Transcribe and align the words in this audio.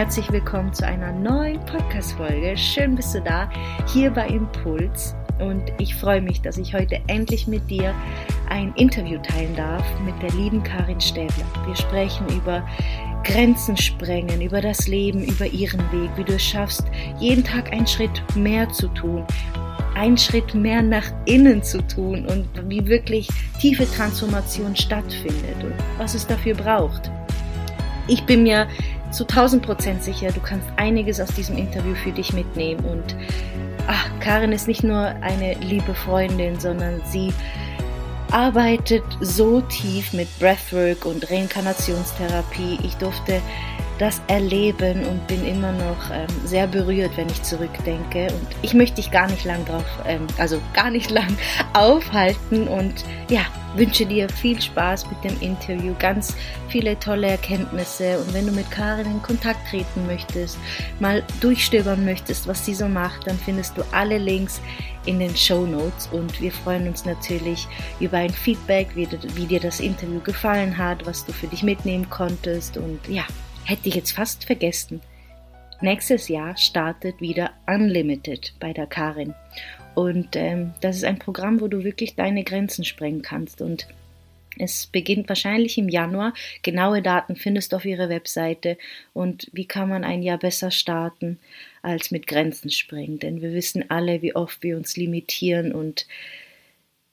herzlich 0.00 0.32
willkommen 0.32 0.72
zu 0.72 0.86
einer 0.86 1.12
neuen 1.12 1.60
Podcast-Folge. 1.66 2.56
Schön 2.56 2.94
bist 2.94 3.14
du 3.14 3.20
da, 3.20 3.50
hier 3.86 4.10
bei 4.10 4.28
Impuls. 4.28 5.14
Und 5.38 5.62
ich 5.76 5.94
freue 5.94 6.22
mich, 6.22 6.40
dass 6.40 6.56
ich 6.56 6.72
heute 6.72 6.98
endlich 7.06 7.46
mit 7.46 7.68
dir 7.68 7.94
ein 8.48 8.72
Interview 8.76 9.18
teilen 9.18 9.54
darf 9.54 9.84
mit 10.06 10.14
der 10.22 10.30
lieben 10.30 10.62
Karin 10.62 10.98
Stäbler. 11.02 11.44
Wir 11.66 11.76
sprechen 11.76 12.26
über 12.30 12.66
Grenzen 13.24 13.76
sprengen, 13.76 14.40
über 14.40 14.62
das 14.62 14.88
Leben, 14.88 15.22
über 15.22 15.44
ihren 15.44 15.80
Weg, 15.92 16.08
wie 16.16 16.24
du 16.24 16.32
es 16.32 16.44
schaffst, 16.44 16.84
jeden 17.18 17.44
Tag 17.44 17.70
einen 17.70 17.86
Schritt 17.86 18.22
mehr 18.34 18.70
zu 18.70 18.88
tun, 18.94 19.26
einen 19.94 20.16
Schritt 20.16 20.54
mehr 20.54 20.80
nach 20.80 21.12
innen 21.26 21.62
zu 21.62 21.86
tun 21.88 22.24
und 22.24 22.48
wie 22.70 22.86
wirklich 22.86 23.28
tiefe 23.60 23.86
Transformation 23.90 24.74
stattfindet 24.74 25.62
und 25.62 25.74
was 25.98 26.14
es 26.14 26.26
dafür 26.26 26.54
braucht. 26.54 27.10
Ich 28.10 28.24
bin 28.24 28.42
mir 28.42 28.66
zu 29.10 29.24
1000 29.24 29.64
Prozent 29.64 30.02
sicher, 30.02 30.30
du 30.32 30.40
kannst 30.40 30.68
einiges 30.76 31.20
aus 31.20 31.28
diesem 31.30 31.56
Interview 31.56 31.94
für 31.94 32.12
dich 32.12 32.32
mitnehmen 32.32 32.84
und 32.84 33.16
ach, 33.86 34.08
Karin 34.20 34.52
ist 34.52 34.68
nicht 34.68 34.82
nur 34.82 35.06
eine 35.20 35.54
liebe 35.54 35.94
Freundin, 35.94 36.58
sondern 36.60 37.00
sie 37.06 37.32
arbeitet 38.30 39.02
so 39.20 39.60
tief 39.60 40.12
mit 40.12 40.28
Breathwork 40.38 41.04
und 41.04 41.30
Reinkarnationstherapie. 41.30 42.78
Ich 42.84 42.94
durfte 42.96 43.40
das 44.00 44.22
erleben 44.28 45.04
und 45.04 45.26
bin 45.26 45.44
immer 45.44 45.72
noch 45.72 46.10
ähm, 46.10 46.26
sehr 46.46 46.66
berührt, 46.66 47.18
wenn 47.18 47.28
ich 47.28 47.42
zurückdenke. 47.42 48.28
Und 48.28 48.46
ich 48.62 48.72
möchte 48.72 48.96
dich 48.96 49.10
gar 49.10 49.28
nicht 49.28 49.44
lang 49.44 49.62
drauf, 49.66 49.84
ähm, 50.06 50.26
also 50.38 50.58
gar 50.72 50.90
nicht 50.90 51.10
lang 51.10 51.36
aufhalten. 51.74 52.66
Und 52.66 53.04
ja, 53.28 53.42
wünsche 53.74 54.06
dir 54.06 54.26
viel 54.30 54.60
Spaß 54.60 55.06
mit 55.10 55.22
dem 55.22 55.38
Interview, 55.42 55.94
ganz 55.98 56.34
viele 56.68 56.98
tolle 56.98 57.28
Erkenntnisse. 57.28 58.18
Und 58.18 58.32
wenn 58.32 58.46
du 58.46 58.52
mit 58.52 58.70
Karin 58.70 59.04
in 59.04 59.20
Kontakt 59.20 59.68
treten 59.68 60.06
möchtest, 60.06 60.56
mal 60.98 61.22
durchstöbern 61.42 62.02
möchtest, 62.02 62.48
was 62.48 62.64
sie 62.64 62.74
so 62.74 62.88
macht, 62.88 63.26
dann 63.26 63.36
findest 63.36 63.76
du 63.76 63.82
alle 63.92 64.16
Links 64.16 64.62
in 65.04 65.18
den 65.18 65.36
Show 65.36 65.66
Notes. 65.66 66.08
Und 66.10 66.40
wir 66.40 66.52
freuen 66.52 66.88
uns 66.88 67.04
natürlich 67.04 67.68
über 68.00 68.16
ein 68.16 68.30
Feedback, 68.30 68.88
wie, 68.94 69.06
wie 69.34 69.44
dir 69.44 69.60
das 69.60 69.78
Interview 69.78 70.20
gefallen 70.20 70.78
hat, 70.78 71.04
was 71.04 71.26
du 71.26 71.32
für 71.32 71.48
dich 71.48 71.62
mitnehmen 71.62 72.08
konntest. 72.08 72.78
Und 72.78 73.06
ja, 73.06 73.24
hätte 73.64 73.88
ich 73.88 73.94
jetzt 73.94 74.12
fast 74.12 74.44
vergessen. 74.44 75.00
Nächstes 75.80 76.28
Jahr 76.28 76.56
startet 76.56 77.20
wieder 77.20 77.52
Unlimited 77.66 78.54
bei 78.60 78.72
der 78.72 78.86
Karin. 78.86 79.34
Und 79.94 80.36
ähm, 80.36 80.74
das 80.80 80.96
ist 80.96 81.04
ein 81.04 81.18
Programm, 81.18 81.60
wo 81.60 81.68
du 81.68 81.84
wirklich 81.84 82.16
deine 82.16 82.44
Grenzen 82.44 82.84
sprengen 82.84 83.22
kannst. 83.22 83.62
Und 83.62 83.86
es 84.58 84.86
beginnt 84.86 85.28
wahrscheinlich 85.28 85.78
im 85.78 85.88
Januar. 85.88 86.34
Genaue 86.62 87.00
Daten 87.02 87.34
findest 87.36 87.72
du 87.72 87.76
auf 87.76 87.84
ihrer 87.84 88.08
Webseite. 88.08 88.76
Und 89.14 89.48
wie 89.52 89.66
kann 89.66 89.88
man 89.88 90.04
ein 90.04 90.22
Jahr 90.22 90.38
besser 90.38 90.70
starten 90.70 91.38
als 91.82 92.10
mit 92.10 92.26
Grenzen 92.26 92.70
sprengen? 92.70 93.18
Denn 93.18 93.40
wir 93.40 93.52
wissen 93.52 93.90
alle, 93.90 94.20
wie 94.22 94.36
oft 94.36 94.62
wir 94.62 94.76
uns 94.76 94.96
limitieren 94.96 95.72
und 95.72 96.06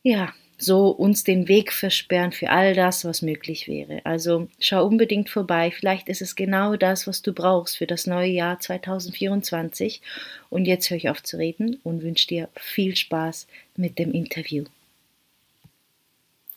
ja, 0.03 0.33
so 0.57 0.89
uns 0.89 1.23
den 1.23 1.47
Weg 1.47 1.71
versperren 1.71 2.31
für 2.31 2.49
all 2.49 2.73
das, 2.73 3.05
was 3.05 3.21
möglich 3.21 3.67
wäre. 3.67 4.01
Also 4.03 4.47
schau 4.59 4.85
unbedingt 4.85 5.29
vorbei. 5.29 5.71
Vielleicht 5.71 6.09
ist 6.09 6.21
es 6.21 6.35
genau 6.35 6.75
das, 6.75 7.05
was 7.05 7.21
du 7.21 7.31
brauchst 7.31 7.77
für 7.77 7.85
das 7.85 8.07
neue 8.07 8.31
Jahr 8.31 8.59
2024. 8.59 10.01
Und 10.49 10.65
jetzt 10.65 10.89
höre 10.89 10.97
ich 10.97 11.09
auf 11.09 11.21
zu 11.21 11.37
reden 11.37 11.79
und 11.83 12.01
wünsche 12.01 12.27
dir 12.27 12.49
viel 12.55 12.95
Spaß 12.95 13.47
mit 13.75 13.99
dem 13.99 14.11
Interview. 14.11 14.65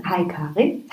Hi 0.05 0.27
Karin. 0.27 0.85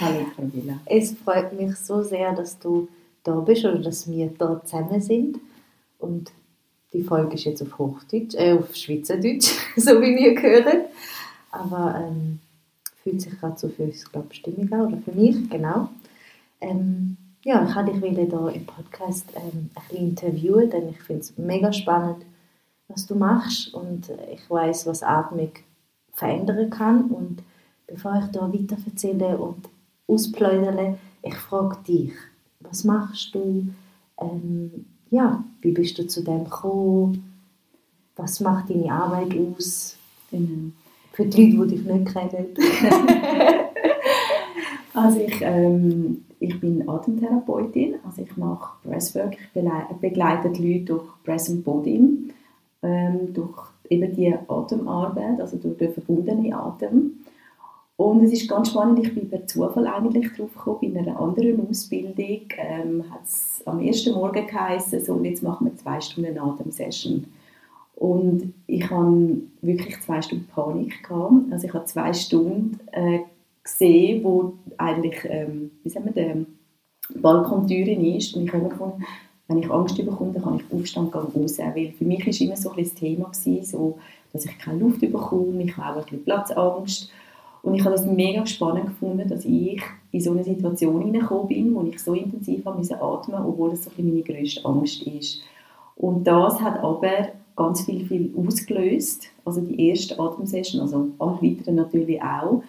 Hallo 0.00 0.26
Camilla. 0.36 0.80
Es 0.86 1.16
freut 1.24 1.52
mich 1.52 1.74
so 1.76 2.02
sehr, 2.02 2.32
dass 2.32 2.60
du 2.60 2.88
da 3.24 3.40
bist 3.40 3.64
oder 3.64 3.80
dass 3.80 4.08
wir 4.08 4.32
da 4.38 4.62
zusammen 4.64 5.00
sind. 5.00 5.38
Und 5.98 6.30
die 6.92 7.02
Folge 7.02 7.34
ist 7.34 7.44
jetzt 7.44 7.62
auf 7.62 7.76
Hochdeutsch, 7.78 8.34
äh, 8.34 8.52
auf 8.52 8.74
Schweizerdeutsch, 8.74 9.50
so 9.76 10.00
wie 10.00 10.16
wir 10.16 10.40
hören. 10.40 10.84
Aber 11.50 11.96
ähm, 11.96 12.40
fühlt 13.02 13.20
sich 13.20 13.38
gerade 13.38 13.58
so 13.58 13.68
für 13.68 13.84
uns, 13.84 14.10
glaube 14.10 14.34
stimmig 14.34 14.72
an, 14.72 14.86
oder 14.86 14.98
für 14.98 15.12
mich, 15.12 15.48
genau. 15.50 15.88
Ähm, 16.60 17.16
ja, 17.42 17.66
ich 17.66 17.74
habe 17.74 17.92
dich 17.92 18.00
hier 18.00 18.48
im 18.54 18.66
Podcast 18.66 19.26
ähm, 19.34 19.70
ein 19.74 19.88
bisschen 19.88 20.08
interviewen, 20.10 20.70
denn 20.70 20.90
ich 20.90 21.00
finde 21.00 21.22
es 21.22 21.38
mega 21.38 21.72
spannend, 21.72 22.24
was 22.88 23.06
du 23.06 23.14
machst 23.14 23.72
und 23.72 24.10
ich 24.32 24.48
weiß, 24.50 24.86
was 24.86 25.02
Atmung 25.02 25.52
verändern 26.12 26.68
kann. 26.68 27.04
Und 27.04 27.42
bevor 27.86 28.20
ich 28.22 28.30
da 28.30 28.52
weiter 28.52 28.76
erzähle 28.84 29.38
und 29.38 29.68
ausplaudere, 30.06 30.98
ich 31.22 31.34
frage 31.34 31.78
dich, 31.86 32.12
was 32.60 32.84
machst 32.84 33.34
du? 33.34 33.68
Ähm, 34.20 34.86
ja, 35.10 35.42
wie 35.62 35.72
bist 35.72 35.98
du 35.98 36.06
zu 36.06 36.22
dem 36.22 36.44
gekommen? 36.44 37.24
Was 38.16 38.40
macht 38.40 38.70
deine 38.70 38.92
Arbeit 38.92 39.34
aus? 39.34 39.96
Genau. 40.30 40.72
Für 41.12 41.26
die 41.26 41.52
Leute, 41.52 41.70
die 41.70 41.76
dich 41.76 41.86
nicht 41.86 42.12
kennen. 42.12 42.46
also 44.94 45.20
ich, 45.20 45.40
ähm, 45.42 46.24
ich 46.38 46.58
bin 46.60 46.88
Atemtherapeutin, 46.88 47.96
also 48.04 48.22
ich 48.22 48.36
mache 48.36 48.76
Breathwork, 48.84 49.36
ich 49.54 49.96
begleite 50.00 50.50
die 50.50 50.72
Leute 50.72 50.84
durch 50.84 51.04
Breath 51.24 51.48
and 51.50 51.64
Body, 51.64 52.32
ähm, 52.82 53.32
durch 53.34 53.58
eben 53.90 54.14
die 54.14 54.34
Atemarbeit, 54.48 55.40
also 55.40 55.56
durch 55.56 55.76
den 55.76 55.92
verbundenen 55.92 56.52
Atem. 56.54 57.12
Und 57.96 58.24
es 58.24 58.32
ist 58.32 58.48
ganz 58.48 58.70
spannend, 58.70 58.98
ich 59.00 59.14
bin 59.14 59.28
per 59.28 59.46
Zufall 59.46 59.86
eigentlich 59.86 60.32
drauf 60.32 60.54
gekommen, 60.54 60.94
bei 60.94 61.00
einer 61.00 61.20
anderen 61.20 61.68
Ausbildung 61.68 62.46
ähm, 62.56 63.04
hat 63.10 63.24
es 63.24 63.62
am 63.66 63.78
ersten 63.80 64.14
Morgen 64.14 64.46
geheißen, 64.46 65.04
so, 65.04 65.12
und 65.12 65.26
jetzt 65.26 65.42
machen 65.42 65.66
wir 65.66 65.76
zwei 65.76 66.00
Stunden 66.00 66.38
Atemsession. 66.38 67.26
Und 68.00 68.54
ich 68.66 68.90
hatte 68.90 69.42
wirklich 69.60 70.00
zwei 70.00 70.22
Stunden 70.22 70.46
Panik. 70.46 71.06
Gehabt. 71.06 71.52
Also 71.52 71.66
ich 71.66 71.74
habe 71.74 71.84
zwei 71.84 72.14
Stunden 72.14 72.80
äh, 72.92 73.18
gesehen, 73.62 74.24
wo 74.24 74.54
eigentlich, 74.78 75.18
ähm, 75.24 75.72
wie 75.82 75.90
sagen 75.90 76.06
wir, 76.06 76.12
der 76.12 76.36
Balkontüre 77.20 77.90
ist. 77.90 78.34
Und 78.34 78.44
ich 78.44 78.52
habe 78.54 78.70
gefunden, 78.70 79.04
wenn 79.48 79.58
ich 79.58 79.70
Angst 79.70 79.98
bekomme, 79.98 80.32
dann 80.32 80.42
kann 80.42 80.56
ich 80.56 80.74
aufstehen 80.74 81.10
gehen 81.10 81.20
raus. 81.20 81.58
Weil 81.58 81.92
für 81.92 82.04
mich 82.06 82.26
war 82.26 82.46
immer 82.46 82.56
so 82.56 82.70
ein 82.70 82.84
das 82.84 82.94
Thema, 82.94 83.28
gewesen, 83.28 83.64
so, 83.64 83.98
dass 84.32 84.46
ich 84.46 84.58
keine 84.58 84.78
Luft 84.78 85.02
bekomme, 85.02 85.62
ich 85.62 85.76
habe 85.76 85.90
auch 85.90 85.96
ein 85.96 86.04
bisschen 86.04 86.24
Platzangst. 86.24 87.10
Und 87.62 87.74
ich 87.74 87.84
habe 87.84 87.96
es 87.96 88.06
mega 88.06 88.46
spannend 88.46 88.86
gefunden, 88.86 89.28
dass 89.28 89.44
ich 89.44 89.82
in 90.10 90.20
so 90.22 90.30
eine 90.30 90.42
Situation 90.42 91.02
hineingekommen 91.02 91.48
bin, 91.48 91.74
wo 91.74 91.82
ich 91.82 92.02
so 92.02 92.14
intensiv 92.14 92.66
atmen 92.66 92.78
musste, 92.78 92.96
obwohl 92.98 93.70
das 93.70 93.84
so 93.84 93.90
ein 93.98 94.06
meine 94.06 94.22
grösste 94.22 94.64
Angst 94.64 95.02
ist. 95.02 95.42
Und 95.96 96.24
das 96.24 96.58
hat 96.62 96.82
aber 96.82 97.28
ganz 97.60 97.82
viel, 97.82 98.06
viel 98.06 98.32
ausgelöst. 98.36 99.26
Also 99.44 99.60
die 99.60 99.88
erste 99.88 100.18
Atemsession, 100.18 100.80
also 100.80 101.08
alle 101.18 101.42
weiteren 101.42 101.74
natürlich 101.74 102.20
auch. 102.22 102.62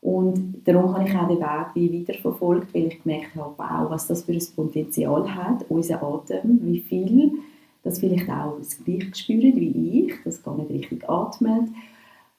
Und 0.00 0.62
darum 0.64 0.96
habe 0.96 1.08
ich 1.08 1.14
auch 1.16 1.26
den 1.26 1.40
Weg 1.40 1.66
wie 1.74 2.00
weiterverfolgt, 2.00 2.72
weil 2.72 2.86
ich 2.86 3.02
gemerkt 3.02 3.34
habe, 3.34 3.54
wow, 3.56 3.90
was 3.90 4.06
das 4.06 4.22
für 4.22 4.32
ein 4.32 4.42
Potenzial 4.54 5.34
hat, 5.34 5.64
unser 5.68 6.00
Atem, 6.00 6.60
wie 6.62 6.80
viel 6.80 7.32
das 7.82 7.98
vielleicht 7.98 8.28
auch 8.30 8.56
das 8.58 8.82
gleiche 8.84 9.14
spürt 9.14 9.56
wie 9.56 10.06
ich, 10.06 10.14
das 10.24 10.42
gar 10.42 10.56
nicht 10.56 10.70
richtig 10.70 11.08
atmet. 11.08 11.68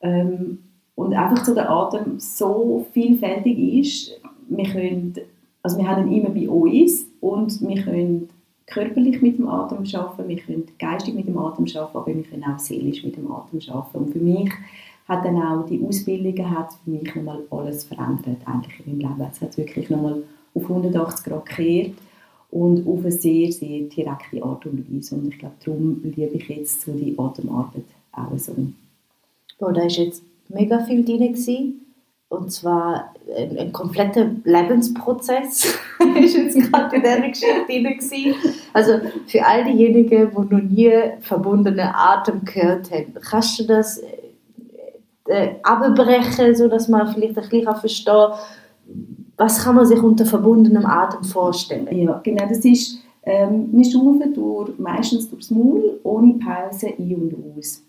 Ähm, 0.02 0.60
und 0.96 1.14
einfach 1.14 1.44
so 1.44 1.54
der 1.54 1.70
Atem 1.70 2.20
so 2.20 2.86
vielfältig 2.94 3.58
ist, 3.58 4.22
wir 4.50 4.66
können, 4.66 5.14
also 5.62 5.78
wir 5.78 5.88
haben 5.88 6.10
ihn 6.10 6.22
immer 6.22 6.30
bei 6.30 6.48
uns 6.50 7.06
und 7.20 7.62
wir 7.68 7.84
können 7.84 8.30
körperlich 8.68 9.22
mit 9.22 9.38
dem 9.38 9.48
Atem 9.48 9.84
arbeiten, 9.94 10.28
wir 10.30 10.38
können 10.38 10.68
geistig 10.78 11.16
mit 11.16 11.28
dem 11.28 11.38
Atem 11.38 11.66
arbeiten, 11.66 11.98
aber 11.98 12.08
wir 12.08 12.24
können 12.24 12.44
auch 12.44 12.60
seelisch 12.60 13.04
mit 13.04 13.16
dem 13.18 13.32
Atem 13.32 13.60
arbeiten. 13.70 13.98
Und 13.98 14.12
für 14.12 14.20
mich 14.20 14.52
hat 15.08 15.24
dann 15.26 15.42
auch 15.42 15.66
die 15.66 15.82
Ausbildung 15.84 16.50
hat 16.50 16.74
für 16.84 16.90
mich 16.92 17.16
nochmal 17.16 17.44
alles 17.50 17.86
verändert 17.86 18.42
eigentlich 18.46 18.86
in 18.86 18.98
meinem 18.98 19.18
Leben. 19.18 19.30
Es 19.32 19.42
hat 19.42 19.58
wirklich 19.58 19.90
nochmal 19.90 20.22
auf 20.54 20.64
180 20.64 21.26
Grad 21.26 21.46
gekehrt 21.46 21.94
und 22.52 22.86
auf 22.88 23.00
eine 23.00 23.12
sehr, 23.12 23.52
sehr 23.52 23.82
direkte 23.84 24.44
Art 24.44 24.66
und 24.66 24.94
Weise. 24.94 25.16
Und 25.16 25.30
ich 25.30 25.40
glaube, 25.40 25.56
darum 25.64 26.02
liebe 26.04 26.36
ich 26.36 26.48
jetzt 26.50 26.82
so 26.82 26.92
die 26.92 27.18
Atemarbeit 27.18 27.86
auch 28.12 28.38
so. 28.38 28.54
Boah, 29.60 29.74
da 29.74 29.82
war 29.82 29.88
jetzt 29.88 30.24
mega 30.50 30.80
viel 30.84 31.04
drin. 31.04 31.20
Gewesen. 31.20 31.87
Und 32.30 32.52
zwar 32.52 33.14
ein, 33.38 33.58
ein 33.58 33.72
kompletter 33.72 34.30
Lebensprozess 34.44 35.78
ist 36.20 36.36
jetzt 36.36 36.72
gerade 36.72 36.98
in 36.98 37.02
dieser 37.02 37.22
Geschichte 37.22 37.66
drin 37.68 38.36
Also 38.74 39.00
für 39.28 39.46
all 39.46 39.64
diejenigen, 39.64 40.30
die 40.30 40.56
noch 40.56 40.62
nie 40.62 40.94
verbundene 41.22 41.96
Atem 41.96 42.44
gehört 42.44 42.92
haben, 42.92 43.14
kannst 43.30 43.60
du 43.60 43.64
das 43.64 44.00
äh, 44.00 44.08
äh 45.28 45.56
abbrechen, 45.64 46.54
sodass 46.54 46.90
man 46.90 47.08
vielleicht 47.14 47.38
ein 47.38 47.50
bisschen 47.50 47.76
verstehen 47.76 48.32
was 49.38 49.64
kann 49.64 49.76
man 49.76 49.86
sich 49.86 50.02
unter 50.02 50.26
verbundenem 50.26 50.86
Atem 50.86 51.24
vorstellen? 51.24 51.88
Ja, 51.96 52.20
genau, 52.24 52.46
das 52.50 52.66
ist, 52.66 53.00
ähm, 53.24 53.70
wir 53.72 53.86
schnaufen 53.86 54.34
durch, 54.34 54.78
meistens 54.80 55.30
durchs 55.30 55.52
Maul, 55.52 56.00
ohne 56.04 56.34
Pause 56.34 56.94
ein 56.98 57.16
und 57.16 57.58
aus. 57.58 57.84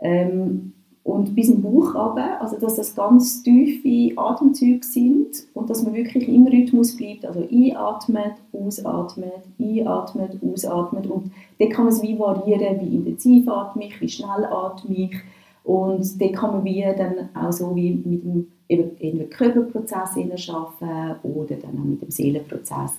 Ähm, 0.00 0.72
und 1.08 1.34
bis 1.34 1.48
im 1.48 1.62
Bauch 1.62 1.94
runter, 1.94 2.38
also 2.38 2.58
dass 2.58 2.76
das 2.76 2.94
ganz 2.94 3.42
tiefe 3.42 4.12
Atemzüge 4.20 4.84
sind 4.84 5.28
und 5.54 5.70
dass 5.70 5.82
man 5.82 5.94
wirklich 5.94 6.28
im 6.28 6.46
Rhythmus 6.46 6.98
bleibt, 6.98 7.24
also 7.24 7.48
einatmet, 7.50 8.34
ausatmet, 8.52 9.42
einatmet, 9.58 10.38
ausatmet 10.42 11.06
und 11.06 11.32
dann 11.58 11.70
kann 11.70 11.86
man 11.86 11.94
es 11.94 12.02
wie 12.02 12.18
variieren, 12.18 12.78
wie 12.82 12.94
intensiv 12.94 13.48
atme 13.48 13.86
ich, 13.86 13.98
wie 14.02 14.08
schnell 14.10 14.44
atme 14.50 14.94
ich 14.94 15.16
und 15.64 16.20
dann 16.20 16.32
kann 16.32 16.52
man 16.52 16.64
wie 16.64 16.82
dann 16.82 17.30
auch 17.34 17.52
so 17.52 17.74
wie 17.74 17.92
mit 17.94 18.22
dem 18.22 18.90
eben 19.00 19.30
Körperprozess 19.30 20.10
arbeiten 20.18 21.16
oder 21.22 21.56
dann 21.56 21.80
auch 21.80 21.84
mit 21.84 22.02
dem 22.02 22.10
Seelenprozess. 22.10 22.98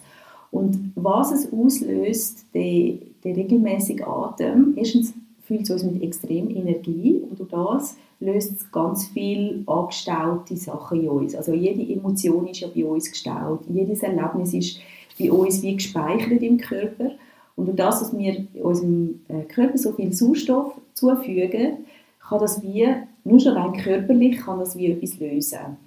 Und 0.50 0.94
was 0.96 1.32
es 1.32 1.54
auslöst, 1.54 2.48
der, 2.56 2.94
der 3.24 3.38
regelmäßige 3.38 4.02
Atem, 4.02 4.74
erstens 4.78 5.14
fühlt 5.50 5.63
es 5.63 5.72
uns 5.72 5.84
mit 5.84 6.04
extrem 6.04 6.48
Energie 6.51 7.24
und 7.28 7.40
durch 7.40 7.50
das 7.50 7.98
löst 8.19 8.51
es 8.56 8.72
ganz 8.72 9.07
viel 9.07 9.63
angestaute 9.66 10.56
Sachen 10.56 11.01
in 11.01 11.10
uns. 11.10 11.34
Also 11.34 11.54
jede 11.54 11.81
Emotion 11.92 12.46
ist 12.46 12.60
ja 12.60 12.68
bei 12.74 12.86
uns 12.86 13.10
gestaut, 13.10 13.62
jedes 13.68 14.04
Erlebnis 14.04 14.54
ist 14.54 14.80
bei 15.18 15.31
uns 15.31 15.63
wie 15.63 15.75
gespeichert 15.75 16.44
im 16.44 16.57
Körper 16.60 17.13
und 17.56 17.66
durch 17.66 17.78
das, 17.78 18.00
dass 18.00 18.16
wir 18.16 18.46
unserem 18.62 19.22
äh, 19.28 19.42
Körper 19.42 19.80
so 19.80 19.92
viel 19.94 20.13
Sauerstoff 20.13 20.74
zufügen, 20.94 21.78
kann 22.19 22.40
das 22.40 22.62
wie, 22.62 22.88
nur 23.24 23.40
schon 23.40 23.57
rein 23.57 23.74
körperlich, 23.74 24.38
kann 24.38 24.60
das 24.60 24.78
wie 24.78 24.92
etwas 24.92 25.19
lösen. 25.19 25.78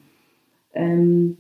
Ähm, 0.74 1.36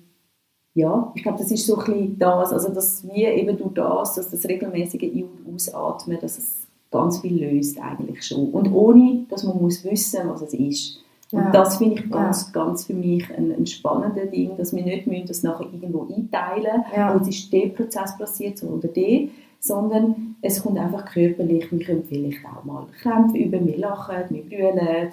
ja, 0.74 1.12
ich 1.16 1.24
glaube, 1.24 1.38
das 1.38 1.50
ist 1.50 1.66
so 1.66 1.76
ein 1.76 1.84
bisschen 1.84 2.18
das, 2.20 2.52
also 2.52 2.68
dass 2.68 3.04
wir 3.04 3.34
eben 3.34 3.58
durch 3.58 3.74
das, 3.74 4.14
dass 4.14 4.30
das 4.30 4.46
regelmäßige 4.46 5.02
Ein- 5.02 5.24
und 5.44 5.74
Ausatmen, 5.74 6.18
dass 6.20 6.38
es 6.38 6.68
ganz 6.92 7.20
viel 7.20 7.42
löst 7.42 7.80
eigentlich 7.80 8.22
schon. 8.22 8.50
Und 8.50 8.72
ohne, 8.72 9.24
dass 9.28 9.42
man 9.42 9.60
muss 9.60 9.84
wissen, 9.84 10.20
was 10.28 10.42
es 10.42 10.54
ist. 10.54 11.02
Und 11.32 11.40
ja. 11.40 11.50
das 11.50 11.78
finde 11.78 11.94
ich 11.94 12.10
ganz, 12.10 12.52
ja. 12.52 12.62
ganz 12.62 12.84
für 12.84 12.94
mich 12.94 13.24
ein, 13.36 13.52
ein 13.52 13.66
spannendes 13.66 14.30
Ding, 14.30 14.54
dass 14.58 14.76
wir 14.76 14.84
nicht 14.84 15.06
müssen, 15.06 15.26
das 15.26 15.42
nachher 15.42 15.66
irgendwo 15.72 16.06
einteilen 16.14 16.84
ja. 16.94 17.14
und 17.14 17.22
es 17.22 17.28
ist 17.28 17.52
der 17.52 17.68
Prozess 17.68 18.16
passiert 18.18 18.62
oder 18.62 18.88
der, 18.88 19.28
sondern 19.58 20.36
es 20.42 20.62
kommt 20.62 20.78
einfach 20.78 21.06
körperlich. 21.06 21.72
Wir 21.72 21.78
können 21.78 22.04
vielleicht 22.06 22.44
auch 22.44 22.64
mal 22.64 22.86
Krämpfe 23.00 23.38
über, 23.38 23.64
wir 23.64 23.78
lachen, 23.78 24.16
wir 24.28 24.42
brüllen 24.42 25.12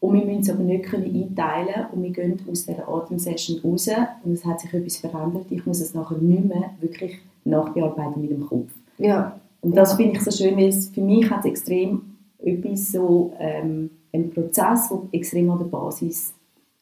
und 0.00 0.14
wir 0.14 0.26
müssen 0.26 0.40
es 0.40 0.50
aber 0.50 0.62
nicht 0.64 0.84
können 0.84 1.04
einteilen 1.04 1.86
und 1.92 2.02
wir 2.02 2.10
gehen 2.10 2.38
aus 2.50 2.66
dieser 2.66 2.86
Atemsession 2.86 3.60
raus 3.64 3.88
und 4.22 4.32
es 4.32 4.44
hat 4.44 4.60
sich 4.60 4.74
etwas 4.74 4.98
verändert. 4.98 5.46
Ich 5.48 5.64
muss 5.64 5.80
es 5.80 5.94
nachher 5.94 6.18
nicht 6.18 6.44
mehr 6.44 6.72
wirklich 6.80 7.20
nachbearbeiten 7.44 8.20
mit 8.20 8.32
dem 8.32 8.46
Kopf. 8.46 8.70
Ja. 8.98 9.40
Und 9.64 9.74
das 9.74 9.94
finde 9.94 10.16
ich 10.16 10.22
so 10.22 10.30
schön, 10.30 10.56
weil 10.58 10.68
es 10.68 10.90
für 10.90 11.00
mich 11.00 11.28
hat 11.30 11.46
extrem 11.46 12.02
etwas 12.38 12.92
so 12.92 13.32
ähm, 13.38 13.90
ein 14.12 14.30
Prozess, 14.30 14.90
der 14.90 14.98
extrem 15.12 15.50
an 15.50 15.58
der 15.58 15.66
Basis 15.66 16.34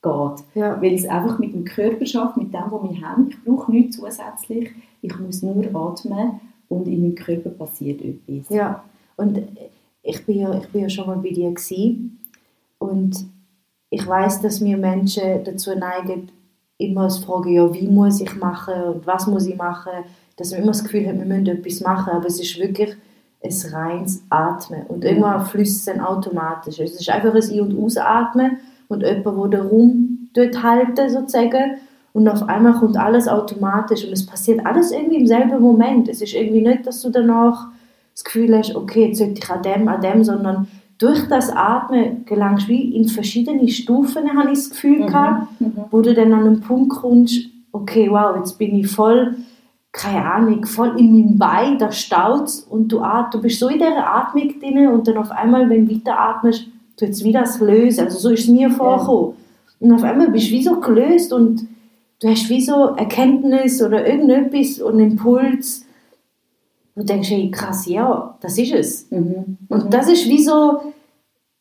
geht. 0.02 0.44
Ja. 0.56 0.82
Weil 0.82 0.94
es 0.94 1.06
einfach 1.06 1.38
mit 1.38 1.54
dem 1.54 1.64
Körper 1.64 2.04
schafft, 2.04 2.36
mit 2.36 2.52
dem, 2.52 2.64
was 2.70 2.90
wir 2.90 3.00
haben. 3.00 3.28
Ich 3.28 3.44
brauche 3.44 3.70
nichts 3.70 3.96
zusätzlich. 3.96 4.70
Ich 5.00 5.16
muss 5.16 5.42
nur 5.42 5.64
atmen 5.72 6.40
und 6.68 6.88
in 6.88 7.02
meinem 7.02 7.14
Körper 7.14 7.50
passiert 7.50 8.02
etwas. 8.02 8.48
Ja, 8.48 8.82
und 9.16 9.40
ich 10.02 10.26
bin 10.26 10.40
ja, 10.40 10.58
ich 10.58 10.68
bin 10.68 10.82
ja 10.82 10.88
schon 10.88 11.06
mal 11.06 11.18
bei 11.18 11.30
dir 11.30 11.50
gewesen. 11.50 12.18
und 12.78 13.26
ich 13.90 14.06
weiß, 14.06 14.40
dass 14.40 14.64
wir 14.64 14.78
Menschen 14.78 15.44
dazu 15.44 15.76
neigen, 15.76 16.30
immer 16.84 17.08
zu 17.08 17.22
fragen, 17.22 17.52
ja, 17.52 17.72
wie 17.74 17.88
muss 17.88 18.20
ich 18.20 18.34
machen 18.36 18.74
und 18.94 19.06
was 19.06 19.26
muss 19.26 19.46
ich 19.46 19.56
machen 19.56 19.92
dass 20.36 20.50
man 20.50 20.60
immer 20.60 20.72
das 20.72 20.84
Gefühl 20.84 21.06
hat, 21.06 21.18
wir 21.18 21.24
müssen 21.24 21.46
etwas 21.46 21.80
machen, 21.80 22.12
aber 22.12 22.26
es 22.26 22.40
ist 22.40 22.58
wirklich 22.58 22.96
ein 23.44 23.72
reines 23.72 24.24
Atmen 24.30 24.86
und 24.88 25.04
irgendwann 25.04 25.44
fließt 25.44 25.88
es 25.88 26.00
automatisch. 26.00 26.78
Es 26.78 26.94
ist 26.94 27.10
einfach 27.10 27.34
ein 27.34 27.42
Ein- 27.42 27.60
und 27.60 27.84
Ausatmen 27.84 28.58
und 28.88 29.02
jemand, 29.02 29.52
der 29.52 29.60
den 29.60 29.68
Raum 29.68 30.28
dort 30.32 30.62
halten 30.62 31.10
sozusagen 31.10 31.78
und 32.12 32.28
auf 32.28 32.48
einmal 32.48 32.74
kommt 32.74 32.96
alles 32.96 33.26
automatisch 33.26 34.04
und 34.04 34.12
es 34.12 34.24
passiert 34.24 34.64
alles 34.64 34.92
irgendwie 34.92 35.18
im 35.18 35.26
selben 35.26 35.60
Moment. 35.60 36.08
Es 36.08 36.22
ist 36.22 36.34
irgendwie 36.34 36.62
nicht, 36.62 36.86
dass 36.86 37.02
du 37.02 37.10
danach 37.10 37.68
das 38.12 38.24
Gefühl 38.24 38.56
hast, 38.56 38.76
okay, 38.76 39.08
jetzt 39.08 39.18
sollte 39.18 39.40
ich 39.42 39.50
an 39.50 39.62
dem, 39.62 39.88
an 39.88 40.00
dem, 40.00 40.22
sondern 40.22 40.68
durch 41.02 41.28
das 41.28 41.50
Atmen 41.50 42.24
gelangst 42.24 42.68
du 42.68 42.72
wie 42.72 42.94
in 42.96 43.08
verschiedene 43.08 43.68
Stufen, 43.68 44.36
habe 44.36 44.52
ich 44.52 44.58
das 44.58 44.70
Gefühl 44.70 45.00
mhm. 45.00 45.06
gehabt, 45.06 45.60
mhm. 45.60 45.72
wo 45.90 46.00
du 46.00 46.14
dann 46.14 46.32
an 46.32 46.46
einen 46.46 46.60
Punkt 46.60 46.90
kommst, 46.90 47.48
okay, 47.72 48.08
wow, 48.10 48.36
jetzt 48.36 48.58
bin 48.58 48.76
ich 48.76 48.88
voll 48.88 49.36
keine 49.92 50.24
Ahnung, 50.24 50.64
voll 50.64 50.98
in 50.98 51.12
meinem 51.12 51.38
Bein, 51.38 51.78
da 51.78 51.92
staut 51.92 52.50
und 52.70 52.88
du, 52.88 53.02
du 53.30 53.42
bist 53.42 53.60
so 53.60 53.68
in 53.68 53.78
dieser 53.78 54.06
Atmung 54.06 54.58
drin 54.58 54.88
und 54.88 55.06
dann 55.06 55.18
auf 55.18 55.30
einmal, 55.30 55.68
wenn 55.68 55.86
du 55.86 55.94
weiter 55.94 56.18
atmest, 56.18 56.66
tut 56.96 57.10
es 57.10 57.22
wieder 57.22 57.40
das 57.40 57.60
lösen. 57.60 58.06
Also 58.06 58.18
so 58.18 58.30
ist 58.30 58.44
es 58.44 58.48
mir 58.48 58.70
vorgekommen. 58.70 59.34
Ja. 59.34 59.86
Und 59.86 59.92
auf 59.92 60.02
einmal 60.02 60.30
bist 60.30 60.48
du 60.48 60.52
wie 60.52 60.62
so 60.62 60.80
gelöst 60.80 61.32
und 61.32 61.68
du 62.20 62.28
hast 62.28 62.48
wie 62.48 62.62
so 62.62 62.94
Erkenntnis 62.96 63.82
oder 63.82 64.06
irgendetwas 64.06 64.80
und 64.80 64.98
Impuls. 64.98 65.84
Und 66.94 67.08
du 67.08 67.12
denkst, 67.12 67.30
hey, 67.30 67.50
krass, 67.50 67.86
ja, 67.86 68.36
das 68.40 68.58
ist 68.58 68.72
es. 68.72 69.10
Mhm. 69.10 69.56
Und 69.68 69.86
mhm. 69.86 69.90
das 69.90 70.08
ist 70.08 70.28
wie 70.28 70.42
so 70.42 70.80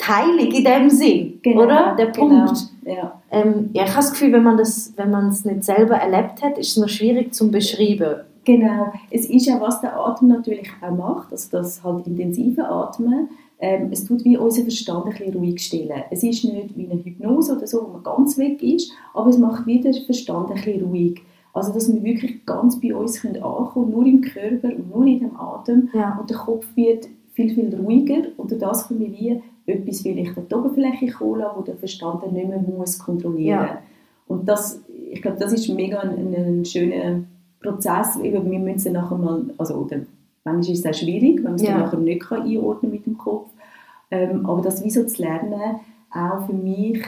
heilig 0.08 0.54
in 0.54 0.64
dem 0.64 0.90
Sinn, 0.90 1.40
genau, 1.42 1.64
oder? 1.64 1.96
Der 1.98 2.08
genau. 2.08 2.46
Punkt. 2.46 2.68
Genau. 2.84 2.96
Ja. 2.96 3.22
Ähm, 3.32 3.70
ja, 3.74 3.84
ich 3.84 3.90
habe 3.90 4.02
das 4.02 4.12
Gefühl, 4.12 4.34
wenn 4.34 4.44
man 4.44 4.58
das, 4.58 4.94
wenn 4.96 5.12
man 5.12 5.30
es 5.30 5.46
nicht 5.46 5.64
selber 5.64 5.96
erlebt 5.96 6.42
hat, 6.42 6.58
ist 6.58 6.70
es 6.70 6.78
noch 6.78 6.90
schwierig 6.90 7.34
zu 7.34 7.52
beschreiben. 7.52 8.22
Genau. 8.44 8.92
Es 9.12 9.30
ist 9.30 9.46
ja, 9.46 9.62
was 9.62 9.82
der 9.82 9.96
Atem 9.96 10.30
natürlich 10.30 10.70
auch 10.82 10.92
macht, 10.92 11.32
also 11.32 11.50
das 11.52 11.84
halt 11.84 12.08
intensive 12.08 12.68
Atmen. 12.68 13.30
Ähm, 13.60 13.90
es 13.92 14.06
tut 14.06 14.26
wie 14.26 14.38
unser 14.38 14.64
Verstand 14.64 15.06
ein 15.06 15.12
bisschen 15.12 15.34
ruhig 15.36 15.64
stellen. 15.64 16.04
Es 16.10 16.24
ist 16.24 16.44
nicht 16.44 16.76
wie 16.76 16.90
eine 16.90 17.04
Hypnose 17.04 17.56
oder 17.56 17.68
so, 17.68 17.84
wo 17.84 17.94
man 17.94 18.04
ganz 18.04 18.38
weg 18.40 18.64
ist, 18.64 18.92
aber 19.14 19.30
es 19.30 19.38
macht 19.38 19.68
wieder 19.68 19.92
den 19.92 20.04
Verstand 20.04 20.50
ein 20.50 20.56
bisschen 20.56 20.84
ruhig. 20.84 21.22
Also, 21.54 21.74
dass 21.74 21.94
wir 21.94 22.02
wirklich 22.04 22.46
ganz 22.46 22.80
bei 22.80 22.96
uns 22.96 23.22
können 23.22 23.44
ankommen 23.44 23.92
nur 23.92 24.06
im 24.06 24.22
Körper 24.22 24.70
und 24.70 24.90
nur 24.90 25.06
in 25.06 25.20
dem 25.20 25.40
Atem. 25.40 25.90
Ja. 25.94 26.18
Und 26.20 26.30
der 26.30 26.38
Kopf 26.38 26.66
wird 26.76 27.08
viel, 27.34 27.54
viel 27.54 27.76
ruhiger 27.76 28.24
und 28.38 28.52
durch 28.52 28.62
das 28.62 28.88
können 28.88 29.02
wir 29.02 29.12
wie 29.12 29.42
etwas 29.66 30.02
vielleicht 30.02 30.38
an 30.38 30.48
die 30.50 30.56
Oberfläche 30.56 31.08
kommen 31.08 31.46
wo 31.56 31.62
der 31.62 31.76
Verstand 31.76 32.24
dann 32.24 32.34
nicht 32.34 32.48
mehr 32.48 32.60
muss 32.60 33.00
kontrollieren 33.00 33.60
ja. 33.60 33.82
Und 34.32 34.48
das, 34.48 34.82
ich 35.12 35.22
glaube, 35.22 35.38
das 35.38 35.52
ist 35.52 35.68
mega 35.68 36.00
ein, 36.00 36.34
ein, 36.34 36.64
schöner 36.64 37.24
Prozess. 37.62 38.18
Eben, 38.18 38.50
wir 38.50 38.60
müssen 38.60 38.94
nachher 38.94 39.18
mal, 39.18 39.44
also, 39.58 39.76
oder, 39.76 39.98
manchmal 40.46 40.74
ist 40.74 40.86
es 40.86 40.86
auch 40.86 40.98
schwierig, 40.98 41.38
wenn 41.38 41.44
man 41.44 41.56
es 41.56 41.64
ja. 41.64 41.78
nachher 41.78 42.00
nicht 42.00 42.22
kann 42.22 42.44
einordnen 42.44 42.92
mit 42.92 43.06
dem 43.06 43.18
Kopf. 43.18 43.50
Ähm, 44.10 44.46
aber 44.46 44.62
das 44.62 44.84
wie 44.86 44.90
so 44.90 45.06
zu 45.06 45.22
lernen, 45.22 45.82
auch 46.12 46.46
für 46.46 46.54
mich, 46.54 47.04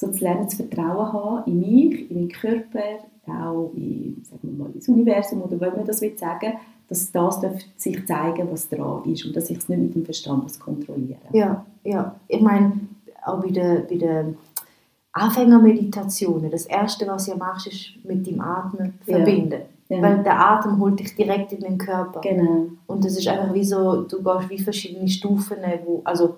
so 0.00 0.10
zu 0.10 0.24
lernen, 0.24 0.48
zu 0.48 0.56
vertrauen 0.56 1.12
haben 1.12 1.42
in 1.46 1.60
mich, 1.60 2.10
in 2.10 2.16
meinen 2.16 2.28
Körper, 2.30 2.80
auch 3.26 3.70
in, 3.74 4.22
sagen 4.24 4.40
wir 4.42 4.64
mal, 4.64 4.70
ins 4.74 4.88
Universum 4.88 5.42
oder 5.42 5.60
wenn 5.60 5.76
man 5.76 5.86
das 5.86 6.00
will 6.00 6.16
sagen, 6.16 6.54
dass 6.88 7.12
das 7.12 7.40
sich 7.76 8.06
zeigen 8.06 8.48
was 8.50 8.68
dran 8.68 9.04
ist 9.04 9.26
und 9.26 9.36
dass 9.36 9.50
ich 9.50 9.58
es 9.58 9.68
nicht 9.68 9.80
mit 9.80 9.94
dem 9.94 10.04
Verstand 10.04 10.58
kontrollieren 10.58 11.20
Ja, 11.32 11.64
ja. 11.84 12.16
Ich 12.26 12.40
meine, 12.40 12.72
auch 13.24 13.40
bei 13.40 13.50
den, 13.50 13.86
bei 13.88 13.96
den 13.96 14.38
Anfängermeditationen, 15.12 16.50
das 16.50 16.64
Erste, 16.64 17.06
was 17.06 17.28
ihr 17.28 17.36
machst, 17.36 17.66
ist 17.66 17.92
mit 18.02 18.26
dem 18.26 18.40
Atmen 18.40 18.94
verbinden. 19.04 19.60
Ja. 19.88 20.00
Weil 20.00 20.22
der 20.22 20.40
Atem 20.40 20.80
holt 20.80 20.98
dich 20.98 21.14
direkt 21.14 21.52
in 21.52 21.60
den 21.60 21.76
Körper. 21.76 22.20
Genau. 22.20 22.68
Und 22.86 23.04
das 23.04 23.18
ist 23.18 23.28
einfach 23.28 23.52
wie 23.52 23.64
so, 23.64 24.02
du 24.02 24.22
gehst 24.22 24.48
wie 24.48 24.58
verschiedene 24.58 25.08
Stufen, 25.08 25.58
wo, 25.84 26.00
also 26.04 26.36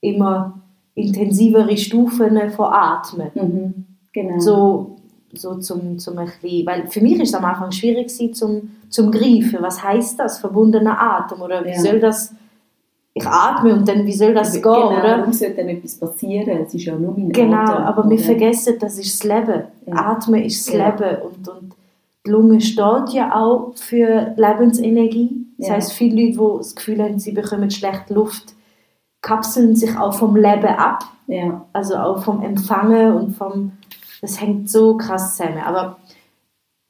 immer 0.00 0.60
intensivere 0.98 1.76
Stufen 1.76 2.50
von 2.50 2.66
Atmen. 2.66 3.30
Mhm. 3.34 3.84
Genau. 4.12 4.40
So 4.40 4.98
so 5.32 5.56
zum, 5.56 5.98
zum 5.98 6.16
bisschen, 6.16 6.66
weil 6.66 6.86
für 6.88 7.00
mich 7.00 7.20
ist 7.20 7.30
es 7.30 7.34
am 7.34 7.44
Anfang 7.44 7.70
schwierig 7.72 8.10
zum, 8.34 8.70
zum 8.88 9.10
Greifen. 9.10 9.58
Was 9.60 9.82
heißt 9.82 10.18
das, 10.18 10.38
verbundener 10.38 11.00
Atem? 11.00 11.42
Oder 11.42 11.64
wie 11.64 11.70
ja. 11.70 11.80
soll 11.80 12.00
das, 12.00 12.34
ich 13.14 13.26
atme 13.26 13.74
und 13.74 13.88
dann, 13.88 14.06
wie 14.06 14.12
soll 14.12 14.32
das 14.32 14.52
gehen, 14.52 14.62
genau, 14.62 14.98
oder? 14.98 15.18
Warum 15.18 15.32
sollte 15.32 15.56
dann 15.56 15.68
etwas 15.68 15.96
passieren? 15.96 16.64
Es 16.64 16.74
ist 16.74 16.84
ja 16.84 16.96
nur 16.96 17.12
mein 17.12 17.30
Genau, 17.30 17.56
Atem, 17.56 17.84
aber 17.84 18.00
oder? 18.00 18.10
wir 18.10 18.18
vergessen, 18.18 18.76
das 18.80 18.98
ist 18.98 19.22
das 19.22 19.24
Leben. 19.24 19.64
Ja. 19.86 19.94
Atmen 19.94 20.42
ist 20.42 20.66
das 20.66 20.74
ja. 20.74 20.88
Leben 20.88 21.22
und, 21.22 21.48
und 21.48 21.74
die 22.26 22.30
Lunge 22.30 22.60
steht 22.60 23.10
ja 23.12 23.34
auch 23.34 23.72
für 23.76 24.34
Lebensenergie. 24.36 25.46
Das 25.58 25.68
ja. 25.68 25.74
heißt, 25.74 25.92
viele 25.92 26.26
Leute, 26.26 26.38
die 26.38 26.58
das 26.58 26.74
Gefühl 26.74 27.02
haben, 27.02 27.18
sie 27.18 27.32
bekommen 27.32 27.70
schlechte 27.70 28.14
Luft, 28.14 28.54
kapseln 29.22 29.76
sich 29.76 29.96
auch 29.96 30.14
vom 30.14 30.36
Leben 30.36 30.66
ab. 30.66 31.04
Ja. 31.26 31.66
Also 31.72 31.96
auch 31.96 32.22
vom 32.22 32.42
Empfangen 32.42 33.14
und 33.14 33.36
vom 33.36 33.72
das 34.20 34.40
hängt 34.40 34.70
so 34.70 34.96
krass 34.96 35.36
zusammen. 35.36 35.58
Aber 35.58 35.98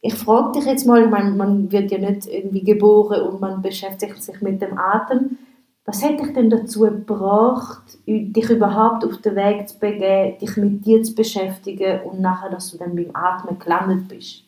ich 0.01 0.15
frage 0.15 0.53
dich 0.53 0.65
jetzt 0.65 0.87
mal, 0.87 1.05
ich 1.05 1.11
meine, 1.11 1.31
man 1.31 1.71
wird 1.73 1.91
ja 1.91 1.99
nicht 1.99 2.27
irgendwie 2.27 2.63
geboren 2.63 3.23
und 3.23 3.41
man 3.41 3.63
beschäftigt 3.63 4.23
sich 4.23 4.41
mit 4.41 4.63
dem 4.63 4.79
Atem. 4.79 5.39
Was 5.85 6.05
hat 6.05 6.21
dich 6.21 6.33
denn 6.35 6.51
dazu 6.51 6.81
gebracht, 6.81 7.83
dich 8.07 8.51
überhaupt 8.51 9.05
auf 9.05 9.19
den 9.19 9.37
Weg 9.37 9.69
zu 9.69 9.79
begeben, 9.79 10.39
dich 10.39 10.57
mit 10.57 10.85
dir 10.85 11.03
zu 11.03 11.15
beschäftigen 11.15 12.03
und 12.03 12.21
nachher, 12.21 12.51
dass 12.51 12.71
du 12.71 12.79
dann 12.79 12.95
beim 12.95 13.11
Atmen 13.15 13.59
gelandet 13.59 14.07
bist? 14.09 14.45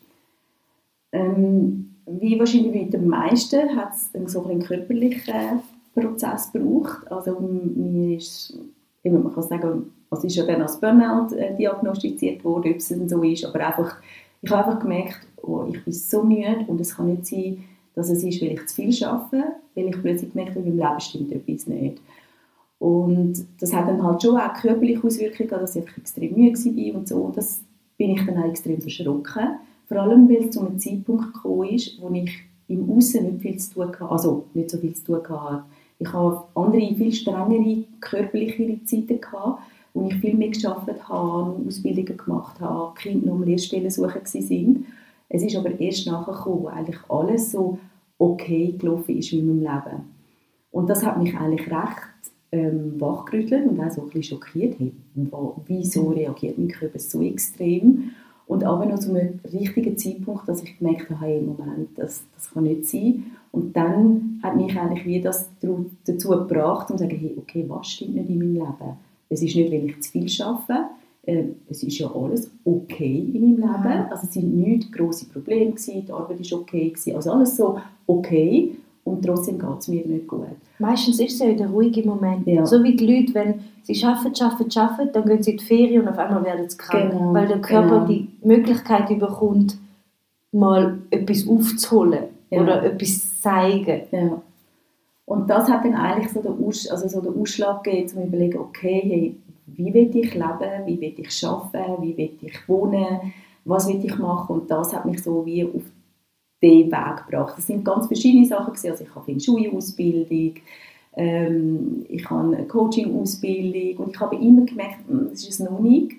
Ähm, 1.13 1.97
wie 2.07 2.39
wahrscheinlich 2.39 2.73
bei 2.73 2.91
den 2.91 3.09
meisten 3.09 3.75
hat 3.77 3.93
es 3.95 4.33
so 4.33 4.45
einen 4.45 4.63
körperlichen 4.63 5.63
Prozess 6.01 6.53
gebraucht. 6.53 7.11
Also 7.11 7.39
mir 7.41 8.17
ist, 8.17 8.59
man 9.05 9.33
kann 9.33 9.43
sagen, 9.43 9.93
es 10.11 10.25
ist 10.25 10.37
ja 10.37 10.47
dann 10.47 10.63
als 10.63 10.81
Burnout 10.81 11.35
äh, 11.35 11.55
diagnostiziert 11.57 12.45
worden, 12.45 12.73
ob 12.73 12.79
es 12.79 12.89
denn 12.89 13.09
so 13.09 13.23
ist, 13.23 13.45
aber 13.45 13.67
einfach, 13.67 13.97
ich 14.43 14.51
habe 14.51 14.67
einfach 14.67 14.81
gemerkt, 14.81 15.21
oh, 15.43 15.65
ich 15.73 15.85
bin 15.85 15.93
so 15.93 16.23
müde 16.25 16.65
und 16.67 16.81
es 16.81 16.97
kann 16.97 17.11
nicht 17.11 17.27
sein, 17.27 17.65
dass 17.95 18.11
es 18.11 18.25
ist, 18.25 18.41
weil 18.43 18.53
ich 18.53 18.67
zu 18.67 18.77
viel 18.77 19.05
arbeite, 19.05 19.45
weil 19.75 19.89
ich 19.89 20.03
plötzlich 20.03 20.33
gemerkt 20.33 20.57
habe, 20.57 20.67
in 20.67 20.77
meinem 20.77 20.89
Leben 20.89 21.01
stimmt 21.01 21.33
etwas 21.33 21.67
nicht. 21.67 22.01
Und 22.79 23.45
das 23.61 23.75
hat 23.75 23.89
dann 23.89 24.03
halt 24.03 24.23
schon 24.23 24.39
auch 24.39 24.55
körperliche 24.55 25.07
Auswirkungen, 25.07 25.51
dass 25.51 25.77
ich 25.77 25.85
extrem 25.99 26.35
müde 26.35 26.59
war 26.59 26.95
und 26.99 27.09
so. 27.09 27.31
Das 27.35 27.63
bin 27.99 28.13
ich 28.13 28.25
dann 28.25 28.39
auch 28.39 28.49
extrem 28.49 28.81
verschrocken. 28.81 29.59
Vor 29.87 29.97
allem, 29.99 30.29
weil 30.29 30.45
es 30.45 30.53
zu 30.53 30.61
einem 30.61 30.79
Zeitpunkt 30.79 31.35
gekommen 31.35 31.69
ist, 31.69 32.01
wo 32.01 32.11
ich 32.11 32.33
im 32.69 32.89
Außen 32.89 33.23
nicht 33.25 33.43
viel 33.43 33.59
zu 33.59 33.75
tun 33.75 33.89
hatte, 33.89 34.09
also 34.09 34.47
nicht 34.55 34.71
so 34.71 34.79
viel 34.79 34.95
zu 34.95 35.05
tun 35.05 35.29
hatte. 35.29 35.65
Ich 36.01 36.13
habe 36.13 36.45
andere, 36.55 36.95
viel 36.95 37.13
strengere, 37.13 37.85
körperlichere 38.01 38.83
Zeiten 38.85 39.21
gehabt, 39.21 39.63
wo 39.93 40.09
ich 40.09 40.15
viel 40.17 40.35
mehr 40.35 40.49
gearbeitet 40.49 41.09
habe, 41.09 41.61
Ausbildungen 41.67 42.17
gemacht 42.17 42.59
habe, 42.59 42.95
Kinder 42.95 43.27
noch 43.27 43.35
um 43.35 43.43
Lehrstellen 43.43 43.91
suchen 43.91 44.15
waren. 44.15 44.87
Es 45.29 45.43
ist 45.43 45.57
aber 45.57 45.79
erst 45.79 46.07
nachher 46.07 46.33
gekommen, 46.33 46.69
eigentlich 46.69 46.99
alles 47.09 47.53
so 47.53 47.79
okay 48.19 48.75
gelaufen 48.79 49.19
ist 49.19 49.33
in 49.33 49.47
meinem 49.47 49.61
Leben. 49.61 50.01
Und 50.73 50.89
das 50.89 51.05
hat 51.05 51.23
mich 51.23 51.37
eigentlich 51.37 51.71
recht 51.71 52.33
ähm, 52.53 53.01
wachgerüttelt 53.01 53.69
und 53.69 53.81
auch 53.81 53.91
so 53.91 54.03
ein 54.03 54.07
bisschen 54.09 54.39
schockiert. 54.39 54.77
Hey, 54.79 54.93
wieso 55.67 56.09
reagiert 56.09 56.59
mein 56.59 56.69
Körper 56.69 56.99
so 56.99 57.23
extrem? 57.23 58.13
Und 58.47 58.65
aber 58.65 58.87
noch 58.87 58.99
zu 58.99 59.11
einem 59.11 59.39
richtigen 59.53 59.97
Zeitpunkt, 59.97 60.49
dass 60.49 60.63
ich 60.63 60.79
gemerkt 60.79 61.11
habe, 61.11 61.21
hey, 61.21 61.41
Moment, 61.41 61.91
das, 61.97 62.25
das 62.35 62.51
kann 62.51 62.65
nicht 62.65 62.87
sein. 62.87 63.27
Und 63.53 63.77
dann 63.77 64.41
hat 64.43 64.57
mich 64.57 64.79
eigentlich 64.79 65.05
wie 65.07 65.21
das 65.21 65.51
dazu 66.05 66.29
gebracht, 66.29 66.91
um 66.91 66.97
zu 66.97 67.05
sagen, 67.05 67.17
hey, 67.17 67.35
okay, 67.37 67.65
was 67.69 67.89
stimmt 67.89 68.15
nicht 68.15 68.29
in 68.29 68.39
meinem 68.39 68.55
Leben? 68.55 68.97
Es 69.29 69.43
ist 69.43 69.57
nicht, 69.57 69.73
weil 69.73 69.87
ich 69.87 70.01
zu 70.01 70.13
viel 70.13 70.43
arbeite, 70.43 70.85
äh, 71.27 71.45
es 71.69 71.83
ist 71.83 71.99
ja 71.99 72.11
alles 72.15 72.51
okay 72.65 73.31
in 73.33 73.43
meinem 73.43 73.57
Leben. 73.57 74.07
Also 74.11 74.27
es 74.27 74.35
sind 74.35 74.57
nicht 74.57 74.93
grosse 74.93 75.27
Probleme 75.27 75.73
gewesen, 75.73 76.05
die 76.07 76.13
Arbeit 76.13 76.51
war 76.51 76.61
okay 76.61 76.91
gewesen, 76.91 77.17
also 77.17 77.33
alles 77.33 77.57
so 77.57 77.79
okay 78.07 78.77
und 79.05 79.25
trotzdem 79.25 79.59
geht 79.59 79.79
es 79.79 79.89
mir 79.89 80.07
nicht 80.07 80.29
gut. 80.29 80.47
Meistens 80.79 81.19
ist 81.19 81.33
es 81.33 81.39
ja 81.41 81.53
der 81.53 81.69
ruhige 81.69 82.07
Moment. 82.07 82.47
Ja. 82.47 82.65
So 82.65 82.83
wie 82.85 82.95
die 82.95 83.07
Leute, 83.07 83.35
wenn 83.35 83.55
sie 83.83 84.05
arbeiten, 84.05 84.43
arbeiten, 84.43 84.79
arbeiten, 84.79 85.11
dann 85.13 85.27
gehen 85.27 85.43
sie 85.43 85.53
in 85.53 85.57
die 85.57 85.65
Ferien 85.65 86.03
und 86.03 86.09
auf 86.09 86.19
einmal 86.19 86.45
werden 86.45 86.69
sie 86.69 86.77
krank, 86.77 87.11
genau. 87.11 87.35
weil 87.35 87.49
der 87.49 87.61
Körper 87.61 88.07
genau. 88.07 88.07
die 88.07 88.29
Möglichkeit 88.47 89.09
bekommt, 89.09 89.77
mal 90.53 90.99
etwas 91.11 91.49
aufzuholen 91.49 92.40
ja. 92.51 92.63
oder 92.63 92.85
etwas 92.85 93.41
zeigen. 93.41 94.03
Ja. 94.11 94.43
Und 95.25 95.49
das 95.49 95.69
hat 95.69 95.85
dann 95.85 95.95
eigentlich 95.95 96.33
so 96.33 96.43
den, 96.43 96.65
Aus, 96.65 96.89
also 96.89 97.09
so 97.09 97.21
den 97.21 97.41
Ausschlag 97.41 97.85
gegeben, 97.85 98.03
um 98.03 98.09
zu 98.09 98.23
überlegen, 98.23 98.59
okay, 98.59 99.01
hey, 99.05 99.37
wie 99.67 99.95
will 99.95 100.17
ich 100.17 100.35
leben, 100.35 100.87
wie 100.87 101.01
will 101.01 101.15
ich 101.17 101.47
arbeiten, 101.47 102.03
wie 102.03 102.17
will 102.17 102.33
ich 102.43 102.69
wohnen, 102.69 103.33
was 103.65 103.89
will 103.89 104.05
ich 104.05 104.19
machen 104.19 104.57
und 104.61 104.71
das 104.71 104.93
hat 104.93 105.07
mich 105.07 105.23
so 105.23 105.47
wie 105.47 105.65
auf 105.65 105.83
den 106.63 106.91
Weg 106.91 107.27
gebracht. 107.27 107.55
Das 107.57 107.67
sind 107.67 107.85
ganz 107.85 108.07
verschiedene 108.07 108.47
Sachen 108.47 108.75
gewesen. 108.75 108.91
also 108.91 109.05
ich 109.05 109.15
habe 109.15 109.31
eine 109.31 109.41
Schulausbildung, 109.41 110.55
ähm, 111.17 112.05
ich 112.09 112.29
habe 112.29 112.57
eine 112.57 112.67
Coaching-Ausbildung 112.67 114.05
und 114.05 114.15
ich 114.15 114.21
habe 114.21 114.37
immer 114.37 114.63
gemerkt, 114.63 115.09
hm, 115.09 115.29
das 115.31 115.43
ist 115.43 115.51
es 115.51 115.61
noch 115.61 115.81
nicht. 115.81 116.13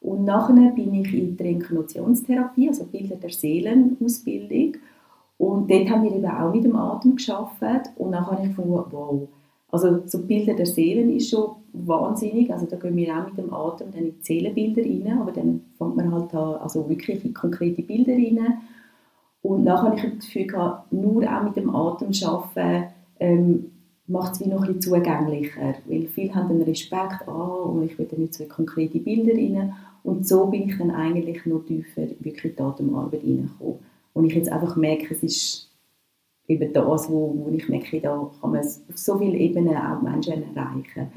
Und 0.00 0.24
nachher 0.24 0.70
bin 0.70 0.94
ich 0.94 1.12
in 1.14 1.36
die 1.36 1.42
Reinkarnationstherapie, 1.42 2.68
also 2.68 2.84
Bilder 2.84 3.16
der 3.16 3.30
Seelen 3.30 3.96
Ausbildung 4.02 4.76
und 5.38 5.70
dort 5.70 5.90
haben 5.90 6.04
wir 6.04 6.12
eben 6.12 6.26
auch 6.26 6.52
mit 6.52 6.64
dem 6.64 6.76
Atem 6.76 7.16
geschafft 7.16 7.62
und 7.96 8.12
dann 8.12 8.26
habe 8.26 8.42
ich 8.42 8.48
gefunden, 8.48 8.84
wow, 8.90 9.28
also 9.70 10.02
so 10.06 10.22
Bilder 10.22 10.54
der 10.54 10.66
Seelen 10.66 11.14
ist 11.14 11.30
schon 11.30 11.56
wahnsinnig, 11.72 12.52
also 12.52 12.66
da 12.66 12.76
gehen 12.76 12.96
wir 12.96 13.14
auch 13.14 13.26
mit 13.26 13.36
dem 13.36 13.52
Atem 13.52 13.90
dann 13.92 14.04
in 14.04 14.14
die 14.18 14.24
Seelenbilder 14.24 14.82
rein, 14.82 15.18
aber 15.20 15.32
dann 15.32 15.60
fängt 15.76 15.96
man 15.96 16.12
halt 16.12 16.32
da 16.32 16.52
also 16.54 16.88
wirklich 16.88 17.24
in 17.24 17.34
konkrete 17.34 17.82
Bilder 17.82 18.12
rein. 18.12 18.58
Und 19.42 19.64
nachher 19.64 19.90
habe 19.90 19.96
ich 19.96 20.02
das 20.16 20.26
Gefühl 20.26 20.46
gehabt, 20.46 20.92
nur 20.92 21.22
auch 21.22 21.42
mit 21.42 21.56
dem 21.56 21.74
Atem 21.74 22.10
arbeiten, 22.24 22.86
ähm, 23.20 23.70
macht 24.08 24.34
es 24.34 24.40
wie 24.40 24.48
noch 24.48 24.62
ein 24.62 24.74
bisschen 24.74 24.94
zugänglicher, 24.94 25.74
weil 25.86 26.06
viele 26.06 26.34
haben 26.34 26.48
dann 26.48 26.62
Respekt, 26.62 27.26
ah, 27.26 27.64
und 27.64 27.82
ich 27.84 27.98
will 27.98 28.06
dann 28.06 28.20
nicht 28.20 28.34
so 28.34 28.44
konkrete 28.44 28.98
Bilder 28.98 29.34
rein. 29.34 29.74
Und 30.02 30.26
so 30.26 30.46
bin 30.46 30.68
ich 30.68 30.78
dann 30.78 30.90
eigentlich 30.90 31.44
noch 31.46 31.64
tiefer 31.64 32.06
wirklich 32.20 32.52
in 32.52 32.56
die 32.56 32.62
Atemarbeit 32.62 33.22
reingekommen. 33.22 33.78
Und 34.16 34.24
ich 34.24 34.34
jetzt 34.34 34.50
einfach 34.50 34.76
merke, 34.76 35.12
es 35.12 35.22
ist 35.22 35.70
eben 36.48 36.72
das, 36.72 37.10
wo, 37.10 37.34
wo 37.36 37.50
ich 37.54 37.68
merke, 37.68 38.00
da 38.00 38.30
kann 38.40 38.52
man 38.52 38.60
auf 38.60 38.96
so 38.96 39.18
vielen 39.18 39.34
Ebenen 39.34 39.76
auch 39.76 40.00
Menschen 40.00 40.42
erreichen. 40.56 41.12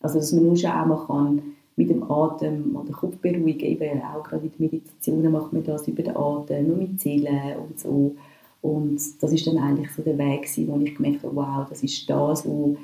Also, 0.00 0.20
dass 0.20 0.32
man 0.32 0.44
nur 0.44 0.56
schon 0.56 0.70
auch 0.70 0.86
mal 0.86 1.04
kann 1.04 1.42
mit 1.74 1.90
dem 1.90 2.08
Atem 2.08 2.78
den 2.86 2.92
Kopf 2.92 3.16
beruhigen, 3.16 3.66
eben 3.66 4.00
auch 4.02 4.22
gerade 4.22 4.44
in 4.44 4.52
den 4.52 4.66
Meditationen 4.66 5.32
macht 5.32 5.52
man 5.52 5.64
das 5.64 5.88
über 5.88 6.04
den 6.04 6.16
Atem, 6.16 6.68
nur 6.68 6.76
mit 6.76 7.00
Zielen 7.00 7.56
und 7.56 7.80
so. 7.80 8.14
Und 8.62 9.00
das 9.20 9.32
ist 9.32 9.48
dann 9.48 9.58
eigentlich 9.58 9.90
so 9.90 10.02
der 10.02 10.16
Weg 10.16 10.48
wo 10.68 10.78
ich 10.78 10.94
gemerkt 10.94 11.24
habe, 11.24 11.34
wow, 11.34 11.66
das 11.68 11.82
ist 11.82 12.08
das, 12.08 12.46
wo, 12.46 12.76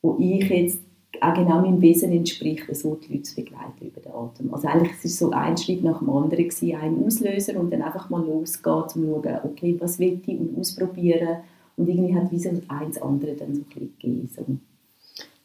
wo 0.00 0.16
ich 0.18 0.48
jetzt 0.48 0.80
auch 1.20 1.34
genau 1.34 1.60
meinem 1.60 1.80
Wesen 1.80 2.10
entspricht, 2.12 2.64
so 2.74 2.96
die 2.96 3.12
Leute 3.12 3.22
zu 3.24 3.36
begleiten 3.36 3.86
über 3.86 4.00
den 4.00 4.12
Atem. 4.12 4.54
Also 4.54 4.68
eigentlich 4.68 4.92
es 4.98 5.04
ist 5.04 5.18
so 5.18 5.30
ein 5.30 5.56
Schritt 5.56 5.84
nach 5.84 5.98
dem 5.98 6.10
anderen 6.10 6.48
gewesen, 6.48 6.74
ein 6.74 7.04
Auslöser 7.04 7.58
und 7.58 7.70
dann 7.70 7.82
einfach 7.82 8.08
mal 8.10 8.24
losgehen, 8.24 8.88
zu 8.88 9.02
schauen, 9.02 9.38
okay, 9.44 9.76
was 9.78 9.98
will 9.98 10.20
ich 10.24 10.38
und 10.38 10.58
ausprobieren. 10.58 11.38
Und 11.76 11.88
irgendwie 11.88 12.14
hat 12.14 12.30
wie 12.30 12.38
so 12.38 12.50
eins 12.68 13.00
andere 13.00 13.34
dann 13.34 13.54
so 13.54 13.62
bisschen 13.62 13.92
gegeben. 13.98 14.60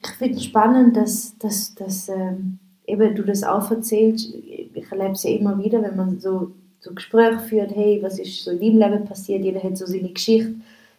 Ich 0.04 0.10
finde 0.12 0.38
es 0.38 0.44
spannend, 0.44 0.96
dass, 0.96 1.38
dass, 1.38 1.76
dass 1.76 2.10
ähm, 2.10 2.60
eben 2.86 3.16
du 3.16 3.24
das 3.24 3.44
auch 3.44 3.70
erzählst. 3.70 4.34
Ich 4.34 4.92
erlebe 4.92 5.12
es 5.12 5.24
ja 5.24 5.32
immer 5.32 5.62
wieder, 5.64 5.82
wenn 5.84 5.96
man 5.96 6.20
so, 6.20 6.52
so 6.80 6.94
Gespräche 6.94 7.40
führt, 7.40 7.76
hey, 7.76 8.00
was 8.02 8.20
ist 8.20 8.44
so 8.44 8.52
in 8.52 8.60
deinem 8.60 8.92
Leben 8.92 9.06
passiert, 9.06 9.44
jeder 9.44 9.62
hat 9.62 9.78
so 9.78 9.86
seine 9.86 10.10
Geschichte, 10.10 10.56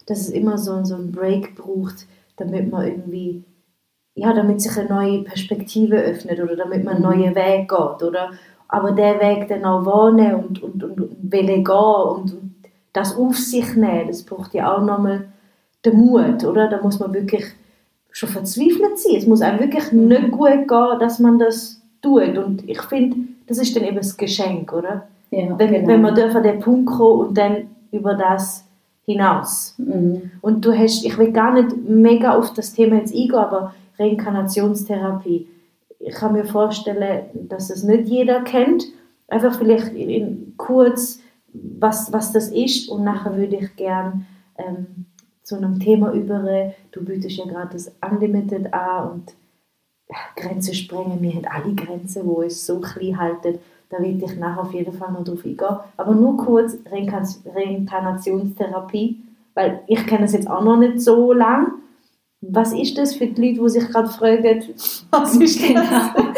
dass 0.07 0.21
es 0.21 0.31
immer 0.31 0.59
so, 0.59 0.85
so 0.85 0.95
einen 0.95 1.13
Break 1.13 1.55
braucht, 1.55 2.07
damit 2.37 2.71
man 2.71 2.87
irgendwie 2.87 3.45
ja, 4.19 4.33
damit 4.33 4.61
sich 4.61 4.77
eine 4.77 4.89
neue 4.89 5.23
Perspektive 5.23 5.97
öffnet 5.97 6.41
oder 6.41 6.57
damit 6.57 6.85
man 6.85 6.97
einen 6.97 7.05
mhm. 7.05 7.11
neuen 7.11 7.35
Weg 7.35 7.69
geht, 7.69 8.03
oder? 8.03 8.31
Aber 8.69 8.93
der 8.93 9.21
Weg 9.21 9.49
dann 9.49 9.65
auch 9.65 9.87
wahrnehmen 9.87 10.45
und, 10.45 10.63
und, 10.63 10.85
und, 10.85 11.01
und 11.01 11.31
gehen 11.31 11.67
und, 11.67 12.33
und 12.33 12.55
das 12.93 13.17
auf 13.17 13.37
sich 13.37 13.75
nehmen, 13.77 14.09
das 14.09 14.23
braucht 14.23 14.55
ja 14.55 14.75
auch 14.75 14.83
nochmal 14.83 15.29
den 15.85 15.97
Mut, 15.97 16.45
oder? 16.45 16.69
Da 16.69 16.83
muss 16.83 16.99
man 16.99 17.15
wirklich 17.15 17.45
schon 18.11 18.29
verzweifelt 18.29 18.99
sein. 18.99 19.17
Es 19.17 19.27
muss 19.27 19.41
einem 19.41 19.61
wirklich 19.61 19.93
mhm. 19.93 20.09
nicht 20.09 20.31
gut 20.33 20.69
gehen, 20.69 20.99
dass 20.99 21.19
man 21.19 21.39
das 21.39 21.81
tut. 22.03 22.37
Und 22.37 22.69
ich 22.69 22.83
finde, 22.83 23.17
das 23.47 23.59
ist 23.59 23.75
dann 23.77 23.85
eben 23.85 23.97
das 23.97 24.17
Geschenk, 24.17 24.73
oder? 24.73 25.07
Ja, 25.31 25.59
wenn, 25.59 25.73
genau. 25.73 25.89
wenn 25.89 26.03
man 26.03 26.19
an 26.19 26.43
den 26.43 26.61
Punkt 26.61 26.87
kommt 26.87 27.29
und 27.29 27.39
dann 27.39 27.69
über 27.93 28.15
das 28.15 28.65
hinaus. 29.07 29.75
Mhm. 29.79 30.31
Und 30.41 30.65
du 30.65 30.77
hast, 30.77 31.05
ich 31.05 31.17
will 31.17 31.33
gar 31.33 31.55
nicht 31.55 31.77
mega 31.89 32.37
auf 32.37 32.53
das 32.53 32.73
Thema 32.75 32.97
jetzt 32.97 33.15
eingehen, 33.15 33.35
aber 33.35 33.75
Reinkarnationstherapie. 33.99 35.49
Ich 35.99 36.15
kann 36.15 36.33
mir 36.33 36.45
vorstellen, 36.45 37.25
dass 37.35 37.71
es 37.71 37.83
nicht 37.83 38.09
jeder 38.09 38.43
kennt. 38.43 38.85
Einfach 39.29 39.59
vielleicht 39.59 39.93
in, 39.95 40.55
kurz, 40.57 41.21
was, 41.53 42.13
was 42.13 42.33
das 42.33 42.51
ist 42.51 42.89
und 42.89 43.05
nachher 43.05 43.37
würde 43.37 43.57
ich 43.57 43.77
gern 43.77 44.27
ähm, 44.57 45.07
zu 45.43 45.57
einem 45.57 45.81
Thema 45.81 46.13
über. 46.13 46.73
Du 46.93 47.05
bietest 47.05 47.37
ja 47.37 47.47
gerade 47.47 47.73
das 47.73 47.93
Unlimited 48.01 48.73
an 48.73 49.11
und 49.11 49.35
ja, 50.09 50.17
Grenzen 50.37 50.75
sprengen. 50.75 51.21
Wir 51.21 51.35
haben 51.35 51.47
alle 51.47 51.75
Grenzen, 51.75 52.27
wo 52.27 52.43
es 52.43 52.65
so 52.65 52.79
klein 52.81 53.19
halten. 53.19 53.59
Da 53.91 53.99
will 53.99 54.23
ich 54.23 54.37
nachher 54.37 54.63
auf 54.63 54.73
jeden 54.73 54.93
Fall 54.93 55.11
noch 55.13 55.25
drauf 55.25 55.45
eingehen. 55.45 55.79
Aber 55.97 56.15
nur 56.15 56.37
kurz 56.37 56.79
Reinkarnationstherapie, 56.91 59.21
weil 59.55 59.81
ich 59.87 60.07
kenne 60.07 60.27
es 60.27 60.33
jetzt 60.33 60.49
auch 60.49 60.63
noch 60.63 60.77
nicht 60.77 61.01
so 61.01 61.33
lang 61.33 61.73
was 62.41 62.73
ist 62.73 62.97
das 62.97 63.17
für 63.17 63.27
die 63.27 63.49
Leute, 63.49 63.63
die 63.63 63.69
sich 63.69 63.89
gerade 63.89 64.09
fragen, 64.09 64.63
was 65.11 65.37
ist 65.37 65.61
das? 65.61 65.69
Genau. 65.69 66.33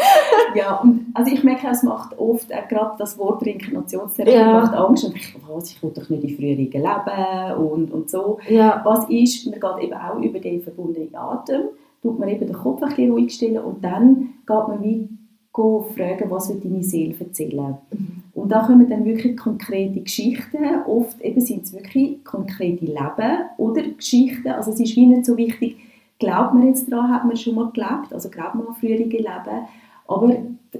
ja, 0.55 0.75
und 0.77 1.05
also 1.13 1.31
ich 1.31 1.43
merke, 1.43 1.67
es 1.67 1.83
macht 1.83 2.17
oft, 2.17 2.49
äh, 2.49 2.63
gerade 2.67 2.95
das 2.97 3.17
Wort 3.19 3.45
Reinkarnationstherapie 3.45 4.35
ja. 4.35 4.51
macht 4.51 4.73
Angst. 4.73 5.03
Und 5.03 5.15
ich, 5.15 5.35
was, 5.47 5.71
ich 5.71 5.83
will 5.83 5.91
doch 5.91 6.09
nicht 6.09 6.23
in 6.23 6.35
früheren 6.35 6.71
leben 6.71 7.67
und, 7.67 7.91
und 7.91 8.09
so. 8.09 8.39
Ja. 8.49 8.81
Was 8.83 9.07
ist, 9.09 9.45
man 9.45 9.59
geht 9.59 9.83
eben 9.83 9.93
auch 9.93 10.19
über 10.19 10.39
den 10.39 10.61
verbundenen 10.61 11.15
Atem, 11.15 11.61
tut 12.01 12.17
man 12.17 12.29
eben 12.29 12.47
den 12.47 12.53
Kopf 12.55 12.81
ein 12.81 12.89
bisschen 12.89 13.11
ruhig 13.11 13.33
stellen 13.33 13.59
und 13.59 13.83
dann 13.83 14.33
geht 14.47 14.67
man 14.67 14.81
wie 14.81 15.07
fragen, 15.53 16.31
was 16.31 16.49
wird 16.49 16.63
deine 16.63 16.83
Seele 16.83 17.13
erzählen. 17.19 17.77
Mhm. 17.91 18.23
Und 18.33 18.51
da 18.51 18.63
kommen 18.63 18.89
dann 18.89 19.03
wirklich 19.03 19.35
konkrete 19.35 19.99
Geschichten. 19.99 20.57
Oft 20.87 21.19
eben 21.21 21.41
sind 21.41 21.63
es 21.63 21.73
wirklich 21.73 22.23
konkrete 22.23 22.85
Leben 22.85 23.37
oder 23.57 23.83
Geschichten. 23.83 24.47
Also 24.47 24.71
es 24.71 24.79
ist 24.79 24.95
wie 24.95 25.05
nicht 25.05 25.25
so 25.25 25.35
wichtig, 25.35 25.77
glaubt 26.21 26.53
man 26.53 26.67
jetzt 26.67 26.89
daran, 26.91 27.11
hat 27.11 27.25
man 27.25 27.35
schon 27.35 27.55
mal 27.55 27.71
gelebt, 27.71 28.13
also 28.13 28.29
glaubt 28.29 28.55
man 28.55 28.67
an 28.67 28.75
frühere 28.75 29.03
Leben, 29.03 29.67
aber 30.07 30.37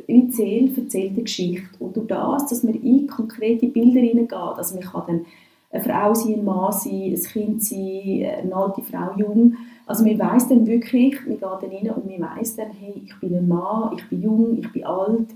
die 0.07 0.31
Seele 0.31 0.71
erzählt 0.75 1.13
eine 1.13 1.23
Geschichte. 1.23 1.67
Und 1.79 1.97
durch 1.97 2.07
das, 2.07 2.47
dass 2.47 2.63
man 2.63 2.75
in 2.75 3.07
konkrete 3.07 3.67
Bilder 3.67 3.99
hineingeht, 3.99 4.33
also 4.33 4.75
man 4.75 4.83
kann 4.83 5.03
dann 5.07 5.25
eine 5.71 5.83
Frau 5.83 6.13
sein, 6.13 6.35
ein 6.35 6.45
Mann 6.45 6.71
sein, 6.71 7.15
ein 7.15 7.23
Kind 7.23 7.63
sein, 7.63 8.25
eine 8.43 8.55
alte 8.55 8.81
Frau, 8.81 9.17
jung, 9.17 9.55
Also 9.85 10.05
man 10.05 10.19
weiß 10.19 10.49
dann 10.49 10.67
wirklich, 10.67 11.15
man 11.25 11.39
geht 11.39 11.41
dann 11.41 11.71
rein 11.71 11.91
und 11.95 12.19
man 12.19 12.37
weiß 12.37 12.57
dann, 12.57 12.71
hey, 12.79 13.01
ich 13.03 13.19
bin 13.19 13.35
ein 13.35 13.47
Mann, 13.47 13.93
ich 13.97 14.07
bin 14.09 14.21
jung, 14.21 14.57
ich 14.59 14.71
bin 14.71 14.85
alt. 14.85 15.27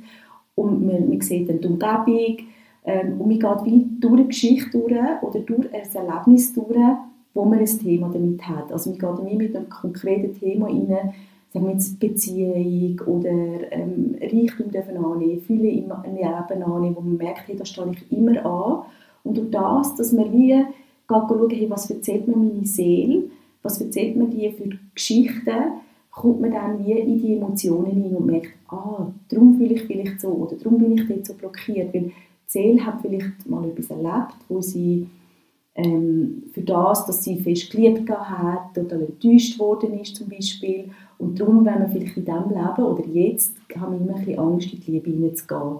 Und 0.55 0.85
man, 0.85 1.09
man 1.09 1.21
sieht 1.21 1.49
dann 1.49 1.59
die 1.59 1.67
Umgebung. 1.67 2.37
Ähm, 2.85 3.19
und 3.19 3.27
man 3.27 3.39
geht 3.39 3.65
wie 3.65 3.87
durch 3.99 4.13
eine 4.13 4.25
Geschichte 4.25 4.77
durch 4.77 4.93
oder 5.21 5.39
durch 5.39 5.73
ein 5.73 6.07
Erlebnis 6.07 6.53
durch, 6.53 6.77
wo 7.35 7.45
man 7.45 7.59
ein 7.59 7.65
Thema 7.65 8.09
damit 8.11 8.47
hat. 8.47 8.71
Also 8.71 8.89
man 8.89 8.99
geht 8.99 9.25
nie 9.25 9.35
mit 9.35 9.55
einem 9.55 9.69
konkreten 9.69 10.39
Thema 10.39 10.67
rein, 10.67 11.13
sagen 11.53 11.67
wir 11.67 11.73
jetzt 11.73 11.99
Beziehung 11.99 12.99
oder 13.05 13.29
ähm, 13.71 14.15
Reichtum 14.19 14.71
dürfen 14.71 14.97
annehmen, 14.97 15.41
Fülle 15.41 15.69
im 15.69 15.83
Leben 15.83 16.63
annehmen, 16.63 16.95
wo 16.95 17.01
man 17.01 17.17
merkt, 17.17 17.47
hey, 17.47 17.55
da 17.55 17.65
stehe 17.65 17.91
ich 17.91 18.11
immer 18.17 18.43
an. 18.45 18.85
Und 19.23 19.37
durch 19.37 19.51
das, 19.51 19.95
dass 19.95 20.13
man 20.13 20.31
wie 20.31 20.65
schauen, 21.07 21.49
hey, 21.49 21.69
was 21.69 21.89
erzählt 21.91 22.27
mir 22.27 22.37
meine 22.37 22.65
Seele, 22.65 23.23
was 23.61 23.81
erzählt 23.81 24.15
mir 24.15 24.27
die 24.27 24.49
für 24.51 24.69
Geschichten, 24.93 25.81
kommt 26.11 26.39
man 26.39 26.51
dann 26.51 26.85
wie 26.85 26.93
in 26.93 27.19
die 27.19 27.35
Emotionen 27.35 27.91
hin 27.91 28.15
und 28.15 28.27
merkt, 28.27 28.53
ah, 28.69 29.07
darum 29.27 29.57
fühle 29.57 29.73
ich 29.73 29.83
vielleicht 29.83 30.21
so 30.21 30.29
oder 30.29 30.55
darum 30.55 30.77
bin 30.77 30.93
ich 30.93 31.07
dort 31.07 31.25
so 31.25 31.33
blockiert, 31.33 31.93
weil 31.93 32.03
die 32.03 32.13
Seele 32.47 32.85
hat 32.85 33.01
vielleicht 33.01 33.49
mal 33.49 33.67
etwas 33.67 33.89
erlebt, 33.89 34.35
wo 34.47 34.61
sie 34.61 35.07
ähm, 35.75 36.43
für 36.53 36.61
das, 36.61 37.05
dass 37.05 37.23
sie 37.23 37.37
fest 37.37 37.69
geliebt 37.69 38.09
hat 38.09 38.77
oder 38.77 38.95
enttäuscht 38.95 39.59
worden 39.59 39.99
ist 39.99 40.15
zum 40.15 40.29
Beispiel 40.29 40.89
und 41.17 41.39
darum, 41.39 41.65
wenn 41.65 41.79
man 41.79 41.91
vielleicht 41.91 42.17
in 42.17 42.25
diesem 42.25 42.49
Leben 42.49 42.83
oder 42.83 43.05
jetzt, 43.07 43.53
haben 43.77 43.93
wir 43.93 43.99
immer 43.99 44.15
ein 44.15 44.25
bisschen 44.25 44.39
Angst, 44.39 44.73
in 44.73 44.79
die 44.81 44.91
Liebe 44.91 45.09
hineinzugehen. 45.09 45.79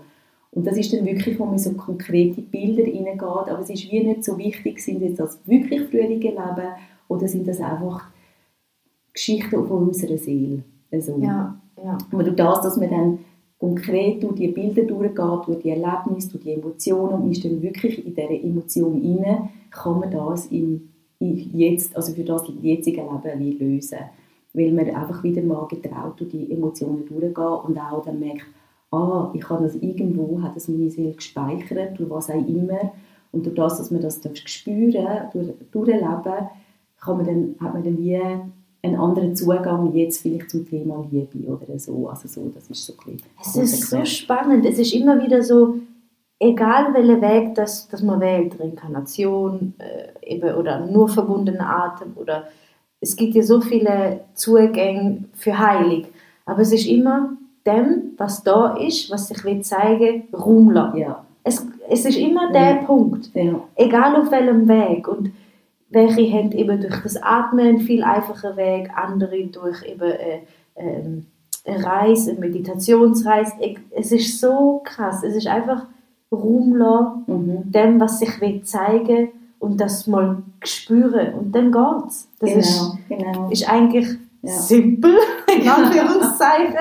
Und 0.51 0.65
das 0.65 0.77
ist 0.77 0.93
dann 0.93 1.05
wirklich, 1.05 1.37
wo 1.37 1.45
man 1.45 1.57
so 1.57 1.73
konkrete 1.73 2.41
Bilder 2.41 2.83
hineingeht, 2.83 3.21
aber 3.21 3.59
es 3.59 3.69
ist 3.69 3.91
wie 3.91 4.03
nicht 4.03 4.23
so 4.23 4.37
wichtig, 4.37 4.79
sind 4.79 5.01
jetzt 5.01 5.19
das 5.19 5.39
wirklich 5.45 5.89
frühere 5.89 6.13
Leben 6.13 6.69
oder 7.09 7.27
sind 7.27 7.47
das 7.47 7.59
einfach 7.59 8.05
Geschichten 9.13 9.67
von 9.67 9.87
unserer 9.89 10.17
Seele? 10.17 10.63
Also, 10.91 11.17
ja, 11.19 11.59
ja. 11.83 11.97
Aber 12.11 12.23
durch 12.23 12.35
das, 12.37 12.61
dass 12.61 12.77
man 12.77 12.89
dann 12.89 13.19
konkret 13.59 14.21
durch 14.21 14.35
die 14.35 14.49
Bilder 14.49 14.83
durchgeht, 14.83 15.47
durch 15.47 15.59
die 15.59 15.69
Erlebnisse, 15.69 16.31
durch 16.31 16.43
die 16.43 16.53
Emotionen 16.53 17.21
und 17.21 17.31
ist 17.31 17.45
dann 17.45 17.61
wirklich 17.61 18.05
in 18.05 18.13
dieser 18.13 18.43
Emotion 18.43 19.01
inne, 19.01 19.49
kann 19.71 19.99
man 19.99 20.11
das 20.11 20.47
im, 20.47 20.89
jetzt, 21.19 21.95
also 21.95 22.13
für 22.13 22.23
das 22.23 22.43
jetzige 22.61 23.01
Leben 23.01 23.39
wie 23.39 23.51
lösen. 23.51 23.99
Weil 24.53 24.71
man 24.71 24.89
einfach 24.89 25.23
wieder 25.23 25.41
mal 25.41 25.67
getraut 25.67 26.19
durch 26.19 26.31
die 26.31 26.51
Emotionen 26.51 27.05
durchgeht 27.05 27.37
und 27.37 27.77
auch 27.77 28.03
dann 28.05 28.19
merkt, 28.19 28.45
ah, 28.91 29.31
ich 29.33 29.49
habe 29.49 29.63
das 29.63 29.75
irgendwo, 29.75 30.41
hat 30.41 30.55
das 30.55 30.67
meine 30.67 30.89
Seele 30.89 31.13
gespeichert, 31.13 31.99
durch 31.99 32.09
was 32.09 32.29
auch 32.29 32.47
immer. 32.47 32.93
Und 33.31 33.45
durch 33.45 33.55
das, 33.55 33.77
dass 33.77 33.91
man 33.91 34.01
das 34.01 34.21
spüren 34.45 35.29
durch, 35.33 35.53
durchleben, 35.71 36.49
kann 36.99 37.17
man 37.17 37.25
dann, 37.25 37.55
hat 37.59 37.73
man 37.73 37.83
dann 37.83 37.97
wie 37.97 38.19
einen 38.85 38.95
anderen 38.99 39.35
Zugang 39.35 39.93
jetzt 39.93 40.21
vielleicht 40.21 40.49
zum 40.49 40.67
Thema 40.67 41.05
Liebe 41.11 41.47
oder 41.47 41.77
so. 41.77 42.07
Also 42.07 42.27
so, 42.27 42.51
das 42.53 42.69
ist 42.69 42.85
so 42.85 42.93
ein 43.07 43.17
Es 43.41 43.55
ist 43.55 43.89
so 43.89 44.05
spannend. 44.05 44.65
Es 44.65 44.79
ist 44.79 44.93
immer 44.93 45.21
wieder 45.21 45.43
so, 45.43 45.75
egal 46.39 46.93
welchen 46.93 47.21
Weg 47.21 47.55
das, 47.55 47.87
das 47.87 48.01
man 48.01 48.19
wählt, 48.19 48.59
Reinkarnation 48.59 49.73
äh, 49.77 50.33
eben, 50.33 50.55
oder 50.55 50.85
nur 50.85 51.07
verbundener 51.07 51.69
Atem 51.69 52.13
oder 52.15 52.45
es 53.01 53.15
gibt 53.15 53.35
ja 53.35 53.43
so 53.43 53.61
viele 53.61 54.21
Zugänge 54.33 55.25
für 55.33 55.57
Heilig, 55.57 56.07
aber 56.45 56.61
es 56.61 56.71
ist 56.71 56.87
immer 56.87 57.37
dem, 57.65 58.13
was 58.17 58.43
da 58.43 58.77
ist, 58.77 59.11
was 59.11 59.27
sich 59.27 59.43
will 59.43 59.61
zeigen, 59.61 60.23
Raum 60.33 60.71
lassen. 60.71 60.97
Ja. 60.97 61.25
Es, 61.43 61.65
es 61.89 62.05
ist 62.05 62.17
immer 62.17 62.51
der 62.51 62.83
Punkt, 62.85 63.29
ja. 63.33 63.59
egal 63.75 64.15
auf 64.15 64.31
welchem 64.31 64.67
Weg 64.67 65.07
und 65.07 65.31
welche 65.89 66.31
haben 66.31 66.51
eben 66.51 66.81
durch 66.81 67.01
das 67.03 67.17
Atmen 67.21 67.67
einen 67.67 67.79
viel 67.79 68.03
einfacher 68.03 68.57
Weg, 68.57 68.89
andere 68.95 69.45
durch 69.47 69.83
eben 69.83 70.01
äh, 70.11 70.39
äh, 70.75 71.03
eine 71.65 71.85
Reise, 71.85 72.31
eine 72.31 72.39
Meditationsreise. 72.39 73.53
Es 73.91 74.11
ist 74.11 74.39
so 74.39 74.81
krass. 74.83 75.23
Es 75.23 75.35
ist 75.35 75.47
einfach 75.47 75.85
Raum 76.31 76.75
lassen, 76.75 77.23
mhm. 77.27 77.71
dem, 77.71 77.99
was 77.99 78.19
sich 78.19 78.41
will 78.41 78.63
zeigen 78.63 79.29
und 79.59 79.79
das 79.79 80.05
mal 80.07 80.43
spüren 80.63 81.33
und 81.35 81.55
dann 81.55 81.71
geht's. 81.71 82.29
Das 82.39 82.49
genau, 82.49 82.59
ist, 82.59 82.97
genau. 83.09 83.49
ist 83.49 83.69
eigentlich 83.69 84.07
Ja. 84.41 84.51
simpel, 84.51 85.15
in 85.59 85.67
Anführungszeichen, 85.69 86.75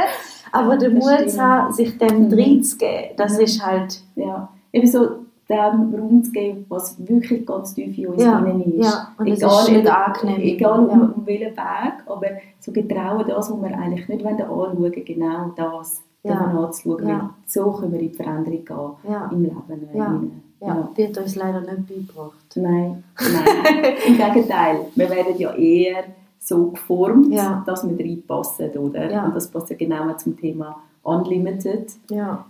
aber 0.53 0.77
der 0.77 0.91
Mut 0.91 1.39
haben, 1.39 1.73
sich 1.73 1.97
dem 1.99 2.29
Mhm. 2.29 2.35
reinzugeben, 2.35 3.17
das 3.17 3.39
ist 3.39 3.65
halt, 3.65 4.01
Ja. 4.17 4.49
Eben 4.73 4.87
so 4.89 5.24
dem 5.49 5.95
Raum 5.95 6.23
zu 6.25 6.33
geben, 6.33 6.65
was 6.69 6.97
wirklich 7.07 7.45
ganz 7.47 7.75
tief 7.75 7.97
in 7.99 8.07
uns 8.09 8.23
Ja, 8.23 8.41
drin 8.41 8.61
ist. 8.63 8.85
ja, 8.87 9.09
und 9.19 9.27
es 9.29 9.43
ist 9.43 9.71
nicht 9.71 9.87
angenehm. 9.89 10.41
Egal 10.41 10.81
um, 10.81 10.89
Ja. 10.89 10.95
um 11.15 11.27
welchen 11.27 11.57
Weg, 11.57 11.93
aber 12.07 12.27
so 12.61 12.73
getrauen, 12.73 13.25
das, 13.29 13.51
was 13.51 13.63
wir 13.63 13.79
eigentlich 13.79 14.09
nicht 14.09 14.25
wollen 14.25 14.41
anschauen 14.41 14.93
genau 15.05 15.53
das 15.57 16.03
Ja. 16.23 16.35
anzuschauen. 16.35 17.07
Ja. 17.09 17.19
weil 17.19 17.31
So 17.47 17.71
können 17.73 17.93
wir 17.93 18.01
in 18.01 18.09
die 18.11 18.15
Veränderung 18.15 18.65
gehen 18.65 19.13
ja, 19.13 19.31
im 19.31 19.43
Leben. 19.43 20.43
Ja. 20.61 20.67
ja, 20.69 20.89
wird 20.95 21.19
uns 21.19 21.37
leider 21.37 21.61
nicht 21.61 21.87
beigebracht. 21.89 22.53
Nein, 22.57 23.05
nein. 23.19 23.95
Im 24.07 24.17
Gegenteil. 24.17 24.77
Wir 24.95 25.11
werden 25.11 25.35
ja 25.39 25.55
eher 25.55 26.05
so 26.39 26.71
geformt, 26.71 27.35
dass 27.67 27.87
wir 27.87 27.99
reinpassen, 28.03 28.71
oder? 28.79 29.11
Ja. 29.11 29.27
Und 29.27 29.35
das 29.37 29.49
passt 29.49 29.69
ja 29.71 29.77
genau 29.77 30.11
zum 30.15 30.39
Thema 30.39 30.77
Unlimited. 31.03 31.93
Ja, 32.11 32.45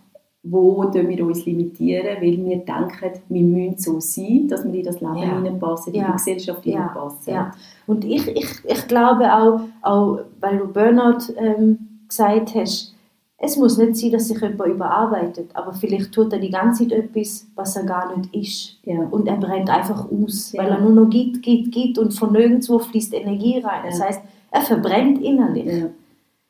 Wo 0.47 0.83
wir 0.93 1.27
uns 1.27 1.47
limitieren, 1.47 2.17
weil 2.21 2.37
wir 2.37 2.59
denken, 2.59 3.21
wir 3.31 3.43
müssen 3.43 3.79
so 3.79 3.99
sein, 3.99 4.47
dass 4.49 4.65
wir 4.65 4.75
in 4.81 4.85
das 4.85 5.01
Leben 5.01 5.17
Ja. 5.17 5.37
hineinpassen, 5.37 5.95
in 5.95 6.01
Ja. 6.01 6.07
die 6.09 6.13
Gesellschaft 6.13 6.67
Ja. 6.67 6.73
hineinpassen. 6.73 7.33
ja. 7.35 7.51
Und 7.87 8.05
ich, 8.05 8.29
ich, 8.29 8.51
ich 8.65 8.87
glaube 8.87 9.33
auch, 9.33 9.61
auch, 9.83 10.19
weil 10.41 10.59
du 10.59 10.67
Burnout 10.69 11.33
ähm, 11.37 11.79
gesagt 12.09 12.55
hast, 12.55 12.95
es 13.39 13.57
muss 13.57 13.77
nicht 13.79 13.97
sein, 13.97 14.13
dass 14.13 14.29
sich 14.29 14.41
jemand 14.41 14.67
überarbeitet, 14.71 15.51
aber 15.55 15.73
vielleicht 15.75 16.13
tut 16.13 16.33
er 16.33 16.39
die 16.39 16.51
ganze 16.51 16.87
Zeit 16.89 16.99
etwas, 16.99 17.47
was 17.55 17.77
er 17.77 17.85
gar 17.85 18.17
nicht 18.17 18.35
ist. 18.35 18.79
Ja. 18.85 19.01
Und 19.11 19.27
er 19.27 19.37
brennt 19.37 19.69
einfach 19.71 20.07
aus, 20.11 20.55
weil 20.57 20.69
er 20.69 20.81
nur 20.81 20.93
noch 20.93 21.11
gibt, 21.11 21.43
gibt, 21.43 21.73
gibt 21.73 21.99
und 21.99 22.13
von 22.13 22.33
nirgendwo 22.33 22.79
fließt 22.79 23.13
Energie 23.15 23.59
rein. 23.59 23.83
Das 23.87 24.01
heißt, 24.01 24.21
er 24.51 24.61
verbrennt 24.61 25.21
innerlich. 25.23 25.85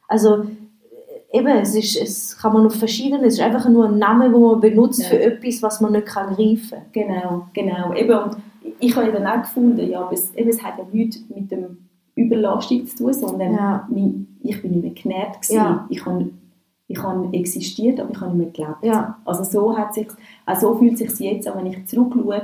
Also 0.09 0.44
eben, 1.34 1.48
es, 1.48 1.74
ist, 1.74 1.96
es 2.00 2.38
kann 2.38 2.52
man 2.52 2.66
auf 2.66 2.74
verschiedene, 2.74 3.26
es 3.26 3.34
ist 3.34 3.40
einfach 3.40 3.68
nur 3.68 3.86
ein 3.88 3.98
Name, 3.98 4.32
wo 4.32 4.52
man 4.52 4.60
benutzt 4.60 5.02
Ja. 5.02 5.08
für 5.08 5.20
etwas, 5.20 5.62
was 5.62 5.80
man 5.80 5.92
nicht 5.92 6.06
kann 6.06 6.34
greifen 6.34 6.78
Genau, 6.92 7.46
genau. 7.52 7.92
Eben, 7.94 8.18
und 8.18 8.36
ich 8.80 8.94
habe 8.96 9.12
dann 9.12 9.26
auch 9.26 9.42
gefunden, 9.42 9.88
ja, 9.90 10.08
es, 10.12 10.34
eben, 10.34 10.48
es 10.48 10.62
hat 10.62 10.78
ja 10.78 10.84
nichts 10.92 11.18
mit 11.34 11.50
dem 11.50 11.78
Überlastung 12.14 12.86
zu 12.86 12.96
tun, 12.96 13.12
sondern 13.12 13.52
Ja. 13.54 13.88
mein, 13.90 14.26
ich 14.42 14.62
bin 14.62 14.72
nicht 14.72 14.82
mehr 14.82 14.92
genährt 14.94 15.34
gewesen. 15.42 15.56
Ja. 15.56 15.86
Ich 15.90 16.04
habe 16.06 16.30
ich 16.86 17.02
habe 17.02 17.28
existiert, 17.32 17.98
aber 17.98 18.10
ich 18.10 18.20
habe 18.20 18.36
nicht 18.36 18.56
mehr 18.58 18.66
gelebt. 18.66 18.84
Ja. 18.84 19.16
Also 19.24 19.42
so 19.42 19.76
hat 19.76 19.94
sich, 19.94 20.06
auch 20.44 20.54
so 20.60 20.74
fühlt 20.74 21.00
es 21.00 21.16
sich 21.16 21.30
jetzt 21.32 21.48
an, 21.48 21.58
wenn 21.58 21.72
ich 21.72 21.86
zurückschaue, 21.86 22.42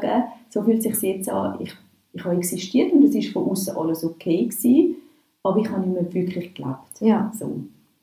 so 0.48 0.62
fühlt 0.62 0.78
es 0.84 0.98
sich 1.00 1.14
jetzt 1.16 1.28
an, 1.28 1.56
ich, 1.60 1.74
ich 2.14 2.24
habe 2.24 2.36
existiert 2.36 2.90
und 2.92 3.04
es 3.04 3.14
ist 3.14 3.32
von 3.34 3.48
außen 3.50 3.76
alles 3.76 4.02
okay 4.02 4.46
gewesen, 4.46 4.96
aber 5.42 5.58
ich 5.60 5.70
habe 5.70 5.86
nicht 5.86 5.92
mehr 5.92 6.14
wirklich 6.14 6.54
gelebt. 6.54 7.00
Ja. 7.00 7.30
So. 7.38 7.52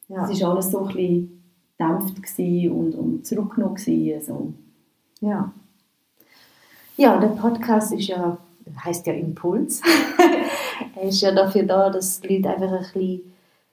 Ja. 0.10 0.30
Es 0.30 0.42
war 0.42 0.52
alles 0.52 0.72
so 0.72 0.86
ein 0.86 1.38
gedämpft 1.78 2.40
und, 2.72 2.96
und 2.96 3.26
zurückgenommen 3.26 3.76
gewesen, 3.76 4.22
so. 4.26 4.54
Ja. 5.26 5.52
Ja, 6.96 7.20
der 7.20 7.28
Podcast 7.28 7.94
ist 7.94 8.08
ja, 8.08 8.38
heißt 8.84 9.06
ja 9.08 9.14
Impuls. 9.14 9.82
er 10.96 11.10
ist 11.10 11.22
ja 11.22 11.32
dafür 11.32 11.64
da, 11.64 11.90
dass 11.90 12.22
die 12.22 12.38
Leute 12.38 12.50
einfach 12.50 12.72
ein 12.72 12.80
bisschen, 12.80 13.22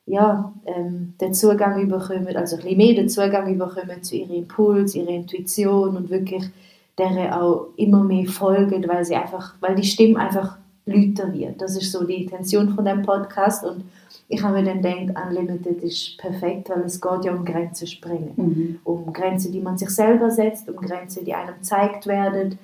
ja, 0.06 0.52
ähm, 0.66 1.14
den 1.20 1.32
Zugang 1.32 1.88
bekommen, 1.88 2.36
also 2.36 2.56
ein 2.56 2.62
bisschen 2.62 2.76
mehr 2.76 2.94
den 2.94 3.08
Zugang 3.08 3.56
bekommen 3.56 4.02
zu 4.02 4.16
ihrem 4.16 4.34
Impuls, 4.34 4.94
ihrer 4.94 5.08
Intuition 5.08 5.96
und 5.96 6.10
wirklich 6.10 6.44
der 6.98 7.42
auch 7.42 7.68
immer 7.76 8.04
mehr 8.04 8.26
folgen, 8.26 8.86
weil 8.86 9.04
sie 9.04 9.16
einfach, 9.16 9.54
weil 9.60 9.74
die 9.74 9.82
Stimme 9.82 10.18
einfach 10.20 10.58
lauter 10.86 11.32
wird. 11.32 11.60
Das 11.60 11.76
ist 11.76 11.90
so 11.90 12.04
die 12.04 12.22
Intention 12.22 12.74
von 12.74 12.84
dem 12.84 13.02
Podcast 13.02 13.64
und 13.64 13.84
ich 14.28 14.42
habe 14.42 14.60
mir 14.62 14.64
dann 14.64 14.80
gedacht, 14.82 15.26
Unlimited 15.28 15.82
ist 15.82 16.16
perfekt, 16.18 16.70
weil 16.70 16.82
es 16.82 17.00
geht 17.00 17.24
ja 17.24 17.32
um 17.34 17.44
Grenzen 17.44 17.86
sprengen 17.86 18.32
Mhm. 18.36 18.78
um 18.84 19.12
Grenzen, 19.12 19.52
die 19.52 19.60
man 19.60 19.76
sich 19.78 19.90
selber 19.90 20.30
setzt, 20.30 20.68
um 20.68 20.76
Grenzen, 20.76 21.24
die 21.24 21.34
einem 21.34 21.54
gezeigt 21.56 22.06
werden, 22.06 22.58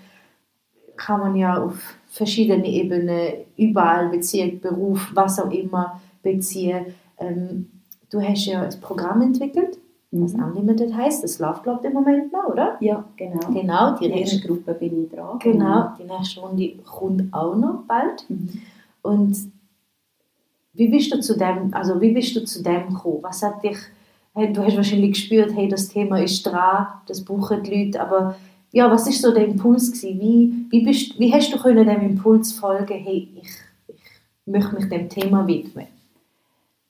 kann 0.97 1.21
man 1.21 1.35
ja 1.37 1.63
auf 1.63 1.95
verschiedene 2.09 2.67
Ebenen, 2.67 3.33
überall 3.57 4.09
Beziehung, 4.09 4.61
Beruf, 4.61 5.11
was 5.15 5.39
auch 5.41 5.51
immer 5.51 6.01
beziehen. 6.23 6.87
Ähm, 7.19 7.71
du 8.11 8.21
hast 8.21 8.47
ja 8.47 8.63
ein 8.63 8.81
Programm 8.81 9.23
entwickelt, 9.23 9.79
was 10.11 10.33
Mhm. 10.35 10.43
Unlimited 10.45 10.95
heißt, 10.95 11.23
das 11.23 11.39
läuft 11.39 11.63
glaube 11.63 11.81
ich 11.83 11.87
im 11.87 11.93
Moment 11.93 12.33
noch, 12.33 12.49
oder? 12.49 12.77
Ja, 12.81 13.05
genau. 13.17 13.39
Genau, 13.53 13.97
die 13.99 14.07
ersten 14.11 14.19
nächste, 14.37 14.49
Gruppe 14.49 14.75
bin 14.75 15.05
ich 15.05 15.11
dran. 15.11 15.39
genau, 15.39 15.93
die 15.99 16.05
nächste 16.05 16.41
Runde 16.41 16.73
kommt 16.85 17.33
auch 17.33 17.55
noch 17.55 17.83
bald. 17.87 18.25
Mhm. 18.29 18.49
Und 19.03 19.37
wie 20.81 20.89
bist 20.89 21.13
du 21.13 21.21
zu 21.21 21.37
dem, 21.37 21.75
also 21.75 22.01
wie 22.01 22.13
bist 22.13 22.35
du 22.35 22.43
zu 22.43 22.63
dem 22.63 22.89
gekommen? 22.89 23.19
Was 23.21 23.43
hat 23.43 23.63
dich, 23.63 23.77
hey, 24.33 24.51
du 24.51 24.65
hast 24.65 24.77
wahrscheinlich 24.77 25.13
gespürt, 25.13 25.55
hey, 25.55 25.69
das 25.69 25.91
Thema 25.91 26.23
ist 26.23 26.43
dran, 26.43 26.87
das 27.07 27.23
brauchen 27.23 27.63
die 27.63 27.85
Leute, 27.85 28.01
aber 28.01 28.35
ja, 28.73 28.91
was 28.91 29.07
ist 29.07 29.21
so 29.21 29.31
der 29.31 29.45
Impuls 29.45 29.93
gewesen? 29.93 30.19
Wie, 30.19 30.67
wie, 30.71 30.83
bist, 30.83 31.21
wie 31.21 31.31
hast 31.35 31.53
du 31.53 31.59
können 31.59 31.87
dem 31.87 32.01
Impuls 32.01 32.55
folgen, 32.55 32.95
hey, 32.95 33.29
ich, 33.37 33.51
ich 33.89 33.97
möchte 34.47 34.75
mich 34.75 34.89
dem 34.89 35.11
Thema 35.11 35.47
widmen? 35.47 35.87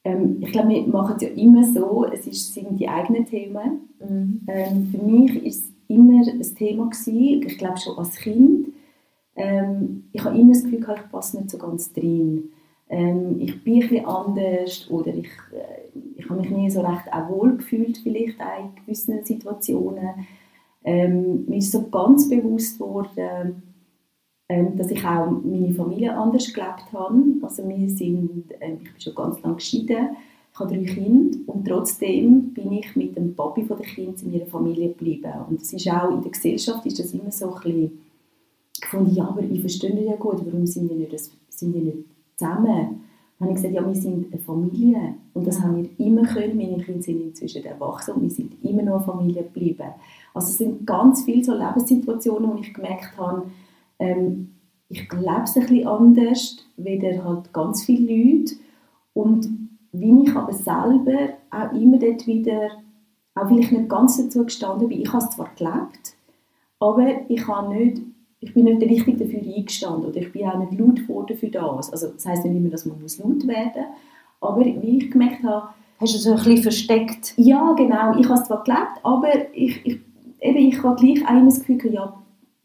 Ähm, 0.05 0.37
ich 0.40 0.53
glaube, 0.53 0.68
wir 0.68 0.87
machen 0.87 1.16
es 1.16 1.22
ja 1.22 1.29
immer 1.31 1.64
so, 1.64 2.07
es 2.12 2.29
ist, 2.29 2.55
sind 2.55 2.79
die 2.79 2.88
eigenen 2.88 3.26
Themen. 3.26 3.88
Mhm. 3.98 4.40
Ähm, 4.46 4.88
für 4.92 5.05
mich 5.05 5.35
war 5.35 5.46
es 5.48 5.72
immer 5.88 6.24
ein 6.24 6.55
Thema 6.55 6.88
gewesen, 6.88 7.42
ich 7.44 7.59
glaube 7.59 7.81
schon 7.81 7.98
als 7.98 8.14
Kind. 8.14 8.68
Ähm, 9.35 10.05
ich 10.12 10.22
habe 10.22 10.38
immer 10.38 10.53
das 10.53 10.62
Gefühl, 10.62 10.87
ich 10.94 11.11
passe 11.11 11.38
nicht 11.38 11.50
so 11.50 11.59
ganz 11.59 11.92
drin. 11.92 12.53
Ähm, 12.90 13.40
ich 13.40 13.62
bin 13.62 13.74
ein 13.74 13.88
bisschen 13.88 14.05
anders 14.05 14.90
oder 14.90 15.14
ich, 15.14 15.29
äh, 15.53 15.98
ich 16.16 16.29
habe 16.29 16.40
mich 16.40 16.50
nie 16.50 16.68
so 16.70 16.81
recht 16.81 17.11
auch 17.12 17.29
wohl 17.31 17.57
gefühlt 17.57 17.98
vielleicht 17.98 18.37
in 18.38 18.85
gewissen 18.85 19.24
Situationen. 19.24 20.26
Ähm, 20.83 21.44
mir 21.46 21.59
ist 21.59 21.70
so 21.70 21.88
ganz 21.88 22.29
bewusst 22.29 22.81
worden, 22.81 23.62
ähm, 24.48 24.76
dass 24.76 24.90
ich 24.90 25.05
auch 25.05 25.31
meine 25.31 25.72
Familie 25.72 26.16
anders 26.16 26.53
gelebt 26.53 26.92
habe. 26.92 27.22
Also 27.42 27.68
wir 27.68 27.88
sind, 27.88 28.46
ähm, 28.61 28.79
ich 28.83 28.92
bin 28.92 29.00
schon 29.00 29.14
ganz 29.14 29.40
lange 29.40 29.57
geschieden, 29.57 30.16
ich 30.53 30.59
habe 30.59 30.74
drei 30.74 30.83
Kinder 30.83 31.38
und 31.46 31.68
trotzdem 31.68 32.53
bin 32.53 32.72
ich 32.72 32.96
mit 32.96 33.16
dem 33.16 33.37
Papi 33.37 33.62
von 33.62 33.79
den 33.79 34.14
in 34.20 34.33
meiner 34.33 34.46
Familie 34.46 34.88
geblieben. 34.88 35.33
Und 35.48 35.62
es 35.62 35.72
ist 35.72 35.88
auch 35.88 36.11
in 36.11 36.22
der 36.22 36.33
Gesellschaft 36.33 36.85
ist 36.87 36.98
das 36.98 37.14
immer 37.14 37.31
so 37.31 37.55
ein 37.55 37.61
bisschen 37.62 37.98
gefunden, 38.81 39.14
ja, 39.14 39.29
aber 39.29 39.42
ich 39.42 39.61
verstehe 39.61 40.05
ja 40.05 40.16
gut, 40.16 40.44
warum 40.44 40.66
sind 40.66 40.90
wir 40.90 40.96
nicht, 40.96 41.31
sind 41.50 41.72
wir 41.72 41.83
nicht 41.83 41.98
zusammen? 42.40 43.03
Dann 43.38 43.48
habe 43.48 43.50
ich 43.50 43.57
gesagt, 43.57 43.74
ja, 43.74 43.87
wir 43.87 43.94
sind 43.94 44.33
eine 44.33 44.42
Familie. 44.42 45.14
Und 45.33 45.46
das 45.46 45.62
haben 45.62 45.76
wir 45.76 46.07
immer 46.07 46.22
können. 46.24 46.57
Meine 46.57 46.83
Kinder 46.83 47.03
sind 47.03 47.22
inzwischen 47.22 47.64
erwachsen 47.64 48.14
und 48.14 48.22
wir 48.22 48.31
sind 48.31 48.62
immer 48.62 48.83
noch 48.83 48.96
eine 48.96 49.05
Familie 49.05 49.42
geblieben. 49.44 49.88
Also 50.35 50.48
es 50.48 50.59
sind 50.59 50.87
ganz 50.87 51.24
viele 51.24 51.42
so 51.42 51.55
Lebenssituationen, 51.55 52.53
wo 52.53 52.59
ich 52.59 52.74
gemerkt 52.74 53.16
habe, 53.16 53.46
ähm, 53.98 54.50
ich 54.88 55.11
lebe 55.12 55.42
es 55.44 55.57
ein 55.57 55.62
bisschen 55.62 55.87
anders, 55.87 56.57
weder 56.76 57.24
halt 57.24 57.53
ganz 57.53 57.85
viele 57.85 58.12
Leute. 58.12 58.55
Und 59.14 59.48
wie 59.92 60.22
ich 60.24 60.37
aber 60.37 60.53
selber 60.53 61.35
auch 61.50 61.72
immer 61.72 61.98
dort 61.98 62.26
wieder, 62.26 62.70
auch 63.35 63.48
vielleicht 63.48 63.72
nicht 63.72 63.88
ganz 63.88 64.18
dazu 64.18 64.44
gestanden 64.44 64.88
bin, 64.88 65.00
ich 65.00 65.12
habe 65.12 65.24
es 65.24 65.31
zwar 65.31 65.50
gelebt, 65.57 66.14
aber 66.81 67.07
ich, 67.29 67.46
habe 67.46 67.74
nicht, 67.74 68.03
ich 68.40 68.55
bin 68.55 68.64
nicht 68.64 68.83
richtig 68.83 69.18
dafür 69.18 69.40
eingestanden 69.40 70.11
oder 70.11 70.16
ich 70.16 70.33
bin 70.33 70.46
auch 70.46 70.59
nicht 70.59 70.79
laut 70.79 70.96
geworden 70.96 71.37
für 71.37 71.48
das. 71.48 71.92
Also 71.92 72.09
das 72.09 72.24
heisst 72.26 72.44
nicht 72.44 72.57
immer, 72.57 72.70
dass 72.70 72.87
man 72.87 73.00
muss 73.00 73.18
laut 73.18 73.46
werden 73.46 73.85
muss, 73.85 74.48
aber 74.48 74.64
wie 74.64 74.98
ich 74.98 75.11
gemerkt 75.11 75.42
habe, 75.44 75.68
Hast 76.00 76.14
du 76.14 76.18
so 76.18 76.31
ein 76.31 76.37
bisschen 76.37 76.62
versteckt? 76.62 77.35
Ja, 77.37 77.74
genau. 77.74 78.18
Ich 78.18 78.26
habe 78.26 78.40
es 78.40 78.46
zwar 78.46 78.64
gelebt, 78.64 79.00
aber 79.03 79.29
ich, 79.53 79.85
ich, 79.85 80.00
eben, 80.40 80.59
ich 80.59 80.83
habe 80.83 80.98
gleich 80.98 81.26
auch 81.26 81.33
immer 81.33 81.44
das 81.44 81.62
Gefühl, 81.62 81.92
ja, 81.92 82.14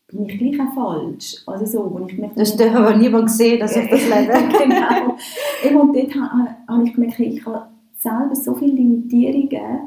bin 0.07 0.25
ich 0.25 0.37
gleich 0.37 0.57
auch 0.61 0.73
falsch. 0.73 1.43
Also 1.45 1.65
so, 1.65 1.91
wo 1.93 2.05
ich 2.05 2.15
gemerkt, 2.15 2.39
das 2.39 2.57
hat 2.57 2.73
aber 2.73 2.95
niemand 2.95 3.25
gesehen, 3.25 3.59
dass 3.59 3.75
ich 3.75 3.89
das 3.89 4.03
lebe. 4.05 4.31
genau. 4.57 5.17
Eben, 5.65 5.75
und 5.75 5.93
dort 5.93 6.15
habe, 6.15 6.49
habe 6.65 6.83
ich 6.85 6.93
gemerkt, 6.93 7.19
ich 7.19 7.45
habe 7.45 7.67
selber 7.99 8.35
so 8.35 8.55
viele 8.55 8.71
Limitierungen, 8.71 9.79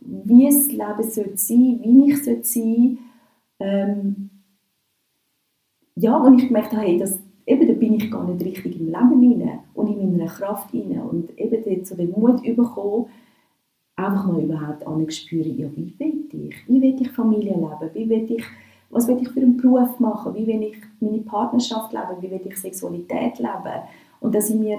wie 0.00 0.46
es 0.46 0.68
Leben 0.68 1.02
sollte 1.02 1.36
sein, 1.36 1.80
wie 1.82 2.10
ich 2.10 2.24
sollte 2.24 2.44
sein. 2.44 2.98
Ähm, 3.60 4.30
ja, 5.96 6.16
und 6.16 6.38
ich 6.38 6.48
gemerkt 6.48 6.72
habe, 6.72 6.82
hey, 6.82 6.98
das, 6.98 7.18
eben, 7.46 7.66
da 7.66 7.72
bin 7.74 7.94
ich 7.94 8.10
gar 8.10 8.24
nicht 8.28 8.44
richtig 8.44 8.80
im 8.80 8.86
Leben 8.86 9.42
rein 9.42 9.58
und 9.74 9.88
in 9.88 10.16
meiner 10.16 10.30
Kraft 10.30 10.72
rein. 10.74 11.00
Und 11.00 11.38
eben 11.38 11.62
dort 11.64 11.86
so 11.86 11.94
den 11.94 12.10
Mut 12.10 12.42
bekommen, 12.42 13.06
einfach 13.96 14.26
mal 14.26 14.42
überhaupt 14.42 14.86
anzuspüren, 14.86 15.56
ja, 15.56 15.68
wie 15.76 15.94
will 15.98 16.24
ich? 16.32 16.68
Wie 16.68 16.82
will 16.82 17.00
ich 17.00 17.10
Familie 17.12 17.54
leben? 17.54 17.90
Wie 17.94 18.08
will 18.08 18.30
ich 18.30 18.44
was 18.94 19.08
will 19.08 19.18
ich 19.20 19.28
für 19.28 19.40
einen 19.40 19.56
Beruf 19.56 19.98
machen, 19.98 20.34
wie 20.34 20.46
will 20.46 20.62
ich 20.62 20.76
meine 21.00 21.18
Partnerschaft 21.18 21.92
leben, 21.92 22.20
wie 22.20 22.30
will 22.30 22.40
ich 22.44 22.56
Sexualität 22.56 23.38
leben. 23.38 23.82
Und 24.20 24.34
da 24.34 24.40
sind 24.40 24.60
mir 24.60 24.78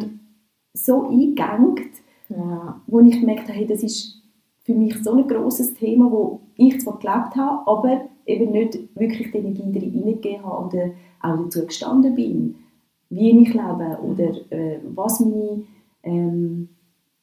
so 0.73 1.09
eingegangen, 1.09 1.81
ja. 2.29 2.81
wo 2.87 3.01
ich 3.01 3.19
gemerkt 3.19 3.49
habe, 3.49 3.53
hey, 3.53 3.67
das 3.67 3.83
ist 3.83 4.21
für 4.63 4.73
mich 4.73 4.95
so 5.03 5.13
ein 5.13 5.27
großes 5.27 5.73
Thema, 5.73 6.09
wo 6.09 6.39
ich 6.55 6.79
zwar 6.79 6.97
gelebt 6.97 7.35
habe, 7.35 7.67
aber 7.67 8.09
eben 8.25 8.51
nicht 8.51 8.79
wirklich 8.95 9.31
die 9.31 9.37
Energie 9.37 9.89
hineingegeben 9.89 10.45
habe 10.45 10.67
oder 10.67 10.89
auch 11.21 11.43
dazu 11.43 11.65
gestanden 11.65 12.15
bin, 12.15 12.55
wie 13.09 13.41
ich 13.41 13.53
lebe 13.53 13.99
oder 14.03 14.51
äh, 14.51 14.79
was, 14.93 15.19
meine, 15.19 15.63
ähm, 16.03 16.69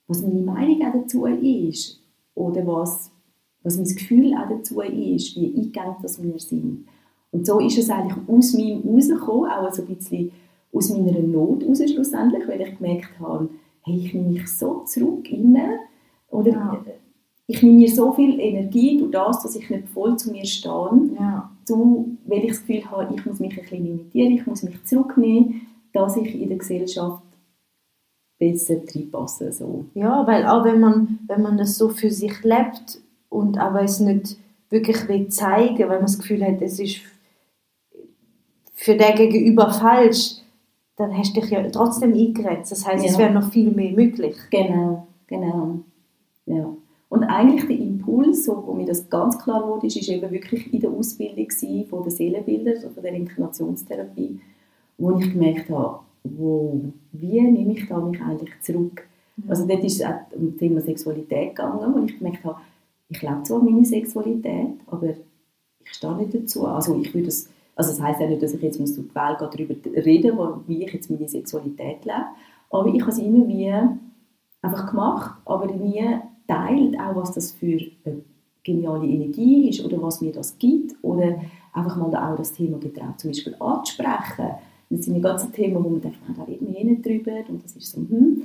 was 0.06 0.22
meine 0.22 0.42
Meinung 0.42 0.82
auch 0.82 0.92
dazu 0.92 1.26
ist 1.26 2.00
oder 2.34 2.66
was 2.66 3.12
was 3.62 3.76
mein 3.76 3.86
Gefühl 3.86 4.34
auch 4.34 4.48
dazu 4.48 4.80
ist, 4.80 5.36
wie 5.36 5.54
eingegangen 5.54 5.96
das 6.02 6.22
wir 6.22 6.38
sind. 6.38 6.86
Und 7.30 7.46
so 7.46 7.60
ist 7.60 7.78
es 7.78 7.90
eigentlich 7.90 8.16
aus 8.28 8.54
meinem 8.54 8.82
rausgekommen, 8.86 9.50
auch 9.50 9.72
so 9.72 9.82
ein 9.82 9.94
bisschen 9.94 10.32
aus 10.72 10.90
meiner 10.90 11.18
Not 11.20 11.64
raus 11.64 11.82
schlussendlich, 11.90 12.46
weil 12.46 12.60
ich 12.60 12.76
gemerkt 12.76 13.18
habe, 13.20 13.48
hey, 13.82 13.96
ich 13.96 14.14
nehme 14.14 14.30
mich 14.30 14.48
so 14.48 14.82
zurück 14.84 15.30
immer, 15.30 15.78
oder 16.28 16.50
ja. 16.50 16.84
Ich 17.52 17.62
nehme 17.62 17.78
mir 17.78 17.88
so 17.90 18.12
viel 18.12 18.40
Energie 18.40 18.98
durch 18.98 19.10
das, 19.10 19.42
dass 19.42 19.56
ich 19.56 19.68
nicht 19.68 19.88
voll 19.88 20.16
zu 20.16 20.32
mir 20.32 20.46
stehe, 20.46 21.10
ja. 21.18 21.50
zu, 21.64 22.16
weil 22.24 22.44
ich 22.44 22.52
das 22.52 22.66
Gefühl 22.66 22.90
habe, 22.90 23.14
ich 23.14 23.26
muss 23.26 23.40
mich 23.40 23.52
ein 23.52 23.62
bisschen 23.62 23.84
limitieren, 23.84 24.32
ich 24.32 24.46
muss 24.46 24.62
mich 24.62 24.82
zurücknehmen, 24.84 25.66
dass 25.92 26.16
ich 26.16 26.40
in 26.40 26.48
der 26.48 26.58
Gesellschaft 26.58 27.22
besser 28.38 28.76
reinpasse. 28.76 29.52
So. 29.52 29.84
Ja, 29.94 30.26
weil 30.26 30.46
auch 30.46 30.64
wenn 30.64 30.80
man, 30.80 31.18
wenn 31.26 31.42
man 31.42 31.58
das 31.58 31.76
so 31.76 31.90
für 31.90 32.10
sich 32.10 32.42
lebt, 32.42 33.00
und 33.28 33.58
aber 33.58 33.82
es 33.82 33.98
nicht 33.98 34.36
wirklich 34.68 35.08
will 35.08 35.28
zeigen, 35.28 35.78
weil 35.78 35.96
man 35.96 36.02
das 36.02 36.18
Gefühl 36.18 36.44
hat, 36.44 36.60
es 36.60 36.78
ist 36.78 37.00
für 38.74 38.96
den 38.96 39.14
Gegenüber 39.14 39.70
falsch, 39.72 40.36
dann 40.96 41.16
hast 41.16 41.36
du 41.36 41.40
dich 41.40 41.50
ja 41.50 41.66
trotzdem 41.70 42.12
eingegrenzt. 42.12 42.72
Das 42.72 42.86
heißt, 42.86 43.04
ja. 43.04 43.10
es 43.10 43.18
wäre 43.18 43.32
noch 43.32 43.50
viel 43.50 43.70
mehr 43.70 43.92
möglich. 43.92 44.36
Genau, 44.50 45.06
genau. 45.26 45.80
Ja. 46.46 46.74
Und 47.12 47.24
eigentlich 47.24 47.66
der 47.66 47.78
Impuls, 47.78 48.46
so, 48.46 48.66
wo 48.66 48.72
mir 48.72 48.86
das 48.86 49.10
ganz 49.10 49.38
klar 49.38 49.68
wurde, 49.68 49.86
ist, 49.86 49.96
ist 49.96 50.08
eben 50.08 50.30
wirklich 50.30 50.72
in 50.72 50.80
der 50.80 50.90
Ausbildung 50.90 51.46
von 51.90 52.04
der 52.04 52.10
Seelenbilder, 52.10 52.70
also 52.70 52.88
von 52.88 53.02
der 53.02 53.12
Inkarnationstherapie, 53.12 54.40
wo 54.96 55.18
ich 55.18 55.30
gemerkt 55.30 55.68
habe, 55.68 55.98
wo, 56.24 56.80
wie 57.12 57.38
nehme 57.42 57.74
ich 57.74 57.86
da 57.86 58.00
mich 58.00 58.18
eigentlich 58.22 58.58
zurück? 58.62 59.06
Mhm. 59.36 59.50
Also 59.50 59.66
dort 59.66 59.84
ist 59.84 60.00
es 60.00 60.06
auch 60.06 60.34
um 60.34 60.52
das 60.52 60.56
Thema 60.56 60.80
Sexualität 60.80 61.50
gegangen, 61.54 61.94
wo 61.94 62.02
ich 62.02 62.16
gemerkt 62.16 62.46
habe, 62.46 62.56
ich 63.10 63.20
lebe 63.20 63.42
zwar 63.42 63.62
meine 63.62 63.84
Sexualität, 63.84 64.70
aber 64.86 65.10
ich 65.10 65.92
stehe 65.92 66.16
nicht 66.16 66.34
dazu. 66.34 66.66
Also 66.66 66.98
ich 66.98 67.12
würde 67.12 67.28
es, 67.28 67.50
also 67.76 67.90
das 67.90 68.00
heisst 68.00 68.22
ja 68.22 68.26
nicht, 68.26 68.42
dass 68.42 68.54
ich 68.54 68.62
jetzt 68.62 68.80
muss 68.80 68.94
durch 68.94 69.08
die 69.08 69.14
Welt 69.14 69.36
darüber 69.38 70.02
reden 70.02 70.36
muss, 70.36 70.60
wie 70.66 70.82
ich 70.82 70.94
jetzt 70.94 71.10
meine 71.10 71.28
Sexualität 71.28 72.06
lebe, 72.06 72.24
aber 72.70 72.86
ich 72.86 73.02
habe 73.02 73.10
es 73.10 73.18
immer 73.18 73.46
wie 73.46 73.70
einfach 74.62 74.88
gemacht, 74.88 75.42
aber 75.44 75.66
nie 75.66 76.22
teilt, 76.46 76.98
auch 76.98 77.16
was 77.16 77.32
das 77.32 77.52
für 77.52 77.78
eine 78.04 78.22
geniale 78.62 79.06
Energie 79.06 79.68
ist 79.68 79.84
oder 79.84 80.00
was 80.02 80.20
mir 80.20 80.32
das 80.32 80.58
gibt 80.58 80.94
oder 81.02 81.40
einfach 81.72 81.96
mal 81.96 82.14
auch 82.14 82.36
das 82.36 82.52
Thema 82.52 82.78
getraut 82.78 83.18
zum 83.18 83.30
Beispiel 83.30 83.56
anzusprechen. 83.58 84.50
Das 84.90 85.04
sind 85.06 85.16
ja 85.16 85.20
ganze 85.20 85.50
Themen, 85.50 85.82
wo 85.82 85.88
man 85.88 86.00
denkt, 86.00 86.18
da 86.36 86.44
reden 86.44 86.68
wir 86.68 86.78
eh 86.78 86.84
nicht 86.84 87.04
drüber 87.04 87.42
und 87.48 87.64
das 87.64 87.76
ist 87.76 87.92
so, 87.92 88.00
hm. 88.00 88.42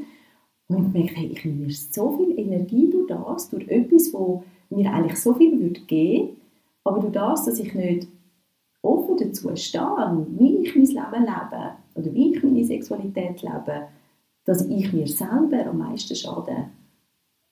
Und 0.70 0.88
ich 0.88 0.94
merke, 0.94 1.26
ich 1.26 1.46
nehme 1.46 1.66
mir 1.66 1.72
so 1.72 2.12
viel 2.18 2.38
Energie 2.38 2.90
durch 2.90 3.08
das, 3.08 3.50
durch 3.50 3.68
etwas, 3.70 4.12
wo 4.12 4.44
mir 4.70 4.92
eigentlich 4.94 5.18
so 5.18 5.34
viel 5.34 5.58
würde 5.60 5.80
geben, 5.82 6.38
aber 6.84 7.00
durch 7.00 7.14
das, 7.14 7.46
dass 7.46 7.60
ich 7.60 7.74
nicht 7.74 8.08
offen 8.82 9.18
dazu 9.18 9.56
stehe, 9.56 10.28
wie 10.38 10.58
ich 10.58 10.76
mein 10.76 10.86
Leben 10.86 11.26
lebe 11.26 11.72
oder 11.96 12.14
wie 12.14 12.34
ich 12.34 12.44
meine 12.44 12.66
Sexualität 12.66 13.42
lebe, 13.42 13.88
dass 14.46 14.66
ich 14.66 14.94
mir 14.94 15.08
selber 15.08 15.66
am 15.68 15.78
meisten 15.78 16.16
schade. 16.16 16.70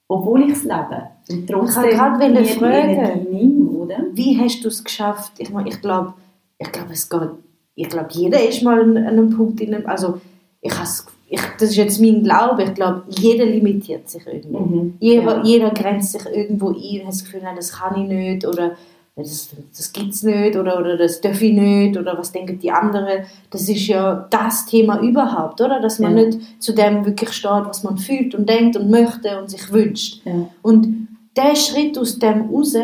Obwohl 0.07 0.43
ich 0.43 0.53
es 0.53 0.63
lebe. 0.63 1.09
Und 1.29 1.49
trotzdem 1.49 1.85
ich 1.85 1.89
gerade 1.91 2.29
mir 2.29 2.45
fragen, 2.45 3.69
oder? 3.69 3.97
Wie 4.13 4.39
hast 4.39 4.63
du 4.63 4.67
es 4.67 4.83
geschafft? 4.83 5.33
Ich, 5.39 5.49
meine, 5.49 5.69
ich 5.69 5.81
glaube, 5.81 6.13
ich 6.57 6.71
glaube, 6.71 6.93
es 6.93 7.09
geht, 7.09 7.29
ich 7.75 7.89
glaube, 7.89 8.09
jeder 8.11 8.47
ist 8.47 8.61
mal 8.63 8.79
an 8.81 8.97
einem 8.97 9.35
Punkt, 9.35 9.59
in 9.61 9.73
einem, 9.73 9.87
also 9.87 10.19
ich 10.61 10.73
habe 10.77 10.87
ich, 11.27 11.41
das 11.59 11.69
ist 11.69 11.75
jetzt 11.75 11.99
mein 11.99 12.23
Glaube, 12.23 12.63
ich 12.63 12.73
glaube, 12.75 13.03
jeder 13.09 13.45
limitiert 13.45 14.09
sich 14.09 14.25
irgendwie. 14.27 14.57
Mhm. 14.57 14.93
Jeder, 14.99 15.37
ja. 15.37 15.43
jeder 15.43 15.69
grenzt 15.71 16.11
sich 16.11 16.25
irgendwo 16.25 16.69
ein 16.69 16.75
und 16.75 17.01
hat 17.01 17.07
das 17.07 17.23
Gefühl, 17.23 17.41
nein, 17.43 17.55
das 17.55 17.73
kann 17.73 17.99
ich 17.99 18.07
nicht 18.07 18.45
oder 18.45 18.75
das, 19.15 19.49
das 19.75 19.93
gibt 19.93 20.13
es 20.13 20.23
nicht 20.23 20.57
oder, 20.57 20.79
oder 20.79 20.97
das 20.97 21.21
darf 21.21 21.41
ich 21.41 21.53
nicht 21.53 21.97
oder 21.97 22.17
was 22.17 22.31
denken 22.31 22.59
die 22.59 22.71
anderen. 22.71 23.25
Das 23.49 23.69
ist 23.69 23.87
ja 23.87 24.27
das 24.29 24.65
Thema 24.65 24.99
überhaupt, 25.01 25.61
oder? 25.61 25.79
Dass 25.79 25.99
man 25.99 26.17
ja. 26.17 26.25
nicht 26.25 26.61
zu 26.61 26.73
dem 26.73 27.05
wirklich 27.05 27.31
steht, 27.31 27.65
was 27.65 27.83
man 27.83 27.97
fühlt 27.97 28.35
und 28.35 28.49
denkt 28.49 28.75
und 28.75 28.89
möchte 28.89 29.39
und 29.39 29.49
sich 29.49 29.71
wünscht. 29.71 30.25
Ja. 30.25 30.49
Und 30.61 31.07
der 31.35 31.55
Schritt 31.55 31.97
aus 31.97 32.19
dem 32.19 32.49
raus 32.49 32.75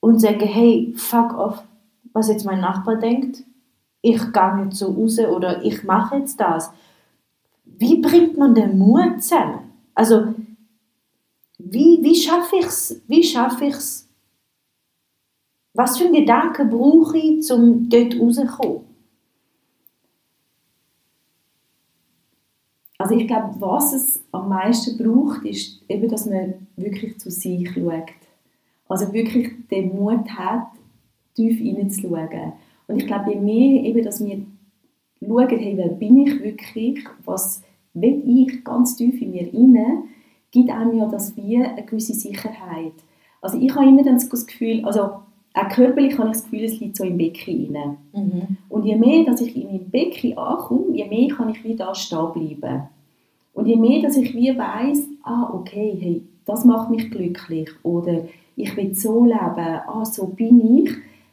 und 0.00 0.20
sagen, 0.20 0.46
hey, 0.46 0.92
fuck 0.96 1.36
off, 1.36 1.62
was 2.12 2.28
jetzt 2.28 2.44
mein 2.44 2.60
Nachbar 2.60 2.96
denkt, 2.96 3.44
ich 4.02 4.32
gehe 4.32 4.56
nicht 4.56 4.76
so 4.76 4.92
raus 4.92 5.18
oder 5.18 5.64
ich 5.64 5.84
mache 5.84 6.16
jetzt 6.16 6.38
das 6.38 6.70
wie 7.78 8.00
bringt 8.00 8.36
man 8.36 8.54
den 8.54 8.78
Mut 8.78 9.22
zusammen? 9.22 9.72
Also, 9.94 10.34
wie, 11.58 11.98
wie 12.02 12.14
schaffe 12.14 12.56
ich 12.56 12.66
es? 12.66 13.00
Wie 13.06 13.22
schaffe 13.22 13.66
ich 13.66 13.74
es? 13.74 14.07
Was 15.78 15.96
für 15.96 16.06
einen 16.06 16.14
Gedanken 16.14 16.70
brauche 16.70 17.16
ich, 17.16 17.48
um 17.52 17.88
dort 17.88 18.18
rauszukommen? 18.18 18.80
Also 22.98 23.14
ich 23.14 23.28
glaube, 23.28 23.54
was 23.60 23.92
es 23.92 24.20
am 24.32 24.48
meisten 24.48 24.98
braucht, 24.98 25.44
ist 25.44 25.80
eben, 25.88 26.08
dass 26.08 26.26
man 26.26 26.66
wirklich 26.74 27.20
zu 27.20 27.30
sich 27.30 27.70
schaut. 27.70 28.10
Also 28.88 29.12
wirklich 29.12 29.68
den 29.70 29.94
Mut 29.94 30.28
hat, 30.30 30.66
tief 31.36 31.60
hineinzuschauen. 31.60 32.54
Und 32.88 32.96
ich 32.96 33.06
glaube, 33.06 33.30
je 33.30 33.36
mehr 33.38 33.84
eben, 33.84 34.02
dass 34.02 34.18
wir 34.24 34.44
schauen, 35.24 35.48
hey, 35.48 35.76
wer 35.76 35.90
bin 35.90 36.26
ich 36.26 36.42
wirklich, 36.42 37.06
was 37.24 37.62
will 37.94 38.20
ich 38.26 38.64
ganz 38.64 38.96
tief 38.96 39.22
in 39.22 39.30
mir 39.30 39.54
inne, 39.54 40.02
gibt 40.50 40.70
einem 40.70 40.98
ja 40.98 41.06
das 41.06 41.36
wie 41.36 41.56
eine 41.56 41.84
gewisse 41.84 42.14
Sicherheit. 42.14 42.94
Also 43.40 43.60
ich 43.60 43.72
habe 43.76 43.86
immer 43.88 44.02
dann 44.02 44.16
das 44.16 44.44
Gefühl, 44.44 44.84
also 44.84 45.27
auch 45.58 45.68
körperlich 45.68 46.18
habe 46.18 46.28
ich 46.28 46.36
das 46.36 46.44
Gefühl, 46.44 46.64
es 46.64 46.80
liegt 46.80 46.96
so 46.96 47.04
im 47.04 47.18
Becken 47.18 47.74
rein. 47.74 47.96
Mhm. 48.12 48.56
Und 48.68 48.84
je 48.84 48.96
mehr, 48.96 49.24
dass 49.24 49.40
ich 49.40 49.56
in 49.56 49.66
meinem 49.66 49.90
Becken 49.90 50.36
ankomme, 50.38 50.94
je 50.96 51.06
mehr 51.06 51.34
kann 51.34 51.50
ich 51.50 51.64
wieder 51.64 51.86
da 51.86 51.94
stehen 51.94 52.32
bleiben. 52.32 52.82
Und 53.54 53.66
je 53.66 53.76
mehr, 53.76 54.02
dass 54.02 54.16
ich 54.16 54.34
wie 54.34 54.56
weiss, 54.56 55.08
ah, 55.22 55.50
okay, 55.52 55.96
hey, 56.00 56.22
das 56.44 56.64
macht 56.64 56.90
mich 56.90 57.10
glücklich 57.10 57.70
oder 57.82 58.24
ich 58.56 58.76
will 58.76 58.94
so 58.94 59.24
leben, 59.24 59.38
ah, 59.38 60.04
so 60.04 60.26
bin 60.26 60.84
ich, 60.84 60.90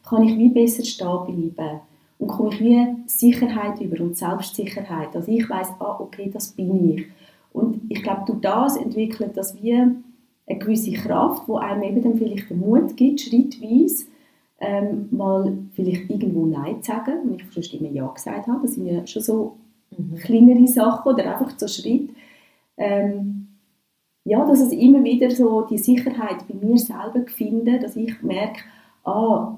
kann 0.08 0.24
ich 0.24 0.36
wie 0.36 0.48
besser 0.48 0.84
stehen 0.84 1.52
bleiben 1.54 1.80
und 2.18 2.28
komme 2.28 2.50
ich 2.52 2.60
wie 2.60 2.86
Sicherheit 3.06 3.80
über 3.80 4.02
und 4.02 4.16
Selbstsicherheit. 4.16 5.14
Also 5.14 5.30
ich 5.30 5.48
weiß, 5.48 5.68
ah, 5.78 5.98
okay, 6.00 6.30
das 6.32 6.48
bin 6.48 6.94
ich. 6.94 7.06
Und 7.52 7.80
ich 7.88 8.02
glaube, 8.02 8.22
durch 8.26 8.40
das 8.40 8.76
entwickelt 8.76 9.36
das 9.36 9.60
wie 9.62 9.72
eine 9.72 10.58
gewisse 10.58 10.92
Kraft, 10.92 11.48
wo 11.48 11.56
einem 11.56 11.82
eben 11.82 12.02
dann 12.02 12.16
vielleicht 12.16 12.50
den 12.50 12.60
Mut 12.60 12.96
gibt, 12.96 13.20
schrittweise 13.20 14.06
ähm, 14.58 15.08
mal 15.10 15.58
vielleicht 15.72 16.08
irgendwo 16.08 16.46
Nein 16.46 16.82
zu 16.82 16.92
sagen, 16.92 17.14
wenn 17.24 17.34
ich 17.34 17.44
sonst 17.50 17.74
immer 17.74 17.90
Ja 17.90 18.06
gesagt 18.08 18.46
habe. 18.46 18.62
Das 18.62 18.74
sind 18.74 18.86
ja 18.86 19.06
schon 19.06 19.22
so 19.22 19.56
mhm. 19.96 20.16
kleinere 20.16 20.66
Sachen 20.66 21.12
oder 21.12 21.32
einfach 21.32 21.52
so 21.58 21.68
Schritte. 21.68 22.14
Ähm, 22.76 23.48
ja, 24.24 24.44
dass 24.44 24.60
es 24.60 24.72
immer 24.72 25.04
wieder 25.04 25.30
so 25.30 25.62
die 25.62 25.78
Sicherheit 25.78 26.48
bei 26.48 26.54
mir 26.54 26.76
selber 26.78 27.24
finde, 27.26 27.78
dass 27.78 27.96
ich 27.96 28.20
merke, 28.22 28.60
ah, 29.04 29.56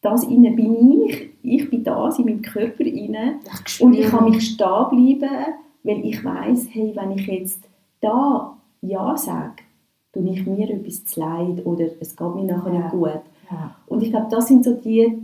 das 0.00 0.24
innen 0.24 0.56
bin 0.56 1.02
ich, 1.02 1.30
ich 1.42 1.70
bin 1.70 1.84
da 1.84 2.08
in 2.16 2.24
meinem 2.24 2.42
Körper 2.42 2.84
inne 2.84 3.38
und 3.80 3.94
ich 3.94 4.06
kann 4.06 4.30
mich 4.30 4.42
stehen 4.42 4.88
bleiben, 4.90 5.54
weil 5.84 6.04
ich 6.04 6.24
weiß, 6.24 6.68
hey, 6.72 6.92
wenn 6.94 7.12
ich 7.12 7.26
jetzt 7.26 7.68
da 8.00 8.56
ja 8.80 9.16
sage, 9.16 9.62
tue 10.12 10.28
ich 10.30 10.46
mir 10.46 10.70
etwas 10.70 11.04
zu 11.04 11.20
leid 11.20 11.64
oder 11.64 11.86
es 12.00 12.16
geht 12.16 12.34
mir 12.34 12.44
nachher 12.44 12.72
ja. 12.72 12.80
nicht 12.80 12.90
gut. 12.90 13.20
Ja. 13.50 13.76
Und 13.86 14.02
ich 14.02 14.10
glaube, 14.10 14.28
das 14.30 14.48
sind 14.48 14.64
so 14.64 14.74
die, 14.74 15.18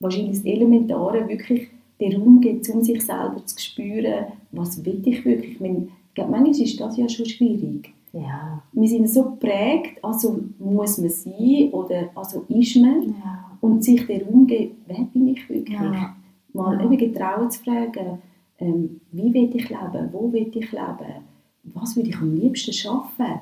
wahrscheinlich 0.00 0.38
das 0.38 0.44
Elementare, 0.44 1.28
wirklich 1.28 1.68
den 2.00 2.20
Raum 2.20 2.40
geht, 2.40 2.68
um 2.70 2.82
sich 2.82 3.04
selber 3.04 3.44
zu 3.44 3.58
spüren, 3.58 4.26
was 4.52 4.84
will 4.84 5.02
ich 5.04 5.24
wirklich. 5.24 5.52
Ich 5.52 5.60
meine, 5.60 5.88
ich 6.08 6.14
glaube, 6.14 6.30
manchmal 6.30 6.60
ist 6.60 6.80
das 6.80 6.96
ja 6.96 7.08
schon 7.08 7.26
schwierig. 7.26 7.92
Ja. 8.12 8.62
Wir 8.72 8.88
sind 8.88 9.08
so 9.08 9.24
geprägt, 9.24 9.98
also 10.02 10.40
muss 10.58 10.98
man 10.98 11.10
sein 11.10 11.70
oder 11.72 12.08
also 12.14 12.44
ist 12.48 12.76
man. 12.76 13.02
Ja. 13.02 13.42
Und 13.60 13.82
sich 13.82 14.06
den 14.06 14.22
Raum 14.22 14.46
geben, 14.46 14.76
wer 14.86 15.04
bin 15.12 15.28
ich 15.28 15.48
wirklich? 15.48 15.78
Ja. 15.78 16.14
Mal 16.52 16.78
ja. 16.78 16.84
eben 16.84 16.96
getrauen 16.96 17.50
zu 17.50 17.62
fragen, 17.64 18.18
ähm, 18.58 19.00
wie 19.12 19.34
will 19.34 19.50
ich 19.54 19.68
leben, 19.68 20.08
wo 20.12 20.32
will 20.32 20.50
ich 20.54 20.72
leben, 20.72 21.24
was 21.64 21.96
würde 21.96 22.10
ich 22.10 22.16
am 22.16 22.34
liebsten 22.34 22.72
schaffen, 22.72 23.40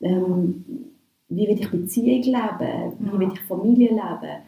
ähm, 0.00 0.64
wie 1.42 1.48
will 1.48 1.60
ich 1.60 1.70
Beziehung 1.70 2.22
leben, 2.22 2.92
wie 2.98 3.18
will 3.18 3.32
ich 3.32 3.40
Familie 3.40 3.90
leben. 3.90 4.42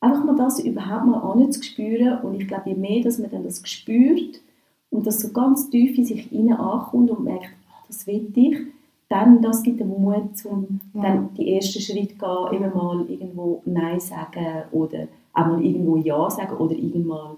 Einfach 0.00 0.24
mal 0.24 0.36
das 0.36 0.60
überhaupt 0.60 1.06
mal 1.06 1.18
anzuspüren 1.18 2.20
und 2.20 2.40
ich 2.40 2.46
glaube, 2.46 2.70
je 2.70 2.76
mehr, 2.76 3.02
dass 3.02 3.18
man 3.18 3.30
dann 3.30 3.42
das 3.42 3.60
spürt 3.68 4.40
und 4.90 5.06
das 5.06 5.20
so 5.20 5.32
ganz 5.32 5.68
tief 5.70 5.98
in 5.98 6.06
sich 6.06 6.22
hinein 6.26 6.56
ankommt 6.56 7.10
und 7.10 7.24
merkt, 7.24 7.50
ach, 7.70 7.86
das 7.88 8.06
will 8.06 8.28
ich, 8.34 8.58
dann 9.08 9.42
das 9.42 9.62
gibt 9.62 9.80
den 9.80 9.88
Mut, 9.88 10.44
um 10.44 10.80
ja. 10.94 11.02
dann 11.02 11.34
die 11.34 11.54
ersten 11.54 11.80
Schritte 11.80 12.14
gehen, 12.14 12.52
eben 12.52 12.76
mal 12.76 13.04
irgendwo 13.08 13.62
Nein 13.64 13.98
sagen 14.00 14.62
oder 14.70 15.08
auch 15.32 15.46
mal 15.46 15.64
irgendwo 15.64 15.96
Ja 15.96 16.30
sagen 16.30 16.56
oder 16.56 16.74
irgendwann 16.74 17.36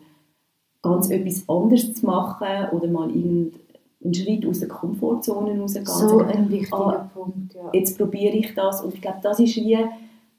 ganz 0.82 1.10
etwas 1.10 1.48
anderes 1.48 1.94
zu 1.94 2.06
machen 2.06 2.68
oder 2.72 2.88
mal 2.88 3.10
irgendeinen 4.00 4.14
Schritt 4.14 4.46
aus 4.46 4.60
der 4.60 4.68
Komfortzone 4.68 5.60
rausgehen. 5.60 5.86
So 5.86 6.20
ein 6.20 6.50
wichtiger 6.50 7.00
ah, 7.00 7.10
Punkt, 7.14 7.54
ja. 7.54 7.70
Jetzt 7.72 7.96
probiere 7.98 8.36
ich 8.36 8.54
das 8.54 8.82
und 8.82 8.94
ich 8.94 9.00
glaube, 9.00 9.18
das 9.22 9.38
ist 9.38 9.56
wie, 9.56 9.78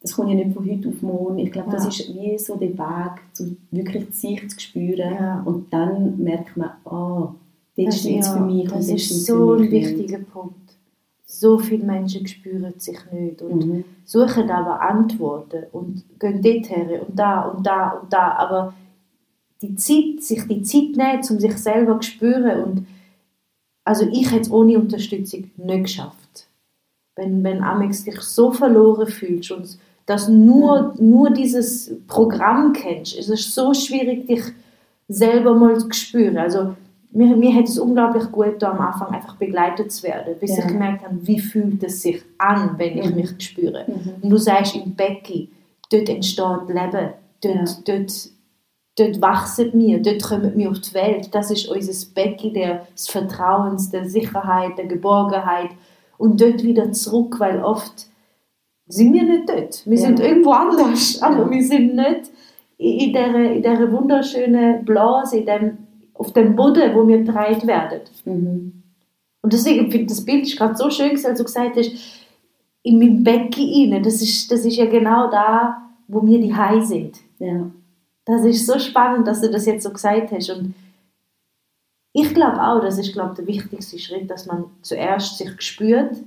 das 0.01 0.13
kommt 0.13 0.29
ja 0.29 0.35
nicht 0.35 0.53
von 0.53 0.69
heute 0.69 0.89
auf 0.89 1.01
morgen, 1.01 1.39
ich 1.39 1.51
glaube, 1.51 1.69
ja. 1.69 1.75
das 1.75 1.87
ist 1.87 2.13
wie 2.13 2.37
so 2.37 2.55
der 2.55 2.77
Weg, 2.77 3.21
zu 3.33 3.55
wirklich 3.71 4.07
die 4.07 4.13
Sicht 4.13 4.51
zu 4.51 4.59
spüren 4.59 5.13
ja. 5.13 5.43
und 5.45 5.71
dann 5.71 6.17
merkt 6.17 6.57
man, 6.57 6.71
ah, 6.85 7.33
das 7.77 7.95
ist 7.95 8.05
jetzt 8.05 8.29
für 8.29 8.41
mich. 8.41 8.69
Das 8.69 8.89
ist 8.89 9.25
so 9.25 9.53
ein 9.53 9.71
wichtiger 9.71 10.19
Punkt 10.19 10.61
so 11.31 11.57
viele 11.57 11.85
Menschen 11.85 12.27
spüren 12.27 12.73
sich 12.77 12.99
nicht 13.11 13.41
und 13.41 13.65
mhm. 13.65 13.83
suchen 14.03 14.51
aber 14.51 14.81
Antworten 14.81 15.63
und 15.71 16.03
gehen 16.19 16.41
dorthin 16.41 16.99
und 17.07 17.17
da 17.17 17.43
und 17.43 17.65
da 17.65 17.91
und 17.91 18.11
da, 18.11 18.33
aber 18.33 18.73
die 19.61 19.75
Zeit, 19.75 20.21
sich 20.21 20.45
die 20.47 20.61
Zeit 20.61 20.97
nehmen, 20.97 21.21
um 21.29 21.39
sich 21.39 21.57
selber 21.57 21.99
zu 22.01 22.11
spüren 22.11 22.63
und 22.63 22.87
also 23.83 24.07
ich 24.11 24.31
hätte 24.31 24.41
es 24.41 24.51
ohne 24.51 24.77
Unterstützung 24.77 25.51
nicht 25.57 25.83
geschafft. 25.83 26.47
Wenn, 27.15 27.43
wenn 27.43 27.63
Amex 27.63 28.03
dich 28.03 28.21
so 28.21 28.51
verloren 28.51 29.07
fühlst 29.07 29.51
und 29.51 29.77
dass 30.05 30.27
nur, 30.27 30.95
nur 30.99 31.29
dieses 31.29 31.93
Programm 32.07 32.73
kennst, 32.73 33.15
ist 33.15 33.29
es 33.29 33.53
so 33.53 33.73
schwierig, 33.73 34.27
dich 34.27 34.43
selber 35.07 35.53
mal 35.53 35.77
zu 35.77 35.91
spüren. 35.91 36.37
Also 36.37 36.75
mir, 37.11 37.35
mir 37.35 37.53
hat 37.53 37.65
es 37.65 37.77
unglaublich 37.77 38.31
gut 38.31 38.63
am 38.63 38.79
Anfang 38.79 39.09
einfach 39.09 39.35
begleitet 39.35 39.91
zu 39.91 40.03
werden, 40.03 40.35
bis 40.39 40.51
ja. 40.51 40.59
ich 40.59 40.67
gemerkt 40.67 41.03
habe, 41.03 41.15
wie 41.21 41.39
fühlt 41.39 41.83
es 41.83 42.01
sich 42.01 42.23
an, 42.37 42.75
wenn 42.77 42.97
ich 42.97 43.09
mhm. 43.09 43.15
mich 43.15 43.29
spüre. 43.39 43.85
Mhm. 43.87 44.13
Und 44.21 44.29
du 44.29 44.37
sagst 44.37 44.75
im 44.75 44.95
Becken, 44.95 45.49
dort 45.91 46.09
entsteht 46.09 46.67
Leben, 46.67 47.09
dort, 47.41 47.43
ja. 47.43 47.63
dort, 47.85 48.29
dort 48.97 49.21
wachsen 49.21 49.71
wir, 49.73 50.01
dort 50.01 50.23
kommen 50.23 50.57
wir 50.57 50.69
auf 50.69 50.79
die 50.79 50.93
Welt. 50.93 51.33
Das 51.33 51.51
ist 51.51 51.67
unser 51.67 52.13
Becken 52.13 52.53
des 52.53 53.07
Vertrauens, 53.07 53.89
der 53.89 54.07
Sicherheit, 54.07 54.77
der 54.77 54.85
Geborgenheit. 54.85 55.71
Und 56.17 56.39
dort 56.39 56.63
wieder 56.63 56.91
zurück, 56.91 57.39
weil 57.39 57.63
oft 57.63 58.07
sind 58.87 59.13
wir 59.13 59.23
nicht 59.23 59.49
dort. 59.49 59.85
Wir 59.85 59.97
ja. 59.97 60.07
sind 60.07 60.19
irgendwo 60.19 60.51
anders, 60.51 61.21
aber 61.21 61.49
wir 61.51 61.63
sind 61.63 61.95
nicht 61.95 62.31
in 62.77 63.13
dieser, 63.13 63.51
in 63.51 63.61
dieser 63.61 63.91
wunderschönen 63.91 64.85
Blase, 64.85 65.37
in 65.37 65.45
dem 65.45 65.77
auf 66.13 66.33
dem 66.33 66.55
Boden, 66.55 66.93
wo 66.93 67.07
wir 67.07 67.19
getragen 67.19 67.67
werden. 67.67 68.01
Mhm. 68.25 68.83
Und 69.41 69.53
deswegen 69.53 69.89
finde 69.89 70.03
ich 70.03 70.07
das 70.07 70.23
Bild 70.23 70.43
ist 70.43 70.57
gerade 70.57 70.75
so 70.75 70.89
schön, 70.91 71.11
als 71.11 71.37
du 71.37 71.43
gesagt 71.43 71.75
hast, 71.77 71.91
in 72.83 72.99
meinem 72.99 73.23
Becken 73.23 73.93
rein, 73.93 74.03
das 74.03 74.21
ist, 74.21 74.51
das 74.51 74.65
ist 74.65 74.75
ja 74.75 74.85
genau 74.85 75.31
da, 75.31 75.81
wo 76.07 76.25
wir 76.25 76.39
die 76.39 76.55
Hai 76.55 76.79
sind. 76.81 77.17
Ja. 77.39 77.71
Das 78.25 78.45
ist 78.45 78.67
so 78.67 78.77
spannend, 78.77 79.27
dass 79.27 79.41
du 79.41 79.49
das 79.49 79.65
jetzt 79.65 79.83
so 79.83 79.91
gesagt 79.91 80.31
hast. 80.31 80.49
Und 80.49 80.73
ich 82.13 82.33
glaube 82.33 82.61
auch, 82.61 82.81
das 82.81 82.97
ist 82.97 83.13
glaube 83.13 83.35
der 83.35 83.47
wichtigste 83.47 83.97
Schritt, 83.97 84.29
dass 84.29 84.45
man 84.45 84.65
zuerst 84.81 85.37
sich 85.37 85.61
spürt, 85.61 86.17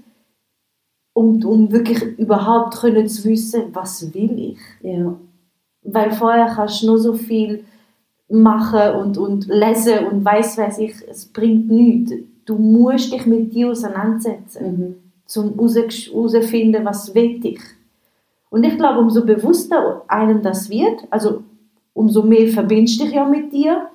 um, 1.12 1.44
um 1.44 1.70
wirklich 1.70 2.02
überhaupt 2.18 2.76
können 2.76 3.08
zu 3.08 3.28
wissen, 3.28 3.74
was 3.74 4.12
will 4.14 4.38
ich. 4.38 4.58
Ja. 4.82 5.14
Weil 5.82 6.12
vorher 6.12 6.46
kannst 6.46 6.82
du 6.82 6.86
nur 6.86 6.98
so 6.98 7.14
viel 7.14 7.64
machen 8.28 8.94
und, 8.96 9.18
und 9.18 9.46
lesen 9.46 10.06
und 10.06 10.24
weiß 10.24 10.58
weiß 10.58 10.78
ich, 10.78 10.94
es 11.08 11.26
bringt 11.26 11.70
nichts. 11.70 12.12
Du 12.46 12.56
musst 12.56 13.12
dich 13.12 13.26
mit 13.26 13.54
dir 13.54 13.70
auseinandersetzen, 13.70 14.98
mhm. 15.34 15.50
um 15.52 15.68
herauszufinden, 15.68 16.84
was 16.84 17.14
will 17.14 17.40
ich. 17.44 17.60
Und 18.50 18.64
ich 18.64 18.76
glaube, 18.76 19.00
umso 19.00 19.24
bewusster 19.24 20.02
einem 20.08 20.42
das 20.42 20.68
wird, 20.70 21.04
also 21.10 21.42
umso 21.94 22.22
mehr 22.22 22.48
verbindest 22.48 23.00
du 23.00 23.04
dich 23.04 23.14
ja 23.14 23.24
mit 23.24 23.52
dir 23.52 23.88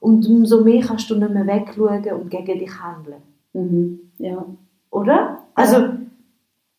und 0.00 0.26
umso 0.28 0.62
mehr 0.62 0.82
kannst 0.82 1.10
du 1.10 1.16
nicht 1.16 1.32
mehr 1.32 1.46
wegschauen 1.46 2.04
und 2.20 2.30
gegen 2.30 2.58
dich 2.58 2.80
handeln. 2.80 3.22
Mhm. 3.52 4.00
Ja. 4.18 4.44
Oder? 4.90 5.38
Also, 5.54 5.88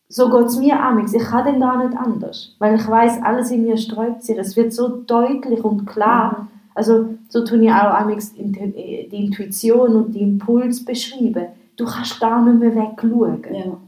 so 0.07 0.29
geht 0.29 0.45
es 0.45 0.57
mir 0.57 0.75
auch. 0.75 0.97
Ich 0.97 1.23
kann 1.23 1.45
dann 1.45 1.59
gar 1.59 1.85
nicht 1.85 1.97
anders. 1.97 2.55
Weil 2.59 2.75
ich 2.75 2.87
weiß, 2.87 3.21
alles 3.23 3.51
in 3.51 3.63
mir 3.63 3.75
sträubt 3.75 4.23
sich. 4.23 4.37
Es 4.37 4.55
wird 4.55 4.71
so 4.71 4.87
deutlich 4.87 5.63
und 5.63 5.85
klar. 5.85 6.43
Mhm 6.43 6.57
also 6.77 7.07
so 7.27 7.43
tun 7.43 7.63
ja 7.63 7.99
auch 7.99 8.07
die 8.07 9.15
Intuition 9.15 9.95
und 9.95 10.13
die 10.13 10.21
Impuls 10.21 10.85
beschreiben. 10.85 11.47
Du 11.75 11.85
kannst 11.85 12.19
gar 12.19 12.45
nicht 12.45 12.59
mehr 12.59 12.75
wegschauen. 12.75 13.43
Ja. 13.51 13.79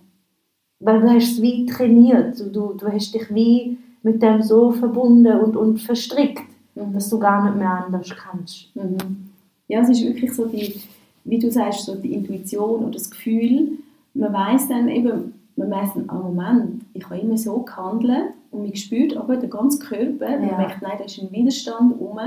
Weil 0.80 1.02
du 1.02 1.10
hast 1.12 1.34
es 1.34 1.42
wie 1.42 1.68
trainiert. 1.68 2.40
Du, 2.40 2.74
du 2.74 2.88
hast 2.92 3.14
dich 3.14 3.32
wie 3.32 3.78
mit 4.02 4.24
dem 4.24 4.42
so 4.42 4.72
verbunden 4.72 5.40
und, 5.40 5.56
und 5.56 5.78
verstrickt, 5.80 6.42
mhm. 6.80 6.94
dass 6.94 7.10
du 7.10 7.20
gar 7.20 7.44
nicht 7.46 7.58
mehr 7.58 7.86
anders 7.86 8.10
kannst. 8.10 8.76
Mhm. 8.76 9.30
Ja, 9.68 9.82
es 9.82 9.90
ist 9.90 10.04
wirklich 10.04 10.34
so 10.34 10.48
die, 10.48 10.82
wie 11.24 11.40
du 11.40 11.52
sagst, 11.52 11.86
so 11.86 11.96
die 11.96 12.14
Intuition 12.14 12.82
oder 12.82 12.94
das 12.94 13.12
Gefühl. 13.12 13.74
Man 14.14 14.34
weiß 14.34 14.68
dann 14.68 14.88
eben, 14.90 15.34
man 15.56 15.70
weiß 15.70 15.94
dann, 15.96 16.10
ah, 16.10 16.16
Moment, 16.16 16.86
ich 16.94 17.06
habe 17.06 17.20
immer 17.20 17.38
so 17.38 17.60
gehandelt 17.60 18.34
und 18.52 18.64
man 18.64 18.76
spürt 18.76 19.16
aber 19.16 19.38
den 19.38 19.50
ganzen 19.50 19.80
Körper, 19.82 20.30
ja. 20.30 20.40
man 20.40 20.58
merkt, 20.58 20.82
nein, 20.82 20.98
da 20.98 21.04
ist 21.04 21.20
ein 21.20 21.32
Widerstand 21.32 22.00
rum 22.00 22.20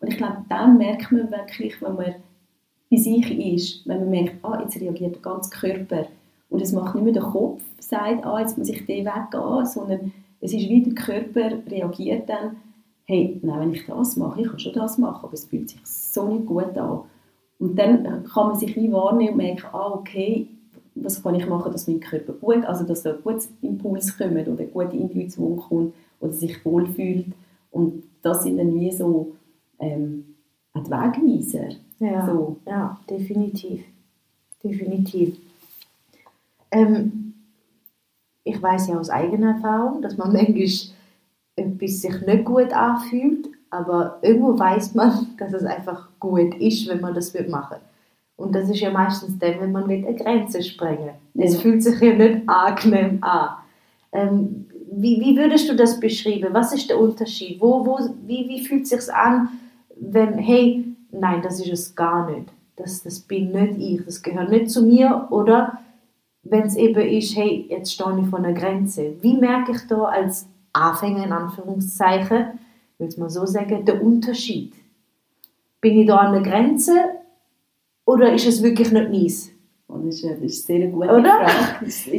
und 0.00 0.08
ich 0.08 0.16
glaube, 0.16 0.44
dann 0.48 0.78
merkt 0.78 1.12
man 1.12 1.30
wirklich, 1.30 1.80
wenn 1.80 1.94
man 1.94 2.14
bei 2.90 2.96
sich 2.96 3.54
ist, 3.54 3.86
wenn 3.86 4.00
man 4.00 4.10
merkt, 4.10 4.44
ah, 4.44 4.60
jetzt 4.62 4.80
reagiert 4.80 5.16
der 5.16 5.22
ganze 5.22 5.50
Körper 5.50 6.06
und 6.48 6.62
es 6.62 6.72
macht 6.72 6.94
nicht 6.94 7.04
mehr 7.04 7.12
der 7.12 7.22
Kopf, 7.22 7.62
sagt, 7.78 8.24
ah, 8.24 8.40
jetzt 8.40 8.56
muss 8.56 8.68
ich 8.68 8.86
den 8.86 9.04
weggehen, 9.04 9.66
sondern 9.66 10.12
es 10.40 10.52
ist 10.52 10.68
wie 10.68 10.82
der 10.82 10.94
Körper 10.94 11.50
reagiert 11.70 12.28
dann, 12.28 12.56
hey, 13.08 13.40
nein, 13.42 13.60
wenn 13.60 13.74
ich 13.74 13.86
das 13.86 14.16
mache, 14.16 14.42
ich 14.42 14.48
kann 14.48 14.58
schon 14.58 14.74
das 14.74 14.98
machen, 14.98 15.24
aber 15.24 15.32
es 15.32 15.46
fühlt 15.46 15.70
sich 15.70 15.80
so 15.84 16.28
nicht 16.28 16.46
gut 16.46 16.76
an. 16.76 17.00
Und 17.58 17.76
dann 17.76 18.24
kann 18.24 18.48
man 18.48 18.56
sich 18.56 18.76
wie 18.76 18.92
wahrnehmen 18.92 19.30
und 19.30 19.36
merken, 19.38 19.66
ah, 19.72 19.94
okay, 19.94 20.46
was 20.94 21.22
kann 21.22 21.34
ich 21.34 21.46
machen, 21.46 21.72
dass 21.72 21.88
mein 21.88 22.00
Körper 22.00 22.34
gut, 22.34 22.64
also 22.66 22.84
dass 22.84 23.02
da 23.02 23.12
ein 23.14 23.22
gutes 23.22 23.50
Impuls 23.62 24.16
kommt 24.16 24.46
oder 24.46 24.58
eine 24.58 24.66
gute 24.68 24.96
Intuition 24.96 25.56
kommt 25.56 25.94
oder 26.20 26.32
sich 26.32 26.62
wohlfühlt. 26.64 27.26
Und 27.70 28.04
das 28.22 28.42
sind 28.42 28.58
dann 28.58 28.78
wie 28.78 28.92
so 28.92 29.32
ähm, 29.78 30.36
die 30.76 30.90
Wegweiser. 30.90 31.76
Ja, 31.98 32.26
So. 32.26 32.56
ja 32.66 33.00
definitiv. 33.08 33.84
Definitiv. 34.62 35.38
Ähm, 36.70 37.34
ich 38.44 38.60
weiß 38.60 38.88
ja 38.88 38.98
aus 38.98 39.08
eigener 39.10 39.54
Erfahrung, 39.54 40.02
dass 40.02 40.16
man 40.16 40.32
manchmal 40.32 40.68
etwas 41.58 42.00
sich 42.00 42.20
nicht 42.26 42.44
gut 42.44 42.72
anfühlt, 42.72 43.48
aber 43.70 44.18
irgendwo 44.22 44.58
weiß 44.58 44.94
man, 44.94 45.26
dass 45.38 45.52
es 45.52 45.64
einfach 45.64 46.08
gut 46.20 46.54
ist, 46.56 46.88
wenn 46.88 47.00
man 47.00 47.14
das 47.14 47.34
machen. 47.48 47.76
Und 48.36 48.54
das 48.54 48.70
ist 48.70 48.80
ja 48.80 48.90
meistens 48.90 49.38
dann, 49.38 49.60
wenn 49.60 49.72
man 49.72 49.88
will 49.88 50.06
eine 50.06 50.14
Grenze 50.14 50.62
sprengen. 50.62 51.10
Es 51.34 51.54
Ja. 51.54 51.60
fühlt 51.60 51.82
sich 51.82 52.00
ja 52.00 52.14
nicht 52.14 52.48
angenehm 52.48 53.18
an. 53.22 53.48
Ähm, 54.12 54.66
wie, 54.92 55.20
wie 55.20 55.36
würdest 55.36 55.68
du 55.68 55.74
das 55.74 55.98
beschreiben? 56.00 56.54
Was 56.54 56.72
ist 56.72 56.88
der 56.88 57.00
Unterschied? 57.00 57.60
Wo, 57.60 57.84
wo, 57.84 57.98
wie, 58.26 58.48
wie 58.48 58.64
fühlt 58.64 58.84
es 58.84 58.90
sich 58.90 59.12
an, 59.12 59.48
wenn, 60.00 60.38
hey, 60.38 60.84
nein, 61.10 61.42
das 61.42 61.60
ist 61.60 61.72
es 61.72 61.94
gar 61.94 62.30
nicht. 62.30 62.48
Das, 62.76 63.02
das 63.02 63.18
bin 63.18 63.50
nicht 63.50 63.76
ich, 63.78 64.04
das 64.04 64.22
gehört 64.22 64.50
nicht 64.50 64.70
zu 64.70 64.82
mir. 64.86 65.26
Oder 65.30 65.78
wenn 66.44 66.62
es 66.62 66.76
eben 66.76 67.00
ist, 67.08 67.36
hey, 67.36 67.66
jetzt 67.68 67.92
stehe 67.92 68.20
ich 68.20 68.26
vor 68.28 68.38
einer 68.38 68.52
Grenze. 68.52 69.14
Wie 69.20 69.36
merke 69.36 69.72
ich 69.72 69.86
da 69.88 70.04
als 70.04 70.46
Anfänger, 70.80 71.24
in 71.24 71.32
Anführungszeichen, 71.32 72.58
es 72.98 73.16
mal 73.16 73.30
so 73.30 73.46
sagen, 73.46 73.84
den 73.84 74.00
Unterschied? 74.00 74.72
Bin 75.80 75.98
ich 76.00 76.06
da 76.06 76.16
an 76.16 76.32
der 76.32 76.42
Grenze 76.42 76.92
oder 78.04 78.32
ist 78.32 78.46
es 78.46 78.62
wirklich 78.62 78.90
nicht 78.90 79.10
meins? 79.10 79.50
Das 79.88 80.04
ist, 80.04 80.24
ist 80.24 80.66
sehr 80.66 80.76
eine 80.82 80.90
gute 80.90 81.08
Oder? 81.08 81.46
Sehr, 81.86 82.14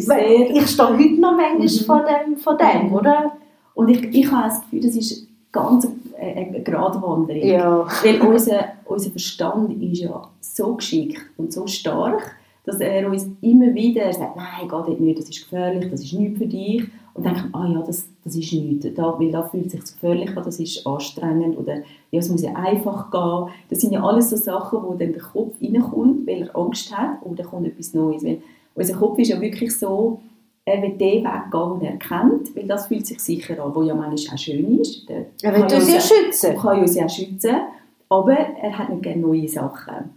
Ich 0.56 0.68
stehe 0.68 0.90
heute 0.90 1.22
noch 1.22 1.36
manchmal 1.36 1.68
Mhm. 1.68 1.86
vor, 1.86 2.06
dem, 2.06 2.38
vor 2.38 2.58
dem, 2.58 2.94
oder? 2.94 3.32
und 3.76 3.90
ich, 3.90 4.04
ich 4.14 4.32
habe 4.32 4.50
das 4.50 4.62
Gefühl, 4.62 4.82
das 4.82 4.96
ist 4.96 5.28
ganz 5.52 5.88
eine, 6.20 6.36
eine 6.36 6.62
Gratwanderung. 6.64 7.44
Ja. 7.44 7.88
Weil 8.04 8.22
unser, 8.22 8.66
unser 8.86 9.10
Verstand 9.12 9.82
ist 9.82 10.00
ja 10.02 10.30
so 10.42 10.76
geschickt 10.76 11.22
und 11.38 11.54
so 11.54 11.66
stark, 11.68 12.36
dass 12.66 12.80
er 12.80 13.10
uns 13.10 13.28
immer 13.42 13.74
wieder 13.74 14.12
sagt, 14.12 14.36
nein, 14.36 14.46
geh 14.64 14.68
dort 14.70 15.00
nicht, 15.00 15.20
das 15.20 15.30
ist 15.30 15.44
gefährlich, 15.44 15.90
das 15.90 16.04
ist 16.04 16.14
nichts 16.14 16.38
für 16.40 16.46
dich. 16.48 16.84
Und 17.14 17.24
man, 17.24 17.50
ah 17.54 17.68
ja, 17.74 17.82
das, 17.82 18.06
das 18.30 18.38
ist 18.38 18.54
nichts, 18.54 18.88
da, 18.96 19.20
weil 19.20 19.32
da 19.32 19.44
fühlt 19.44 19.66
es 19.68 19.72
sich 19.72 19.82
gefährlich 19.82 20.36
an, 20.36 20.44
das 20.44 20.60
ist 20.60 20.86
anstrengend 20.86 21.58
oder 21.58 21.78
ja, 22.12 22.20
es 22.20 22.30
muss 22.30 22.42
ja 22.42 22.54
einfach 22.54 23.12
gehen. 23.12 23.54
Das 23.70 23.82
sind 23.82 23.92
ja 23.92 24.04
alles 24.04 24.30
so 24.30 24.36
Sachen, 24.36 24.84
wo 24.84 24.94
dann 24.94 25.14
der 25.14 25.22
Kopf 25.22 25.56
reinkommt, 25.62 26.28
weil 26.28 26.44
er 26.44 26.56
Angst 26.56 26.96
hat 26.96 27.22
oder 27.24 27.44
kommt 27.44 27.68
etwas 27.68 27.94
Neues. 27.94 28.24
Weil 28.24 28.42
unser 28.76 28.96
Kopf 28.96 29.20
ist 29.20 29.30
ja 29.30 29.42
wirklich 29.42 29.78
so, 29.78 30.22
er 30.66 30.82
will 30.82 30.98
den 30.98 31.24
Weg 31.24 31.52
gehen, 31.52 31.80
den 31.80 31.88
er 31.90 31.98
kennt, 31.98 32.56
weil 32.56 32.68
das 32.68 32.88
fühlt 32.88 33.06
sich 33.06 33.20
sicher 33.20 33.64
an, 33.64 33.74
wo 33.74 33.82
ja 33.82 33.96
manchmal 33.96 34.36
auch 34.36 34.40
schön 34.40 34.80
ist. 34.80 35.08
Der 35.10 35.26
Er 35.42 35.56
will 35.56 35.64
uns 35.64 35.92
ja 35.92 36.00
schützen. 36.00 36.52
er 36.52 36.56
kann 36.56 36.80
uns 36.80 36.96
ja 36.96 37.10
schützen, 37.10 37.56
aber 38.08 38.34
er 38.34 38.78
hat 38.78 38.90
nicht 38.90 39.04
gerne 39.04 39.22
neue 39.22 39.48
Sachen. 39.48 40.12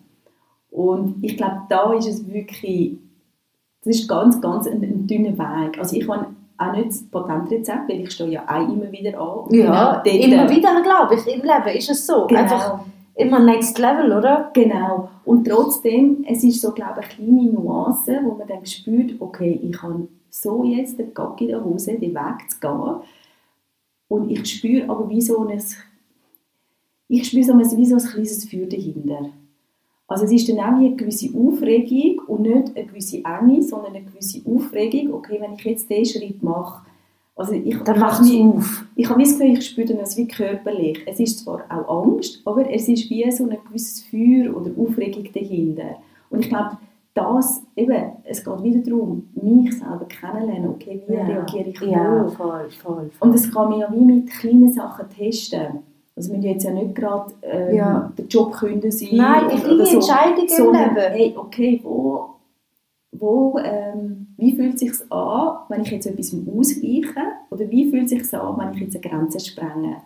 Und 0.70 1.22
ich 1.22 1.37
glaube, 1.37 1.62
da 1.68 1.92
ist 1.94 2.09
es 2.09 2.27
wirklich, 2.27 2.98
das 3.85 3.96
ist 3.96 4.09
ganz, 4.09 4.40
ganz 4.40 4.66
ein, 4.66 4.83
ein 4.83 5.07
dünner 5.07 5.37
Weg. 5.37 5.79
Also 5.79 5.96
ich 5.96 6.09
habe 6.09 6.27
auch 6.68 6.72
nicht 6.77 6.88
das 6.88 7.03
Patentrezept, 7.11 7.88
weil 7.88 8.01
ich 8.01 8.11
stehe 8.11 8.31
ja 8.31 8.42
auch 8.46 8.68
immer 8.68 8.90
wieder 8.90 9.18
an. 9.20 9.55
Ja, 9.55 10.03
genau 10.05 10.25
immer 10.25 10.51
wieder, 10.51 10.83
glaube 10.83 11.14
ich, 11.14 11.27
im 11.27 11.42
Leben 11.42 11.77
ist 11.77 11.90
es 11.90 12.07
so. 12.07 12.27
Genau, 12.27 12.40
Einfach 12.40 12.81
immer 13.14 13.38
next 13.40 13.79
level, 13.79 14.12
oder? 14.12 14.51
genau. 14.55 15.09
Und 15.25 15.46
trotzdem, 15.46 16.25
es 16.29 16.42
ist 16.42 16.61
so, 16.61 16.72
glaube 16.72 17.01
ich, 17.01 17.09
kleine 17.11 17.53
Nuancen, 17.53 18.25
wo 18.25 18.35
man 18.35 18.48
dann 18.48 18.64
spürt, 18.66 19.20
okay, 19.20 19.61
ich 19.62 19.83
habe 19.83 20.09
so 20.31 20.64
jetzt 20.64 20.98
den 20.98 21.12
Gag 21.14 21.40
in 21.40 21.48
der 21.48 21.64
Hose, 21.64 21.98
den 21.98 22.14
Weg 22.14 22.51
zu 22.51 22.59
gehen. 22.59 22.96
Und 24.09 24.31
ich 24.31 24.46
spüre 24.46 24.88
aber 24.90 25.09
wie 25.09 25.20
so 25.20 25.46
ein, 25.46 25.62
ich 27.09 27.29
spüre 27.29 27.44
so 27.44 27.53
ein, 27.53 27.61
wie 27.61 27.87
so 27.87 27.96
ein 27.96 28.03
kleines 28.03 28.48
Feuer 28.48 28.66
dahinter. 28.66 29.31
Also 30.12 30.25
es 30.27 30.33
ist 30.33 30.48
dann 30.48 30.59
auch 30.59 30.79
wie 30.79 30.87
eine 30.87 30.96
gewisse 30.96 31.31
Aufregung 31.37 32.20
und 32.27 32.42
nicht 32.42 32.77
eine 32.77 32.87
gewisse 32.87 33.22
Enge, 33.25 33.62
sondern 33.62 33.94
eine 33.94 34.05
gewisse 34.05 34.40
Aufregung, 34.46 35.14
okay, 35.14 35.38
wenn 35.40 35.55
ich 35.55 35.64
jetzt 35.64 35.88
diesen 35.88 36.20
Schritt 36.20 36.42
mache, 36.42 36.85
also 37.35 37.55
ich, 37.55 37.77
Dann 37.79 37.94
ich 37.94 38.01
macht 38.01 38.20
es 38.20 38.29
mich- 38.31 38.42
auf. 38.44 38.85
ich 38.94 39.09
habe 39.09 39.22
das 39.22 39.38
Gefühl, 39.38 39.57
ich 39.59 39.66
spüre 39.66 39.94
das 39.94 40.16
wie 40.18 40.29
körperlich. 40.29 41.01
Es 41.07 41.18
ist 41.18 41.38
zwar 41.38 41.62
auch 41.70 42.05
Angst, 42.05 42.42
aber 42.44 42.70
es 42.70 42.87
ist 42.88 43.09
wie 43.09 43.29
so 43.33 43.44
ein 43.44 43.57
gewisses 43.66 44.03
Feuer 44.03 44.55
oder 44.55 44.70
Aufregung 44.79 45.25
dahinter. 45.33 45.96
Und 46.29 46.40
ich 46.40 46.48
glaube, 46.51 46.77
das, 47.14 47.62
eben, 47.75 47.96
es 48.25 48.44
geht 48.44 48.62
wieder 48.62 48.79
darum, 48.81 49.29
mich 49.35 49.72
selber 49.79 50.07
kennenlernen, 50.09 50.70
okay, 50.70 51.01
wie 51.07 51.14
reagiere 51.14 51.68
ich 51.70 51.81
Ja, 51.81 52.29
voll, 52.29 52.68
voll. 52.70 52.70
voll. 52.70 53.11
Und 53.20 53.35
das 53.35 53.51
kann 53.51 53.70
man 53.70 53.81
ja 53.81 53.88
wie 53.94 54.05
mit 54.05 54.31
kleinen 54.31 54.70
Sachen 54.72 55.07
testen. 55.09 55.79
Also 56.14 56.33
wir 56.33 56.38
jetzt 56.40 56.64
ja 56.64 56.70
nicht 56.72 56.94
gerade 56.94 57.33
ähm, 57.42 57.75
Ja. 57.77 58.12
den 58.16 58.29
Job 58.29 58.53
künden 58.53 58.90
sein. 58.90 59.09
Nein, 59.12 59.44
die 59.51 59.61
kleine 59.61 59.87
so, 59.87 59.94
Entscheidung 59.94 60.44
im 60.44 60.48
sondern, 60.48 60.94
Leben. 60.94 61.12
Hey, 61.12 61.35
okay, 61.37 61.81
wo, 61.83 62.27
wo, 63.12 63.59
ähm, 63.64 64.29
wie 64.37 64.55
fühlt 64.55 64.75
es 64.75 64.81
sich 64.81 65.12
an, 65.12 65.57
wenn 65.68 65.83
ich 65.83 65.90
jetzt 65.90 66.07
etwas 66.07 66.35
ausweiche? 66.35 67.22
Oder 67.51 67.70
wie 67.70 67.90
fühlt 67.90 68.05
es 68.05 68.11
sich 68.11 68.35
an, 68.35 68.59
wenn 68.59 68.75
ich 68.75 68.81
jetzt 68.81 68.96
eine 68.96 69.09
Grenze 69.09 69.40
sprenge? 69.40 69.96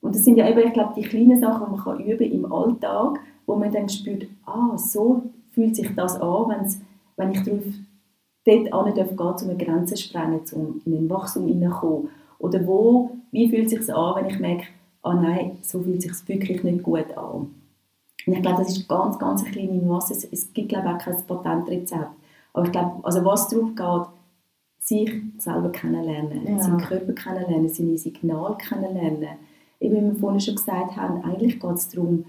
Und 0.00 0.14
das 0.14 0.24
sind 0.24 0.36
ja 0.36 0.48
eben, 0.48 0.60
ich 0.66 0.72
glaube, 0.72 0.94
die 0.96 1.02
kleinen 1.02 1.40
Sachen, 1.40 1.66
die 1.66 1.76
man 1.76 1.84
kann 1.84 2.00
üben 2.00 2.30
im 2.30 2.52
Alltag, 2.52 3.18
wo 3.46 3.56
man 3.56 3.72
dann 3.72 3.88
spürt, 3.88 4.26
ah, 4.46 4.76
so 4.76 5.22
fühlt 5.52 5.74
sich 5.76 5.94
das 5.96 6.20
an, 6.20 6.48
wenn's, 6.50 6.80
wenn 7.16 7.32
ich 7.32 7.42
darauf 7.42 7.64
dort 8.44 8.72
an 8.72 8.94
darf 8.94 9.08
gehen, 9.08 9.48
um 9.48 9.50
eine 9.50 9.64
Grenze 9.64 9.94
zu 9.94 10.02
sprengen, 10.02 10.40
um 10.52 10.80
in 10.84 10.94
ein 10.98 11.10
Wachstum 11.10 11.46
hineinzukommen. 11.46 12.08
Oder 12.38 12.64
wo, 12.66 13.10
wie 13.32 13.48
fühlt 13.48 13.72
es 13.72 13.86
sich 13.86 13.94
an, 13.94 14.14
wenn 14.16 14.30
ich 14.30 14.38
merke, 14.38 14.64
ah 15.02 15.14
nein, 15.14 15.58
so 15.62 15.80
fühlt 15.82 16.04
es 16.04 16.18
sich 16.18 16.28
wirklich 16.28 16.62
nicht 16.64 16.82
gut 16.82 17.16
an. 17.16 17.54
Und 18.26 18.32
ich 18.34 18.42
glaube, 18.42 18.58
das 18.62 18.76
ist 18.76 18.88
ganz, 18.88 19.18
ganz 19.18 19.42
eine 19.42 19.50
kleine 19.52 19.74
Nuance. 19.74 20.12
Es, 20.12 20.24
es 20.24 20.52
gibt, 20.52 20.68
glaube 20.70 20.88
ich, 20.88 20.94
auch 20.94 20.98
kein 20.98 21.26
Patentrezept. 21.26 22.10
Aber 22.52 22.66
ich 22.66 22.72
glaube, 22.72 23.04
also 23.04 23.24
was 23.24 23.48
darauf 23.48 23.74
geht, 23.74 24.14
sich 24.80 25.22
selber 25.38 25.70
kennenlernen, 25.70 26.46
Ja. 26.46 26.62
seinen 26.62 26.78
Körper 26.78 27.12
kennenlernen, 27.12 27.68
seine 27.68 27.96
Signale 27.98 28.56
kennenlernen. 28.56 29.38
Eben, 29.80 29.96
wie 29.96 30.02
wir 30.12 30.14
vorhin 30.16 30.40
schon 30.40 30.56
gesagt 30.56 30.96
haben, 30.96 31.22
eigentlich 31.22 31.60
geht 31.60 31.72
es 31.72 31.88
darum, 31.88 32.24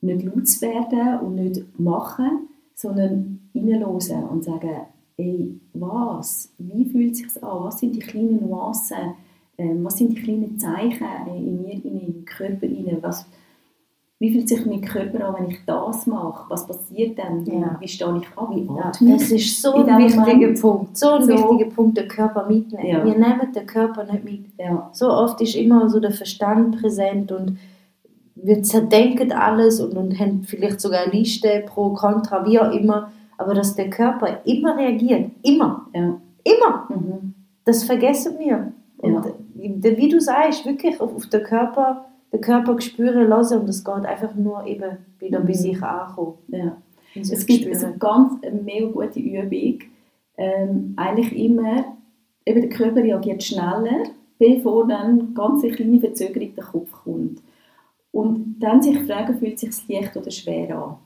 nicht 0.00 0.22
laut 0.24 0.46
zu 0.48 0.60
werden 0.62 1.20
und 1.20 1.34
nicht 1.34 1.78
machen, 1.78 2.48
sondern 2.74 3.50
hineinhören 3.52 4.24
und 4.30 4.44
sagen, 4.44 4.70
ey, 5.16 5.60
was, 5.74 6.52
wie 6.58 6.84
fühlt 6.84 7.12
es 7.12 7.18
sich 7.18 7.42
an, 7.44 7.64
was 7.64 7.78
sind 7.80 7.94
die 7.96 7.98
kleinen 8.00 8.40
Nuancen, 8.48 9.14
ähm, 9.58 9.84
was 9.84 9.96
sind 9.96 10.10
die 10.16 10.22
kleinen 10.22 10.58
Zeichen 10.58 11.04
in 11.36 11.62
mir, 11.62 11.72
in 11.84 12.00
im 12.00 12.24
Körper, 12.24 12.66
rein, 12.66 12.98
was, 13.02 13.26
wie 14.20 14.32
fühlt 14.32 14.48
sich 14.48 14.64
mein 14.66 14.80
Körper 14.80 15.26
an, 15.28 15.34
wenn 15.38 15.50
ich 15.50 15.58
das 15.66 16.06
mache, 16.06 16.44
was 16.48 16.66
passiert 16.66 17.18
dann, 17.18 17.44
Ja. 17.44 17.76
wie 17.80 17.88
stehe 17.88 18.16
ich 18.20 18.38
an, 18.38 18.54
wie 18.54 18.66
Ja, 18.66 19.14
das 19.16 19.30
ist 19.30 19.60
so 19.62 19.74
in 19.74 19.88
ein 19.90 20.04
wichtiger. 20.04 20.60
Punkt. 20.60 20.96
So 20.96 21.10
ein 21.10 21.22
So. 21.24 21.28
wichtiger 21.32 21.70
Punkt, 21.70 21.98
den 21.98 22.08
Körper 22.08 22.46
mitnehmen. 22.46 22.86
Ja. 22.86 23.04
Wir 23.04 23.12
nehmen 23.18 23.52
den 23.54 23.66
Körper 23.66 24.04
nicht 24.04 24.24
mit. 24.24 24.40
Ja, 24.58 24.88
So 24.92 25.10
oft 25.10 25.40
ist 25.40 25.54
immer 25.56 25.88
so 25.88 26.00
der 26.00 26.12
Verstand 26.12 26.80
präsent 26.80 27.30
und 27.32 27.58
wir 28.40 28.62
zerdenken 28.62 29.32
alles 29.32 29.80
und, 29.80 29.96
und 29.96 30.18
haben 30.20 30.44
vielleicht 30.44 30.80
sogar 30.80 31.00
eine 31.02 31.12
Liste 31.12 31.64
pro, 31.66 31.90
contra, 31.94 32.46
wie 32.46 32.58
auch 32.60 32.70
immer. 32.72 33.10
Aber 33.36 33.54
dass 33.54 33.74
der 33.74 33.90
Körper 33.90 34.40
immer 34.44 34.76
reagiert. 34.76 35.30
Immer. 35.42 35.86
Immer. 35.92 36.88
Mhm. 36.88 37.34
Das 37.64 37.84
vergessen 37.84 38.38
wir. 38.38 38.72
Und 38.98 39.26
äh, 39.26 39.32
wie 39.58 40.08
du 40.08 40.20
sagst, 40.20 40.64
wirklich 40.64 41.00
auf, 41.00 41.14
auf 41.14 41.26
den 41.26 41.42
Körper, 41.42 42.06
den 42.32 42.40
Körper 42.40 42.80
spüren 42.80 43.28
lassen 43.28 43.60
und 43.60 43.68
es 43.68 43.84
geht 43.84 44.04
einfach 44.04 44.34
nur 44.34 44.64
eben 44.66 44.98
wieder 45.18 45.40
bei 45.40 45.48
Mhm. 45.50 45.54
sich 45.54 45.82
ankommen. 45.82 46.38
ja. 46.48 46.76
Sich 47.14 47.32
Es 47.32 47.46
gibt 47.46 47.66
eine 47.66 47.96
ganz 47.98 48.42
eine 48.44 48.60
mega 48.62 48.86
gute 48.86 49.18
Übung. 49.18 49.78
Ähm, 50.36 50.92
eigentlich 50.96 51.36
immer, 51.36 51.84
eben 52.46 52.60
der 52.60 52.68
Körper 52.70 53.02
reagiert 53.02 53.42
schneller, 53.42 54.04
bevor 54.38 54.86
dann 54.86 55.34
ganz 55.34 55.64
eine 55.64 55.72
kleine 55.72 55.98
Verzögerung 55.98 56.54
der 56.54 56.64
Kopf 56.64 56.92
kommt. 56.92 57.42
Und 58.12 58.56
dann 58.60 58.80
sich 58.82 58.98
fragen, 59.00 59.38
fühlt 59.38 59.54
es 59.62 59.78
sich 59.78 59.88
leicht 59.88 60.16
oder 60.16 60.30
schwer 60.30 60.76
an? 60.78 60.96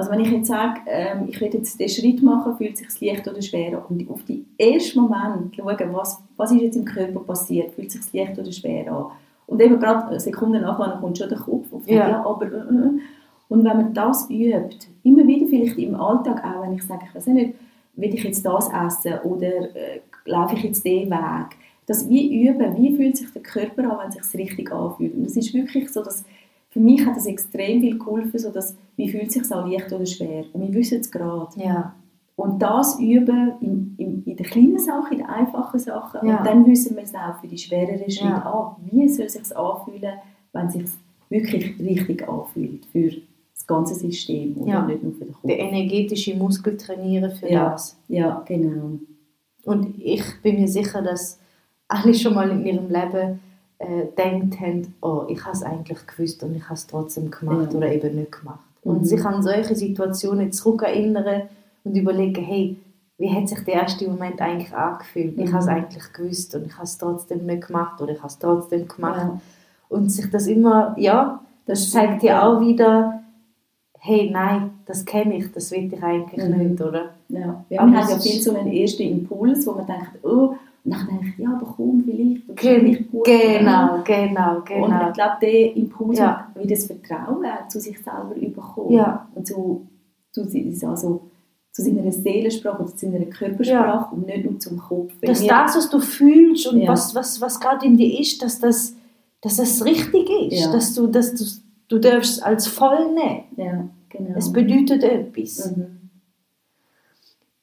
Also 0.00 0.12
wenn 0.12 0.20
ich 0.20 0.30
jetzt 0.30 0.46
sage, 0.46 0.80
ähm, 0.86 1.26
ich 1.28 1.38
will 1.42 1.50
jetzt 1.52 1.78
den 1.78 1.88
Schritt 1.90 2.22
machen, 2.22 2.56
fühlt 2.56 2.72
es 2.72 2.78
sich 2.78 3.00
leicht 3.02 3.28
oder 3.28 3.42
schwer 3.42 3.76
an? 3.76 3.84
Und 3.90 4.10
auf 4.10 4.24
den 4.24 4.46
ersten 4.56 4.98
Moment 4.98 5.54
schauen, 5.54 5.92
was, 5.92 6.22
was 6.38 6.52
ist 6.52 6.62
jetzt 6.62 6.76
im 6.76 6.86
Körper 6.86 7.20
passiert, 7.20 7.74
fühlt 7.74 7.88
es 7.88 8.06
sich 8.06 8.12
leicht 8.14 8.38
oder 8.38 8.50
schwer 8.50 8.90
an? 8.90 9.10
Und 9.46 9.60
eben 9.60 9.78
gerade 9.78 10.18
Sekunden 10.18 10.62
nachher 10.62 10.96
kommt 11.02 11.18
schon 11.18 11.28
der 11.28 11.36
Kopf 11.36 11.70
auf, 11.70 11.86
Ja. 11.86 12.08
ja, 12.08 12.24
aber... 12.24 12.46
Äh, 12.46 12.48
äh. 12.48 13.00
Und 13.50 13.64
wenn 13.64 13.76
man 13.76 13.92
das 13.92 14.30
übt, 14.30 14.86
immer 15.02 15.26
wieder 15.26 15.46
vielleicht 15.48 15.76
im 15.76 15.94
Alltag 15.94 16.42
auch, 16.44 16.62
wenn 16.62 16.72
ich 16.72 16.82
sage, 16.84 17.04
ich 17.06 17.14
weiß 17.14 17.26
nicht, 17.26 17.54
will 17.96 18.14
ich 18.14 18.24
jetzt 18.24 18.46
das 18.46 18.70
essen 18.70 19.18
oder 19.24 19.76
äh, 19.76 20.00
laufe 20.24 20.54
ich 20.54 20.62
jetzt 20.62 20.82
den 20.82 21.10
Weg, 21.10 21.56
das 21.84 22.08
wie 22.08 22.46
üben, 22.46 22.74
wie 22.78 22.96
fühlt 22.96 23.18
sich 23.18 23.30
der 23.32 23.42
Körper 23.42 23.82
an, 23.82 23.98
wenn 23.98 24.18
es 24.18 24.30
sich 24.30 24.40
richtig 24.40 24.72
anfühlt. 24.72 25.14
Und 25.14 25.26
es 25.26 25.36
ist 25.36 25.52
wirklich 25.52 25.90
so, 25.90 26.02
dass 26.02 26.24
für 26.70 26.80
mich 26.80 27.04
hat 27.04 27.16
das 27.16 27.26
extrem 27.26 27.80
viel 27.80 27.98
geholfen, 27.98 28.38
so 28.38 28.50
dass, 28.50 28.76
wie 28.96 29.08
fühlt 29.08 29.28
es 29.28 29.34
sich 29.34 29.52
an, 29.52 29.70
leicht 29.70 29.92
oder 29.92 30.06
schwer. 30.06 30.44
Und 30.52 30.62
wir 30.62 30.72
wissen 30.74 31.00
es 31.00 31.10
gerade. 31.10 31.48
Ja. 31.60 31.94
Und 32.36 32.60
das 32.62 32.98
üben 32.98 33.52
in, 33.60 33.94
in, 33.98 34.22
in 34.24 34.36
den 34.36 34.46
kleinen 34.46 34.78
Sachen, 34.78 35.12
in 35.12 35.18
den 35.18 35.26
einfachen 35.26 35.78
Sachen. 35.78 36.26
Ja. 36.26 36.38
Und 36.38 36.46
dann 36.46 36.66
wissen 36.66 36.96
wir 36.96 37.02
es 37.02 37.14
auch 37.14 37.38
für 37.40 37.48
die 37.48 37.58
schwereren 37.58 38.10
Schritte. 38.10 38.24
Ja. 38.30 38.46
Ah, 38.46 38.76
wie 38.90 39.08
soll 39.08 39.26
es 39.26 39.34
sich 39.34 39.56
anfühlen, 39.56 40.14
wenn 40.52 40.66
es 40.66 40.72
sich 40.72 40.84
wirklich 41.28 41.78
richtig 41.78 42.26
anfühlt 42.28 42.86
für 42.86 43.10
das 43.54 43.66
ganze 43.66 43.94
System 43.94 44.54
und 44.56 44.68
Ja. 44.68 44.86
nicht 44.86 45.02
nur 45.02 45.12
für 45.12 45.24
den 45.26 45.34
Kopf. 45.34 45.42
Den 45.42 45.58
energetischen 45.58 46.38
Muskel 46.38 46.76
trainieren 46.76 47.30
für 47.32 47.50
Ja. 47.50 47.70
das. 47.70 47.98
Ja, 48.08 48.42
genau. 48.46 48.92
Und 49.64 49.94
ich 50.02 50.22
bin 50.42 50.60
mir 50.60 50.68
sicher, 50.68 51.02
dass 51.02 51.38
alle 51.88 52.14
schon 52.14 52.34
mal 52.34 52.48
in 52.50 52.64
ihrem 52.64 52.88
Leben 52.88 53.40
äh, 53.80 54.06
gedacht 54.06 54.60
haben, 54.60 54.94
oh, 55.00 55.24
ich 55.28 55.42
habe 55.44 55.56
es 55.56 55.62
eigentlich 55.62 56.06
gewusst 56.06 56.42
und 56.44 56.54
ich 56.54 56.62
habe 56.64 56.74
es 56.74 56.86
trotzdem 56.86 57.30
gemacht 57.30 57.72
Ja. 57.72 57.78
oder 57.78 57.92
eben 57.92 58.14
nicht 58.16 58.32
gemacht. 58.32 58.60
Und 58.84 59.00
Mhm. 59.00 59.04
sich 59.04 59.24
an 59.24 59.42
solche 59.42 59.74
Situationen 59.74 60.52
zurückerinnern 60.52 61.42
und 61.84 61.96
überlegen, 61.96 62.44
hey, 62.44 62.76
wie 63.18 63.30
hat 63.30 63.48
sich 63.48 63.60
der 63.64 63.74
erste 63.74 64.08
Moment 64.08 64.40
eigentlich 64.40 64.72
angefühlt? 64.74 65.36
Ich 65.38 65.48
Mhm. 65.50 65.52
habe 65.54 65.62
es 65.62 65.68
eigentlich 65.68 66.12
gewusst 66.12 66.54
und 66.54 66.66
ich 66.66 66.74
habe 66.74 66.84
es 66.84 66.96
trotzdem 66.98 67.44
nicht 67.46 67.66
gemacht 67.66 68.00
oder 68.00 68.12
ich 68.12 68.18
habe 68.18 68.28
es 68.28 68.38
trotzdem 68.38 68.86
gemacht. 68.88 69.20
Ja. 69.20 69.40
Und 69.88 70.10
sich 70.10 70.30
das 70.30 70.46
immer, 70.46 70.94
ja, 70.98 71.40
das 71.66 71.90
zeigt 71.90 72.22
ja. 72.22 72.46
auch 72.46 72.60
wieder, 72.60 73.22
hey, 73.98 74.30
nein, 74.32 74.70
das 74.86 75.04
kenne 75.04 75.36
ich, 75.36 75.52
das 75.52 75.70
will 75.72 75.92
ich 75.92 76.02
eigentlich 76.02 76.42
Mhm. 76.48 76.56
nicht, 76.70 76.80
oder? 76.80 77.10
Ja. 77.28 77.64
ja 77.68 77.84
man 77.84 77.96
hat 77.96 78.10
ja 78.10 78.18
viel 78.18 78.40
so 78.40 78.54
einen 78.56 78.72
ersten 78.72 79.02
Impuls, 79.02 79.66
wo 79.66 79.72
man 79.72 79.86
denkt, 79.86 80.22
oh, 80.24 80.54
und 80.84 80.92
dann 80.92 81.06
denkt 81.08 81.38
ja, 81.38 81.52
aber 81.54 81.74
komm, 81.76 82.02
vielleicht. 82.04 82.48
das 82.48 82.56
Gen 82.56 82.84
nicht 82.84 83.10
gut. 83.10 83.24
genau, 83.24 84.02
genau, 84.04 84.56
Und 84.56 84.64
genau. 84.66 85.08
ich 85.08 85.14
glaube, 85.14 85.36
der 85.42 85.76
Impuls, 85.76 86.18
Ja. 86.18 86.48
wie 86.54 86.66
das 86.66 86.86
Vertrauen 86.86 87.44
zu 87.68 87.80
sich 87.80 87.98
selber 87.98 88.34
bekommen 88.34 88.92
Ja. 88.92 89.28
und 89.34 89.46
zu, 89.46 89.86
zu, 90.32 90.42
also, 90.88 91.22
zu 91.72 91.82
seiner 91.82 92.10
Seelensprache 92.10 92.82
oder 92.82 92.96
zu 92.96 93.10
seiner 93.10 93.26
Körpersprache 93.26 94.14
und 94.14 94.26
nicht 94.26 94.44
nur 94.44 94.58
zum 94.58 94.78
Kopf. 94.78 95.12
Dass 95.22 95.44
das, 95.46 95.76
was 95.76 95.90
du 95.90 96.00
fühlst 96.00 96.66
und 96.68 96.80
Ja. 96.80 96.88
was, 96.88 97.14
was, 97.14 97.40
was 97.40 97.60
gerade 97.60 97.86
in 97.86 97.96
dir 97.96 98.18
ist, 98.18 98.42
dass 98.42 98.58
das, 98.58 98.94
dass 99.42 99.56
das 99.56 99.84
richtig 99.84 100.28
ist, 100.50 100.60
Ja. 100.66 100.72
dass 100.72 100.94
du, 100.94 101.06
dass 101.06 101.34
du, 101.34 101.44
du 101.88 101.98
darfst 101.98 102.42
als 102.42 102.66
voll 102.66 103.12
nehmen. 103.14 103.44
Ja, 103.56 103.88
genau. 104.08 104.36
Es 104.36 104.52
bedeutet 104.52 105.02
etwas. 105.04 105.74
Mhm. 105.76 105.96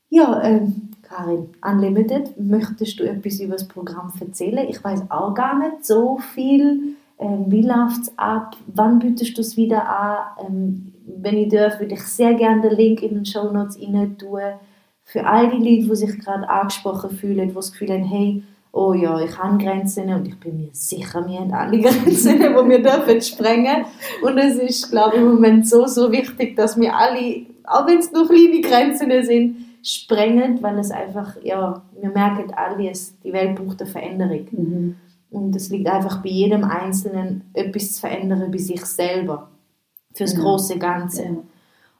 Ja, 0.09 0.41
ähm, 0.43 0.86
Karin, 1.17 1.49
Unlimited, 1.63 2.39
möchtest 2.39 2.99
du 2.99 3.03
etwas 3.03 3.39
über 3.39 3.53
das 3.53 3.67
Programm 3.67 4.13
erzählen? 4.19 4.67
Ich 4.69 4.83
weiß 4.83 5.09
auch 5.09 5.33
gar 5.33 5.57
nicht 5.57 5.83
so 5.83 6.19
viel. 6.35 6.95
Ähm, 7.17 7.45
wie 7.47 7.63
läuft 7.63 8.03
es 8.03 8.17
ab? 8.17 8.55
Wann 8.67 8.99
bietest 8.99 9.35
du 9.35 9.41
es 9.41 9.57
wieder 9.57 9.89
an? 9.89 10.45
Ähm, 10.47 10.93
wenn 11.07 11.37
ich 11.37 11.49
darf, 11.49 11.79
würde 11.79 11.95
ich 11.95 12.03
sehr 12.03 12.35
gerne 12.35 12.61
den 12.61 12.77
Link 12.77 13.01
in 13.01 13.15
den 13.15 13.25
Show 13.25 13.51
Notes 13.51 13.79
rein 13.81 14.15
tun. 14.19 14.41
Für 15.03 15.25
all 15.25 15.49
die 15.49 15.57
Leute, 15.57 15.89
die 15.89 15.95
sich 15.95 16.19
gerade 16.19 16.47
angesprochen 16.47 17.09
fühlen, 17.09 17.47
die 17.47 17.53
das 17.55 17.71
Gefühl 17.71 17.93
haben, 17.93 18.03
hey, 18.03 18.43
oh 18.71 18.93
ja, 18.93 19.19
ich 19.19 19.35
habe 19.39 19.57
Grenzen 19.57 20.13
und 20.13 20.27
ich 20.27 20.39
bin 20.39 20.57
mir 20.57 20.69
sicher, 20.73 21.25
wir 21.27 21.39
haben 21.39 21.53
alle 21.53 21.79
Grenzen, 21.81 22.39
die 22.39 22.69
wir 22.69 22.83
dürfen 22.83 23.21
sprengen. 23.21 23.85
Und 24.21 24.37
es 24.37 24.57
ist, 24.57 24.91
glaube 24.91 25.15
ich, 25.15 25.21
im 25.21 25.29
Moment 25.29 25.67
so, 25.67 25.87
so 25.87 26.11
wichtig, 26.11 26.55
dass 26.55 26.79
wir 26.79 26.95
alle, 26.95 27.47
auch 27.63 27.87
wenn 27.87 27.97
es 27.97 28.11
nur 28.11 28.27
kleine 28.27 28.61
Grenzen 28.61 29.23
sind, 29.23 29.66
sprengen, 29.87 30.61
weil 30.61 30.77
es 30.79 30.91
einfach, 30.91 31.37
ja, 31.43 31.81
wir 31.99 32.09
merken 32.09 32.53
alle, 32.53 32.89
es, 32.89 33.17
die 33.21 33.31
Welt 33.33 33.55
braucht 33.55 33.81
eine 33.81 33.89
Veränderung. 33.89 34.47
Mhm. 34.51 34.95
Und 35.29 35.55
es 35.55 35.69
liegt 35.69 35.87
einfach 35.87 36.21
bei 36.21 36.29
jedem 36.29 36.63
Einzelnen, 36.63 37.43
etwas 37.53 37.93
zu 37.93 38.01
verändern 38.01 38.49
bei 38.51 38.57
sich 38.57 38.85
selber. 38.85 39.49
Fürs 40.13 40.33
Ja. 40.33 40.39
große 40.39 40.77
Ganze. 40.77 41.23
Ja. 41.23 41.37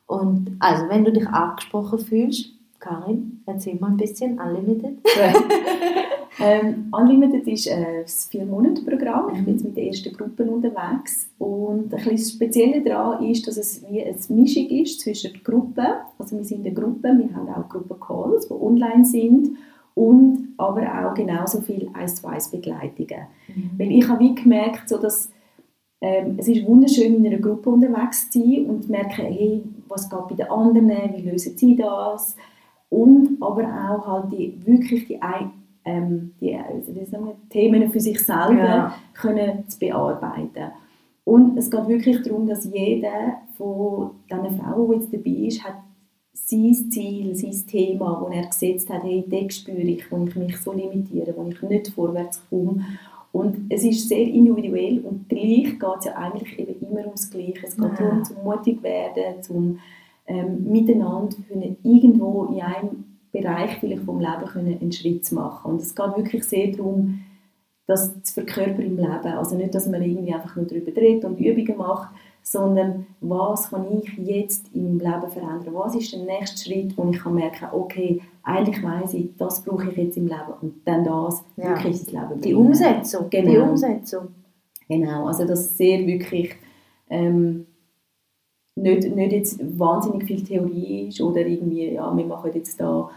Und 0.08 0.56
also, 0.60 0.88
wenn 0.90 1.04
du 1.06 1.12
dich 1.12 1.28
angesprochen 1.28 2.00
fühlst, 2.00 2.52
Karin, 2.80 3.42
erzähl 3.46 3.76
mal 3.76 3.88
ein 3.92 3.98
bisschen, 3.98 4.40
Unlimited. 4.40 4.98
ähm, 6.40 6.88
Unlimited 6.92 7.48
ist 7.48 7.68
äh, 7.68 8.02
das 8.04 8.26
Vier-Monate-Programm. 8.26 9.34
Ich 9.36 9.44
bin 9.46 9.54
jetzt 9.56 9.64
mit 9.66 9.76
der 9.78 9.88
ersten 9.88 10.14
Gruppe 10.14 10.44
unterwegs. 10.44 11.30
Und 11.40 11.86
ein 11.86 11.90
bisschen 11.90 12.12
das 12.12 12.32
Spezielle 12.32 12.82
daran 12.84 13.24
ist, 13.26 13.48
dass 13.48 13.58
es 13.58 13.84
wie 13.90 14.04
eine 14.04 14.16
Mischung 14.30 14.68
ist 14.70 15.00
zwischen 15.02 15.32
Gruppen. 15.44 15.86
Also 16.20 16.38
wir 16.38 16.44
sind 16.44 16.66
eine 16.66 16.74
Gruppe, 16.76 17.10
wir 17.18 17.36
haben 17.36 17.50
auch 17.50 17.68
Gruppen-Calls, 17.70 18.48
die 18.48 18.54
online 18.54 19.06
sind. 19.06 19.58
Und 19.96 20.50
aber 20.58 20.84
auch 21.10 21.14
genauso 21.16 21.62
viel 21.62 21.90
1 21.94 22.22
zu 22.22 22.28
1 22.28 22.50
Begleitungen. 22.50 23.26
Weil 23.80 23.92
ich 23.92 24.08
habe 24.08 24.20
wie 24.20 24.36
gemerkt, 24.36 24.88
so 24.90 24.98
dass 25.00 25.32
ähm, 26.02 26.36
es 26.38 26.48
ist 26.48 26.68
wunderschön, 26.68 27.16
in 27.16 27.26
einer 27.26 27.40
Gruppe 27.40 27.72
unterwegs 27.72 28.30
zu 28.30 28.40
sein 28.40 28.68
und 28.68 28.84
zu 28.84 28.92
merken, 28.92 29.26
hey, 29.26 29.64
was 29.88 30.08
geht 30.08 30.28
bei 30.30 30.36
den 30.36 30.52
anderen, 30.52 30.88
wie 31.16 31.28
lösen 31.28 31.58
sie 31.58 31.76
das? 31.76 32.36
Und 32.90 33.38
aber 33.42 33.64
auch 33.64 34.08
halt 34.08 34.32
die, 34.32 34.54
wirklich 34.64 35.08
die, 35.08 35.20
ein- 35.20 35.50
ähm, 35.88 36.34
die 36.42 36.48
wir, 36.52 37.36
Themen 37.50 37.90
für 37.92 38.00
sich 38.00 38.20
selber 38.20 38.58
Ja. 38.58 38.96
können 39.14 39.64
zu 39.70 39.80
bearbeiten. 39.80 40.72
Und 41.24 41.58
es 41.58 41.70
geht 41.72 41.88
wirklich 41.88 42.22
darum, 42.24 42.46
dass 42.48 42.66
jeder 42.66 43.38
von 43.58 44.12
diesen 44.30 44.60
Frauen, 44.60 44.90
die 44.90 44.96
jetzt 44.98 45.14
dabei 45.14 45.48
ist, 45.48 45.64
hat 45.64 45.76
sein 46.34 46.74
Ziel, 46.92 47.36
sein 47.36 47.68
Thema, 47.68 48.26
das 48.30 48.36
er 48.38 48.46
gesetzt 48.48 48.90
hat, 48.90 49.04
hey, 49.04 49.24
das 49.28 49.56
spüre 49.58 49.78
ich, 49.82 50.10
wo 50.12 50.24
ich 50.26 50.36
mich 50.36 50.58
so 50.58 50.72
limitiere, 50.72 51.34
wo 51.36 51.50
ich 51.50 51.62
nicht 51.64 51.88
vorwärts 51.90 52.42
komme. 52.50 52.86
Und 53.34 53.66
es 53.70 53.84
ist 53.84 54.08
sehr 54.08 54.26
individuell 54.28 55.00
und 55.00 55.28
gleich 55.30 55.78
geht 55.80 56.00
es 56.00 56.06
ja 56.06 56.14
eigentlich 56.16 56.58
eben 56.60 56.76
immer 56.88 57.02
ums 57.06 57.30
Gleiche. 57.30 57.66
Es 57.68 57.76
geht 57.76 57.86
Ja. 57.92 57.96
darum, 57.98 58.24
zum 58.24 58.38
mutig 58.44 58.82
werden, 58.84 59.42
zum 59.42 59.80
ähm, 60.28 60.64
miteinander 60.70 61.36
irgendwo 61.84 62.46
in 62.46 62.62
einem 62.62 63.06
Bereich 63.32 63.78
vielleicht 63.80 64.04
vom 64.04 64.20
Leben 64.20 64.46
können 64.46 64.78
einen 64.80 64.92
Schritt 64.92 65.26
zu 65.26 65.36
machen. 65.36 65.72
Und 65.72 65.82
es 65.82 65.94
geht 65.96 66.16
wirklich 66.18 66.44
sehr 66.44 66.68
darum, 66.72 67.22
das 67.86 68.22
zu 68.24 68.34
verkörpern 68.34 68.86
im 68.86 68.98
Leben. 68.98 69.10
Also 69.38 69.56
nicht, 69.56 69.74
dass 69.76 69.88
man 69.88 70.02
irgendwie 70.02 70.34
einfach 70.34 70.56
nur 70.56 70.66
darüber 70.66 70.96
redet 70.96 71.24
und 71.26 71.40
Übungen 71.40 71.78
macht, 71.78 72.10
sondern 72.42 73.06
was 73.22 73.70
kann 73.70 73.86
ich 74.02 74.18
jetzt 74.18 74.74
in 74.74 74.98
meinem 74.98 75.00
Leben 75.00 75.32
verändern? 75.32 75.74
Was 75.74 75.96
ist 75.96 76.14
der 76.14 76.22
nächste 76.24 76.64
Schritt, 76.70 76.98
wo 76.98 77.10
ich 77.10 77.20
kann 77.20 77.36
merken 77.36 77.68
okay, 77.74 78.22
eigentlich 78.44 78.82
weiß 78.84 79.14
ich, 79.16 79.30
das 79.38 79.62
brauche 79.64 79.90
ich 79.90 79.98
jetzt 79.98 80.18
im 80.18 80.28
Leben 80.28 80.54
und 80.62 80.74
dann 80.86 81.04
das 81.04 81.44
Ja. 81.58 81.70
wirklich 81.70 82.00
ins 82.00 82.12
Leben 82.12 82.42
Die 82.42 82.54
bringen. 82.54 82.68
Umsetzung. 82.68 83.30
Die 83.30 83.42
Genau. 83.42 83.70
Umsetzung. 83.72 84.28
Genau, 84.90 85.26
also 85.28 85.46
das 85.46 85.76
sehr 85.78 86.06
wirklich 86.08 86.56
ähm, 87.10 87.66
nicht, 88.78 89.16
nicht 89.16 89.32
jetzt 89.32 89.80
wahnsinnig 89.80 90.26
viel 90.26 90.44
Theorie 90.44 91.08
ist 91.10 91.22
oder 91.22 91.46
irgendwie, 91.46 91.94
ja, 91.94 92.16
wir 92.16 92.26
machen 92.26 92.52
jetzt 92.54 92.80
da 92.80 93.10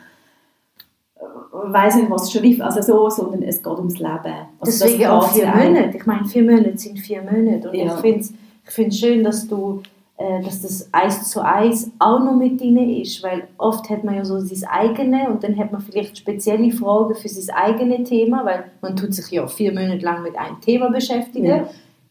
äh, 1.17 1.23
weiß 1.53 1.97
nicht 1.97 2.11
was 2.11 2.33
Schrift, 2.33 2.61
also 2.61 2.81
so, 2.81 3.11
sondern 3.11 3.43
es 3.43 3.63
geht 3.63 3.73
ums 3.73 3.99
Leben. 3.99 4.35
Also 4.61 4.85
Deswegen 4.85 5.07
auch 5.07 5.31
vier 5.33 5.45
ja 5.45 5.55
Monate. 5.55 5.97
Ich 5.97 6.07
meine, 6.07 6.25
vier 6.27 6.43
Monate 6.43 6.79
sind 6.79 6.99
vier 6.99 7.23
Monate. 7.23 7.71
Und 7.71 7.77
Ja. 7.77 7.95
ich 7.95 8.01
finde 8.01 8.21
es 8.21 8.33
ich 8.67 8.71
find's 8.75 8.99
schön, 8.99 9.25
dass 9.25 9.49
du 9.49 9.83
äh, 10.21 10.43
dass 10.43 10.61
das 10.61 10.89
eins 10.93 11.31
zu 11.31 11.43
eins 11.43 11.91
auch 11.99 12.21
noch 12.21 12.35
mit 12.35 12.61
drin 12.61 12.77
ist, 12.77 13.23
weil 13.23 13.49
oft 13.57 13.89
hat 13.89 14.05
man 14.05 14.17
ja 14.17 14.25
so 14.25 14.39
sein 14.39 14.69
eigene 14.69 15.31
und 15.31 15.43
dann 15.43 15.57
hat 15.57 15.73
man 15.73 15.81
vielleicht 15.81 16.19
spezielle 16.19 16.71
Fragen 16.73 17.15
für 17.15 17.29
sein 17.29 17.57
eigenes 17.57 18.07
Thema, 18.07 18.45
weil 18.45 18.65
man 18.83 18.95
tut 18.97 19.15
sich 19.15 19.31
ja 19.31 19.47
vier 19.47 19.73
Monate 19.73 20.05
lang 20.05 20.23
mit 20.23 20.37
einem 20.37 20.61
Thema 20.61 20.91
beschäftigen. 20.91 21.47
Ja. 21.47 21.69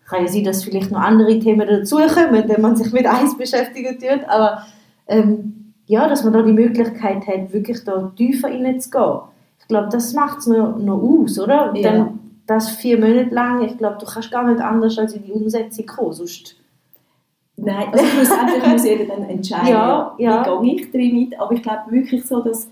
Kann 0.09 0.23
ja 0.23 0.27
sein, 0.27 0.43
dass 0.43 0.63
vielleicht 0.63 0.91
noch 0.91 0.99
andere 0.99 1.37
Themen 1.39 1.67
dazukommen, 1.67 2.47
wenn 2.47 2.61
man 2.61 2.75
sich 2.75 2.91
mit 2.91 3.05
eins 3.05 3.37
beschäftigen 3.37 3.99
tut, 3.99 4.27
aber 4.27 4.65
ähm, 5.07 5.73
ja, 5.85 6.07
dass 6.07 6.23
man 6.23 6.33
da 6.33 6.41
die 6.41 6.53
Möglichkeit 6.53 7.27
hat, 7.27 7.53
wirklich 7.53 7.83
da 7.83 8.11
tiefer 8.15 8.49
reinzugehen. 8.49 9.21
Ich 9.59 9.67
glaube, 9.67 9.89
das 9.91 10.13
macht 10.13 10.39
es 10.39 10.47
noch, 10.47 10.77
noch 10.77 11.01
aus, 11.01 11.39
oder? 11.39 11.73
Ja. 11.75 11.91
Dann 11.91 12.19
das 12.47 12.69
vier 12.69 12.97
Monate 12.97 13.33
lang, 13.33 13.61
ich 13.63 13.77
glaube, 13.77 13.97
du 13.99 14.05
kannst 14.05 14.31
gar 14.31 14.43
nicht 14.43 14.59
anders 14.59 14.97
als 14.97 15.13
in 15.13 15.23
die 15.23 15.31
Umsetzung 15.31 15.85
kommen, 15.85 16.13
sonst 16.13 16.55
Nein, 17.61 17.87
also 17.91 18.05
schlussendlich 18.05 18.67
muss 18.67 18.85
jeder 18.85 19.05
dann 19.05 19.23
entscheiden, 19.29 19.67
Ja, 19.67 20.15
ja. 20.17 20.61
wie 20.61 20.69
gehe 20.69 20.75
ich 20.79 20.91
drin 20.91 21.19
mit. 21.19 21.39
Aber 21.39 21.53
ich 21.53 21.61
glaube 21.61 21.91
wirklich 21.91 22.25
so, 22.25 22.41
dass 22.41 22.69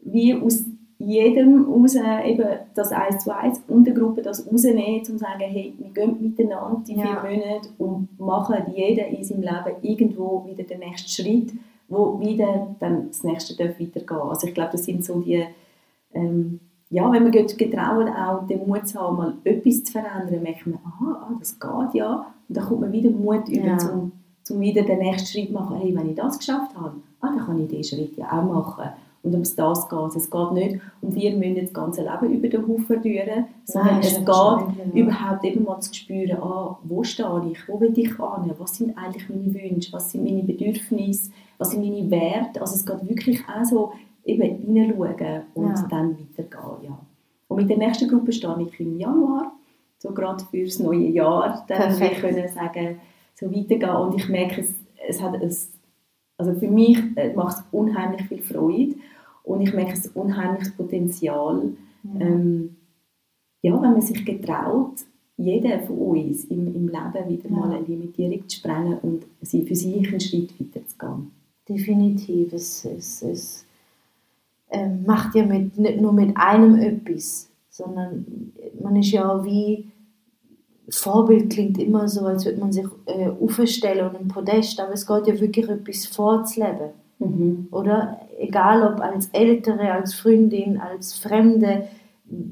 wir 0.00 0.42
aus 0.42 0.64
jedem 0.98 1.64
raus 1.64 1.94
eben 1.94 2.44
das 2.74 2.90
eins 2.92 3.22
zu 3.24 3.34
eins 3.34 3.60
und 3.68 3.84
der 3.84 3.94
Gruppe 3.94 4.20
das 4.22 4.50
rausnehmen, 4.50 4.98
um 4.98 5.04
zu 5.04 5.18
sagen, 5.18 5.40
hey, 5.40 5.72
wir 5.78 5.90
gehen 5.90 6.16
miteinander 6.20 6.82
die 6.86 6.94
Ja. 6.94 7.02
vier 7.02 7.30
Monate 7.36 7.68
und 7.78 8.18
machen 8.18 8.56
jeder 8.74 9.06
in 9.06 9.22
seinem 9.22 9.42
Leben 9.42 9.76
irgendwo 9.82 10.44
wieder 10.46 10.64
den 10.64 10.80
nächsten 10.80 11.08
Schritt, 11.08 11.52
wo 11.88 12.18
wieder 12.18 12.74
dann 12.80 13.08
das 13.08 13.22
nächste 13.22 13.56
darf 13.56 13.78
weitergehen. 13.78 14.20
Also 14.28 14.48
ich 14.48 14.54
glaube, 14.54 14.72
das 14.72 14.84
sind 14.84 15.04
so 15.04 15.20
die, 15.20 15.44
ähm, 16.14 16.60
ja, 16.90 17.10
wenn 17.12 17.22
man 17.22 17.32
getrauen, 17.32 18.08
auch 18.08 18.46
den 18.46 18.66
Mut 18.66 18.88
zu 18.88 18.98
haben, 18.98 19.16
mal 19.18 19.34
etwas 19.44 19.84
zu 19.84 19.92
verändern, 19.92 20.42
merkt 20.42 20.66
man, 20.66 20.80
aha, 20.84 21.28
ah, 21.30 21.36
das 21.38 21.58
geht 21.60 21.94
ja. 21.94 22.26
Und 22.48 22.56
dann 22.56 22.64
kommt 22.64 22.80
man 22.80 22.92
wieder 22.92 23.10
Mut 23.10 23.48
über, 23.48 23.66
Ja. 23.66 23.78
zum 23.78 24.12
um 24.50 24.60
wieder 24.60 24.82
den 24.82 24.98
nächsten 25.00 25.26
Schritt 25.28 25.48
zu 25.48 25.52
machen. 25.52 25.76
Hey, 25.76 25.94
wenn 25.94 26.08
ich 26.08 26.16
das 26.16 26.38
geschafft 26.38 26.74
habe, 26.74 26.94
ah, 27.20 27.28
dann 27.28 27.38
kann 27.38 27.60
ich 27.62 27.68
diesen 27.68 27.98
Schritt 27.98 28.16
ja 28.16 28.26
auch 28.32 28.42
machen. 28.44 28.88
Und 29.22 29.34
um 29.34 29.42
das 29.42 29.88
geht 29.88 30.08
es. 30.08 30.16
Es 30.16 30.30
geht 30.30 30.52
nicht 30.52 30.80
um 31.00 31.12
vier 31.12 31.32
Monate 31.32 31.62
das 31.62 31.72
ganze 31.72 32.02
Leben 32.02 32.34
über 32.34 32.48
den 32.48 32.68
Haufen 32.68 33.00
rühren, 33.00 33.46
sondern 33.64 33.94
Nein, 33.94 34.00
es 34.00 34.14
geht 34.14 34.26
schön, 34.26 34.94
ja. 34.94 35.02
überhaupt 35.02 35.44
eben 35.44 35.64
mal 35.64 35.80
zu 35.80 35.92
spüren, 35.92 36.38
ah, 36.40 36.78
wo 36.84 37.02
stehe 37.02 37.50
ich, 37.50 37.68
wo 37.68 37.80
will 37.80 37.92
ich 37.96 38.16
hin, 38.16 38.54
was 38.58 38.76
sind 38.76 38.96
eigentlich 38.96 39.28
meine 39.28 39.52
Wünsche, 39.52 39.92
was 39.92 40.12
sind 40.12 40.24
meine 40.24 40.42
Bedürfnisse, 40.42 41.30
was 41.58 41.70
sind 41.70 41.82
meine 41.82 42.10
Werte. 42.10 42.60
Also 42.60 42.76
es 42.76 42.86
geht 42.86 43.08
wirklich 43.08 43.40
auch 43.48 43.64
so 43.64 43.92
eben 44.24 44.42
hineinschauen 44.42 45.42
und 45.54 45.68
ja. 45.68 45.86
dann 45.90 46.16
weitergehen. 46.18 46.84
Ja. 46.84 46.98
Und 47.48 47.56
mit 47.56 47.70
der 47.70 47.78
nächsten 47.78 48.08
Gruppe 48.08 48.32
stehe 48.32 48.56
ich 48.60 48.78
im 48.78 48.98
Januar, 48.98 49.52
so 49.98 50.10
gerade 50.12 50.44
für 50.44 50.64
das 50.64 50.78
neue 50.78 51.08
Jahr, 51.08 51.64
dann 51.66 51.98
wir 51.98 52.10
können 52.10 52.48
sagen, 52.48 53.00
so 53.34 53.46
weitergehen. 53.50 53.96
Und 53.96 54.14
ich 54.16 54.28
merke, 54.28 54.60
es, 54.60 54.74
es 55.08 55.22
hat 55.22 55.34
ein, 55.34 55.56
also 56.38 56.54
für 56.54 56.70
mich 56.70 56.98
äh, 57.16 57.34
macht 57.34 57.58
es 57.58 57.64
unheimlich 57.72 58.22
viel 58.22 58.40
Freude 58.40 58.94
und 59.42 59.60
ich 59.60 59.74
merke 59.74 59.92
ein 59.92 60.10
unheimliches 60.14 60.72
Potenzial, 60.72 61.72
ja. 62.04 62.20
Ähm, 62.20 62.76
ja, 63.60 63.72
wenn 63.82 63.92
man 63.92 64.00
sich 64.00 64.24
getraut, 64.24 65.04
jeder 65.36 65.80
von 65.80 65.98
uns 65.98 66.44
im, 66.44 66.74
im 66.74 66.88
Leben 66.88 67.28
wieder 67.28 67.50
ja. 67.50 67.56
mal 67.56 67.72
eine 67.72 67.84
Limitierung 67.84 68.48
zu 68.48 68.58
sprengen 68.58 68.98
und 68.98 69.26
sie 69.42 69.64
für 69.64 69.74
sich 69.74 70.08
einen 70.08 70.20
Schritt 70.20 70.52
weiterzugehen. 70.60 71.32
Definitiv. 71.68 72.52
Es, 72.52 72.84
es, 72.84 73.22
es 73.22 73.66
äh, 74.70 74.88
macht 74.88 75.34
ja 75.34 75.44
mit, 75.44 75.76
nicht 75.76 76.00
nur 76.00 76.12
mit 76.12 76.36
einem 76.36 76.76
etwas, 76.76 77.50
sondern 77.68 78.52
man 78.80 78.96
ist 78.96 79.10
ja 79.10 79.44
wie 79.44 79.86
Vorbild 80.90 81.50
klingt 81.50 81.78
immer 81.78 82.08
so, 82.08 82.24
als 82.24 82.44
würde 82.44 82.60
man 82.60 82.72
sich 82.72 82.86
äh, 83.06 83.28
aufstellen 83.28 84.08
und 84.08 84.20
ein 84.20 84.28
Podest, 84.28 84.80
aber 84.80 84.94
es 84.94 85.06
geht 85.06 85.26
ja 85.26 85.40
wirklich 85.40 85.68
etwas 85.68 86.06
vorzuleben. 86.06 86.90
Mhm. 87.18 87.68
Oder? 87.70 88.20
Egal 88.38 88.82
ob 88.82 89.00
als 89.00 89.28
Ältere, 89.32 89.92
als 89.92 90.14
Freundin, 90.14 90.78
als 90.78 91.14
Fremde. 91.14 91.88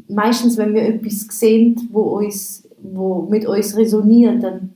Meistens, 0.09 0.57
wenn 0.57 0.75
wir 0.75 0.83
etwas 0.83 1.27
sehen, 1.31 1.89
wo, 1.93 2.03
uns, 2.19 2.69
wo 2.83 3.23
mit 3.23 3.47
uns 3.47 3.77
resoniert, 3.77 4.43
dann 4.43 4.75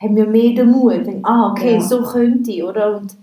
haben 0.00 0.16
wir 0.16 0.26
mehr 0.26 0.54
den 0.54 0.70
Mut. 0.70 1.06
Denken, 1.06 1.24
ah, 1.24 1.50
okay, 1.50 1.74
ja. 1.74 1.80
so 1.80 2.02
könnte 2.02 2.50
ich. 2.50 2.62
Oder? 2.62 2.98
Und 2.98 3.16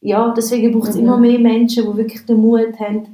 ja, 0.00 0.32
deswegen 0.36 0.72
braucht 0.72 0.90
es 0.90 0.96
mhm. 0.96 1.02
immer 1.02 1.18
mehr 1.18 1.38
Menschen, 1.38 1.84
die 1.90 1.96
wirklich 1.96 2.24
den 2.24 2.40
Mut 2.40 2.78
haben, 2.78 3.06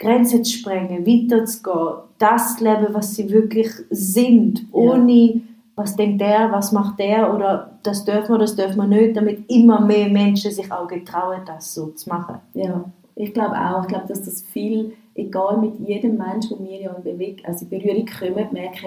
Grenzen 0.00 0.42
zu 0.42 0.58
sprengen, 0.58 1.06
weiterzugehen, 1.06 1.98
das 2.18 2.56
zu 2.56 2.64
leben, 2.64 2.92
was 2.92 3.14
sie 3.14 3.30
wirklich 3.30 3.68
sind, 3.90 4.66
ohne 4.72 5.12
ja. 5.12 5.40
was 5.76 5.94
denkt 5.94 6.20
der, 6.22 6.50
was 6.50 6.72
macht 6.72 6.98
der 6.98 7.32
oder 7.32 7.78
das 7.82 8.04
dürfen 8.04 8.32
wir, 8.32 8.38
das 8.38 8.56
dürfen 8.56 8.78
wir 8.78 8.86
nicht, 8.86 9.16
damit 9.16 9.48
immer 9.50 9.80
mehr 9.80 10.08
Menschen 10.08 10.50
sich 10.50 10.72
auch 10.72 10.88
getrauen, 10.88 11.42
das 11.46 11.74
so 11.74 11.88
zu 11.88 12.08
machen. 12.08 12.36
Ja, 12.54 12.84
ich 13.14 13.32
glaube 13.34 13.54
auch. 13.56 13.82
Ich 13.82 13.88
glaube, 13.88 14.08
dass 14.08 14.22
das 14.22 14.42
viel, 14.42 14.94
egal 15.14 15.58
mit 15.58 15.78
jedem 15.86 16.16
Menschen, 16.16 16.56
der 16.56 16.66
mir 16.66 16.80
ja 16.80 16.94
in, 16.94 17.02
Bewegung, 17.02 17.44
also 17.44 17.66
in 17.66 17.70
Berührung 17.70 18.06
kommt, 18.06 18.52
merkt, 18.52 18.82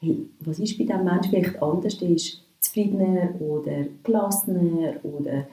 hey, 0.00 0.28
was 0.40 0.58
ist 0.58 0.78
bei 0.78 0.84
diesem 0.84 1.04
Menschen 1.04 1.30
vielleicht 1.30 1.62
anders? 1.62 1.98
Der 1.98 2.10
ist 2.10 2.42
zufriedener 2.60 3.30
oder 3.40 3.86
gelassener 4.02 4.94
oder 5.02 5.32
äh, 5.32 5.44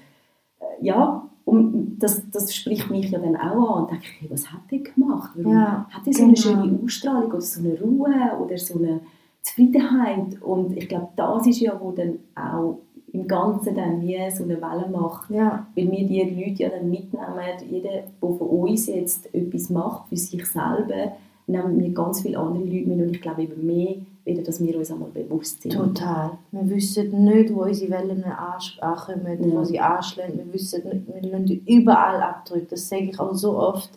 ja, 0.81 1.29
und 1.47 1.97
das, 1.99 2.29
das 2.29 2.53
spricht 2.53 2.91
mich 2.91 3.09
ja 3.09 3.19
dann 3.19 3.37
auch 3.37 3.77
an 3.77 3.83
und 3.83 3.91
denke, 3.91 4.05
hey, 4.19 4.29
was 4.29 4.51
hat 4.51 4.63
er 4.69 4.79
gemacht? 4.79 5.31
Warum 5.35 5.53
ja, 5.53 5.87
hat 5.89 6.05
er 6.05 6.13
so 6.13 6.23
eine 6.23 6.33
genau. 6.33 6.41
schöne 6.41 6.79
Ausstrahlung 6.83 7.31
oder 7.31 7.41
so 7.41 7.61
eine 7.61 7.79
Ruhe 7.79 8.37
oder 8.43 8.57
so 8.57 8.77
eine 8.77 8.99
Zufriedenheit? 9.43 10.41
Und 10.41 10.75
ich 10.75 10.89
glaube, 10.89 11.07
das 11.15 11.47
ist 11.47 11.61
ja, 11.61 11.79
wo 11.79 11.91
dann 11.91 12.19
auch 12.35 12.79
im 13.13 13.25
Ganzen 13.29 13.75
dann 13.75 14.01
wie 14.01 14.17
so 14.29 14.43
eine 14.43 14.61
Welle 14.61 14.89
macht. 14.91 15.29
Ja. 15.31 15.65
Weil 15.73 15.89
wir 15.89 16.05
die 16.05 16.19
Leute 16.19 16.63
ja 16.63 16.69
dann 16.69 16.89
mitnehmen, 16.89 17.25
jeder, 17.71 17.91
der 17.91 18.03
von 18.19 18.37
uns 18.39 18.87
jetzt 18.87 19.33
etwas 19.33 19.69
macht 19.69 20.09
für 20.09 20.17
sich 20.17 20.45
selber, 20.45 21.13
nehmen 21.47 21.79
wir 21.79 21.93
ganz 21.93 22.23
viele 22.23 22.39
andere 22.39 22.65
Leute 22.65 22.89
mit 22.89 22.99
und 22.99 23.15
ich 23.15 23.21
glaube 23.21 23.43
eben 23.43 23.65
mehr, 23.65 23.95
wieder, 24.27 24.43
dass 24.43 24.63
wir 24.63 24.77
uns 24.77 24.91
einmal 24.91 25.09
bewusst 25.09 25.61
sind. 25.61 25.73
Total. 25.73 26.37
Wir 26.51 26.69
wissen 26.69 27.23
nicht, 27.23 27.53
wo 27.53 27.63
unsere 27.63 27.91
Wellen 27.91 28.23
ankommen, 28.23 29.49
ja. 29.49 29.55
wo 29.55 29.63
sie 29.63 29.79
anschlagen. 29.79 30.37
Wir 30.37 30.53
wissen 30.53 30.83
nicht, 30.83 31.07
wir 31.07 31.31
lassen 31.31 31.63
überall 31.65 32.21
abdrücken. 32.21 32.67
Das 32.69 32.87
sage 32.87 33.05
ich 33.05 33.19
auch 33.19 33.33
so 33.33 33.57
oft 33.57 33.89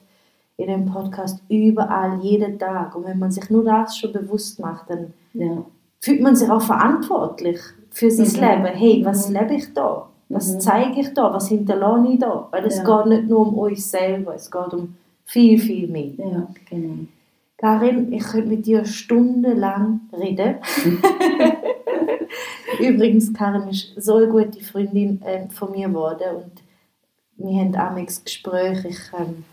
in 0.56 0.68
dem 0.68 0.86
Podcast, 0.86 1.42
überall, 1.48 2.20
jeden 2.22 2.58
Tag. 2.58 2.94
Und 2.94 3.04
wenn 3.04 3.18
man 3.18 3.30
sich 3.30 3.50
nur 3.50 3.64
das 3.64 3.96
schon 3.96 4.12
bewusst 4.12 4.60
macht, 4.60 4.88
dann 4.88 5.12
ja. 5.34 5.64
fühlt 6.00 6.20
man 6.22 6.36
sich 6.36 6.48
auch 6.48 6.62
verantwortlich 6.62 7.58
für 7.90 8.10
sein 8.10 8.26
mhm. 8.26 8.64
Leben. 8.64 8.76
Hey, 8.76 9.04
was 9.04 9.28
mhm. 9.28 9.36
lebe 9.36 9.54
ich 9.54 9.72
da? 9.74 10.06
Was 10.28 10.54
mhm. 10.54 10.60
zeige 10.60 11.00
ich 11.00 11.12
da? 11.12 11.32
Was 11.32 11.48
hinterlasse 11.48 12.12
ich 12.12 12.18
da? 12.20 12.48
Weil 12.50 12.64
es 12.66 12.76
ja. 12.76 12.84
geht 12.84 13.06
nicht 13.06 13.28
nur 13.28 13.48
um 13.48 13.54
uns 13.58 13.90
selber, 13.90 14.34
es 14.34 14.50
geht 14.50 14.72
um 14.72 14.94
viel, 15.24 15.58
viel 15.58 15.88
mehr. 15.88 16.12
Ja, 16.18 16.48
genau. 16.68 17.06
Karin, 17.60 18.10
ich 18.10 18.22
könnte 18.22 18.48
mit 18.48 18.64
dir 18.64 18.86
stundenlang 18.86 20.00
reden. 20.18 20.56
Übrigens, 22.80 23.34
Karin 23.34 23.68
ist 23.68 24.02
so 24.02 24.16
eine 24.16 24.28
gute 24.28 24.64
Freundin 24.64 25.20
äh, 25.20 25.46
von 25.50 25.70
mir 25.72 25.88
geworden 25.88 26.36
und 26.36 26.52
wir 27.36 27.60
haben 27.60 27.76
amigs 27.76 28.24
Gespräche. 28.24 28.88
Ich 28.88 29.00
ähm, 29.18 29.44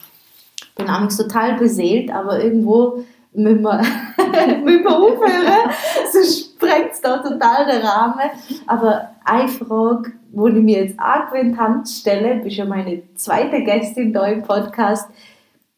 bin 0.77 0.87
amigs 0.87 1.17
total 1.17 1.57
beseelt, 1.57 2.09
aber 2.09 2.41
irgendwo 2.41 3.03
müssen 3.33 3.61
wir, 3.61 3.81
müssen 4.63 4.83
wir 4.85 4.97
aufhören, 4.97 5.71
sonst 6.13 6.53
sprengt 6.53 6.93
es 6.93 7.01
da 7.01 7.17
total 7.17 7.65
den 7.65 7.85
Rahmen. 7.85 8.29
Aber 8.67 9.09
eine 9.25 9.49
Frage, 9.49 10.13
die 10.31 10.57
ich 10.57 10.63
mir 10.63 10.83
jetzt 10.85 10.97
angewöhnt 10.97 11.57
habe 11.59 11.83
zu 11.83 11.99
stellen, 11.99 12.41
bist 12.41 12.55
ja 12.55 12.63
meine 12.63 13.01
zweite 13.15 13.63
Gästin 13.63 14.13
hier 14.13 14.27
im 14.27 14.43
Podcast. 14.43 15.09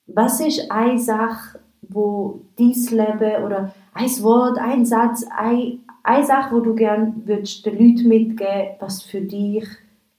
Was 0.06 0.40
ist 0.40 0.72
eine 0.72 1.00
Sache, 1.00 1.59
wo 1.90 2.42
dies 2.58 2.92
Leben 2.92 3.44
oder 3.44 3.74
ein 3.94 4.10
Wort, 4.22 4.58
ein 4.60 4.86
Satz, 4.86 5.26
ein, 5.36 5.80
eine 6.04 6.26
Sache, 6.26 6.56
wo 6.56 6.60
du 6.62 6.76
gern 6.76 7.24
würdest 7.26 7.66
den 7.66 7.74
Leuten 7.74 8.08
mitgeben, 8.08 8.76
was 8.80 9.02
für 9.02 9.22
dich 9.22 9.68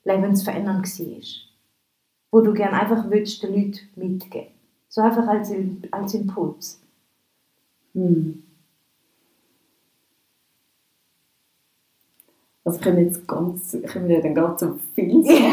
lebensverändernd 0.04 0.86
war? 0.86 1.22
Wo 2.32 2.40
du 2.40 2.52
gern 2.52 2.74
einfach 2.74 3.08
würdest 3.10 3.42
den 3.42 3.54
Leuten 3.54 3.80
mitgeben? 3.96 4.48
So 4.88 5.00
einfach 5.00 5.26
als, 5.28 5.52
als 5.92 6.14
Impuls. 6.14 6.80
Hm. 7.94 8.42
Also 12.64 12.78
können 12.80 12.98
wir 12.98 13.04
jetzt 13.04 13.26
ganz, 13.26 13.76
können 13.86 14.08
wir 14.08 14.20
dann 14.20 14.34
ganz 14.34 14.60
so 14.60 14.78
viel 14.94 15.24
sagen. 15.24 15.52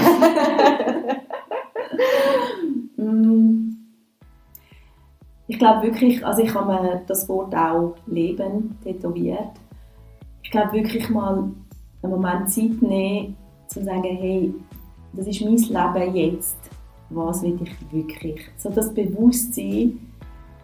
mm 2.97 3.56
ich 5.47 5.57
glaube 5.57 5.87
wirklich, 5.87 6.25
also 6.25 6.41
ich 6.41 6.53
habe 6.53 6.71
mir 6.71 7.01
das 7.07 7.27
Wort 7.29 7.55
auch 7.55 7.95
Leben 8.05 8.77
tätowiert. 8.83 9.51
Ich 10.43 10.51
glaube 10.51 10.73
wirklich 10.73 11.09
mal 11.09 11.49
einen 12.03 12.11
Moment 12.11 12.49
Zeit 12.49 12.81
nehmen, 12.81 13.35
zu 13.67 13.83
sagen, 13.83 14.03
hey, 14.03 14.53
das 15.13 15.27
ist 15.27 15.41
mein 15.41 15.55
Leben 15.55 16.15
jetzt. 16.15 16.57
Was 17.09 17.41
will 17.41 17.57
ich 17.63 17.93
wirklich? 17.93 18.41
So 18.57 18.69
das 18.69 18.93
Bewusstsein, 18.93 19.99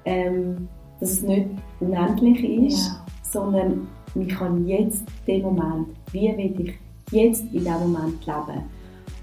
ähm, 0.04 0.68
dass 1.00 1.12
es 1.12 1.22
nicht 1.22 1.48
unendlich 1.80 2.44
ist, 2.44 2.88
ja. 2.90 3.06
sondern 3.24 3.88
ich 4.16 4.30
kann 4.30 4.68
jetzt 4.68 5.06
den 5.26 5.44
Moment, 5.44 5.88
wie 6.12 6.28
will 6.38 6.60
ich 6.60 6.74
jetzt 7.12 7.44
in 7.46 7.60
diesem 7.60 7.92
Moment 7.92 8.26
leben? 8.26 8.64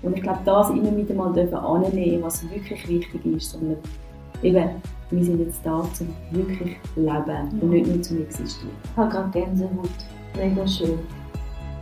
Und 0.03 0.17
ich 0.17 0.23
glaube, 0.23 0.41
das 0.47 0.71
immer 0.71 0.97
wieder 0.97 1.15
mal 1.15 1.39
annehmen, 1.55 2.23
was 2.23 2.43
wirklich 2.51 2.89
wichtig 2.89 3.27
ist, 3.27 3.51
sondern 3.51 3.77
eben 4.43 4.83
wir 5.11 5.25
sind 5.25 5.41
jetzt 5.41 5.61
da, 5.65 5.85
zum 5.93 6.09
wirklich 6.31 6.77
leben 6.95 7.27
ja. 7.27 7.49
und 7.61 7.71
nicht 7.71 7.87
nur 7.87 8.01
zum 8.01 8.23
existieren. 8.23 8.71
Ich 8.85 8.97
habe 8.97 9.11
gerade 9.11 9.31
Gänsehaut. 9.31 9.89
Mega 10.37 10.67
schön. 10.67 10.99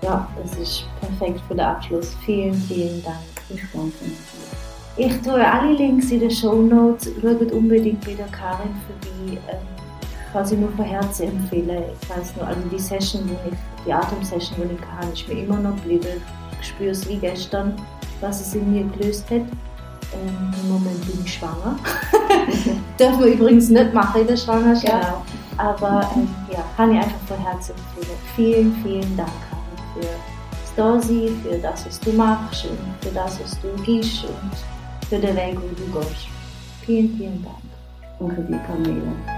Ja, 0.03 0.27
das 0.41 0.57
ist 0.59 0.85
perfekt 1.01 1.41
für 1.47 1.55
den 1.55 1.61
Abschluss. 1.61 2.17
Vielen, 2.25 2.55
vielen 2.55 3.03
Dank. 3.03 3.19
Ich 3.51 3.61
danke. 3.73 3.93
Ich 4.97 5.21
tue 5.21 5.53
alle 5.53 5.75
Links 5.75 6.11
in 6.11 6.21
den 6.21 6.31
Show 6.31 6.55
Notes. 6.63 7.11
Schaut 7.21 7.53
unbedingt 7.53 8.05
bei 8.05 8.15
der 8.15 8.27
Karin 8.29 8.71
vorbei. 8.87 9.39
Ähm, 9.51 9.59
ich 10.11 10.33
kann 10.33 10.47
sie 10.47 10.57
nur 10.57 10.71
von 10.71 10.85
Herzen 10.85 11.29
empfehlen. 11.29 11.83
Ich 12.01 12.11
weiß 12.11 12.37
nur, 12.37 12.47
also 12.47 12.61
die 12.73 12.79
Session, 12.79 13.29
wo 13.29 13.51
ich, 13.51 13.59
die 13.87 13.93
Atemsession, 13.93 14.69
die 14.69 14.75
ich 14.75 14.91
hatte, 14.91 15.13
ist 15.13 15.29
mir 15.29 15.45
immer 15.45 15.59
noch 15.59 15.77
geblieben. 15.77 16.23
Ich 16.61 16.69
spüre 16.69 16.91
es 16.91 17.09
wie 17.09 17.17
gestern, 17.17 17.75
was 18.21 18.41
es 18.41 18.55
in 18.55 18.73
mir 18.73 18.85
gelöst 18.97 19.31
hat. 19.31 19.43
Ähm, 20.15 20.53
Im 20.63 20.69
Moment 20.69 21.01
bin 21.07 21.25
ich 21.25 21.35
schwanger. 21.35 21.77
Dürfen 22.99 23.21
wir 23.21 23.33
übrigens 23.33 23.69
nicht 23.69 23.93
machen 23.93 24.23
in 24.23 24.27
der 24.27 24.37
Schwangerschaft. 24.37 24.85
Genau. 24.85 25.25
Aber 25.59 26.09
ähm, 26.15 26.29
ja, 26.53 26.65
kann 26.77 26.93
ich 26.93 26.99
einfach 26.99 27.21
von 27.27 27.39
Herzen 27.39 27.75
empfehlen. 27.75 28.19
Vielen, 28.37 28.75
vielen 28.83 29.17
Dank, 29.17 29.31
Karin, 29.51 29.95
für 29.95 30.09
das 30.51 30.75
Dasein, 30.77 31.41
für 31.43 31.59
das, 31.59 31.87
was 31.87 32.01
du 32.01 32.13
machst 32.13 32.65
und 32.67 32.79
für 33.01 33.15
das, 33.15 33.39
was 33.41 33.61
du 33.61 33.83
gibst 33.83 34.25
und 34.25 35.09
für 35.09 35.19
den 35.19 35.37
Weg, 35.37 35.57
wo 35.57 35.69
du 35.75 36.01
gehst. 36.01 36.29
Vielen, 36.87 37.17
vielen 37.17 37.45
Dank. 37.45 37.57
Danke 38.19 38.43
dir, 38.43 38.59
Camilla. 38.67 39.38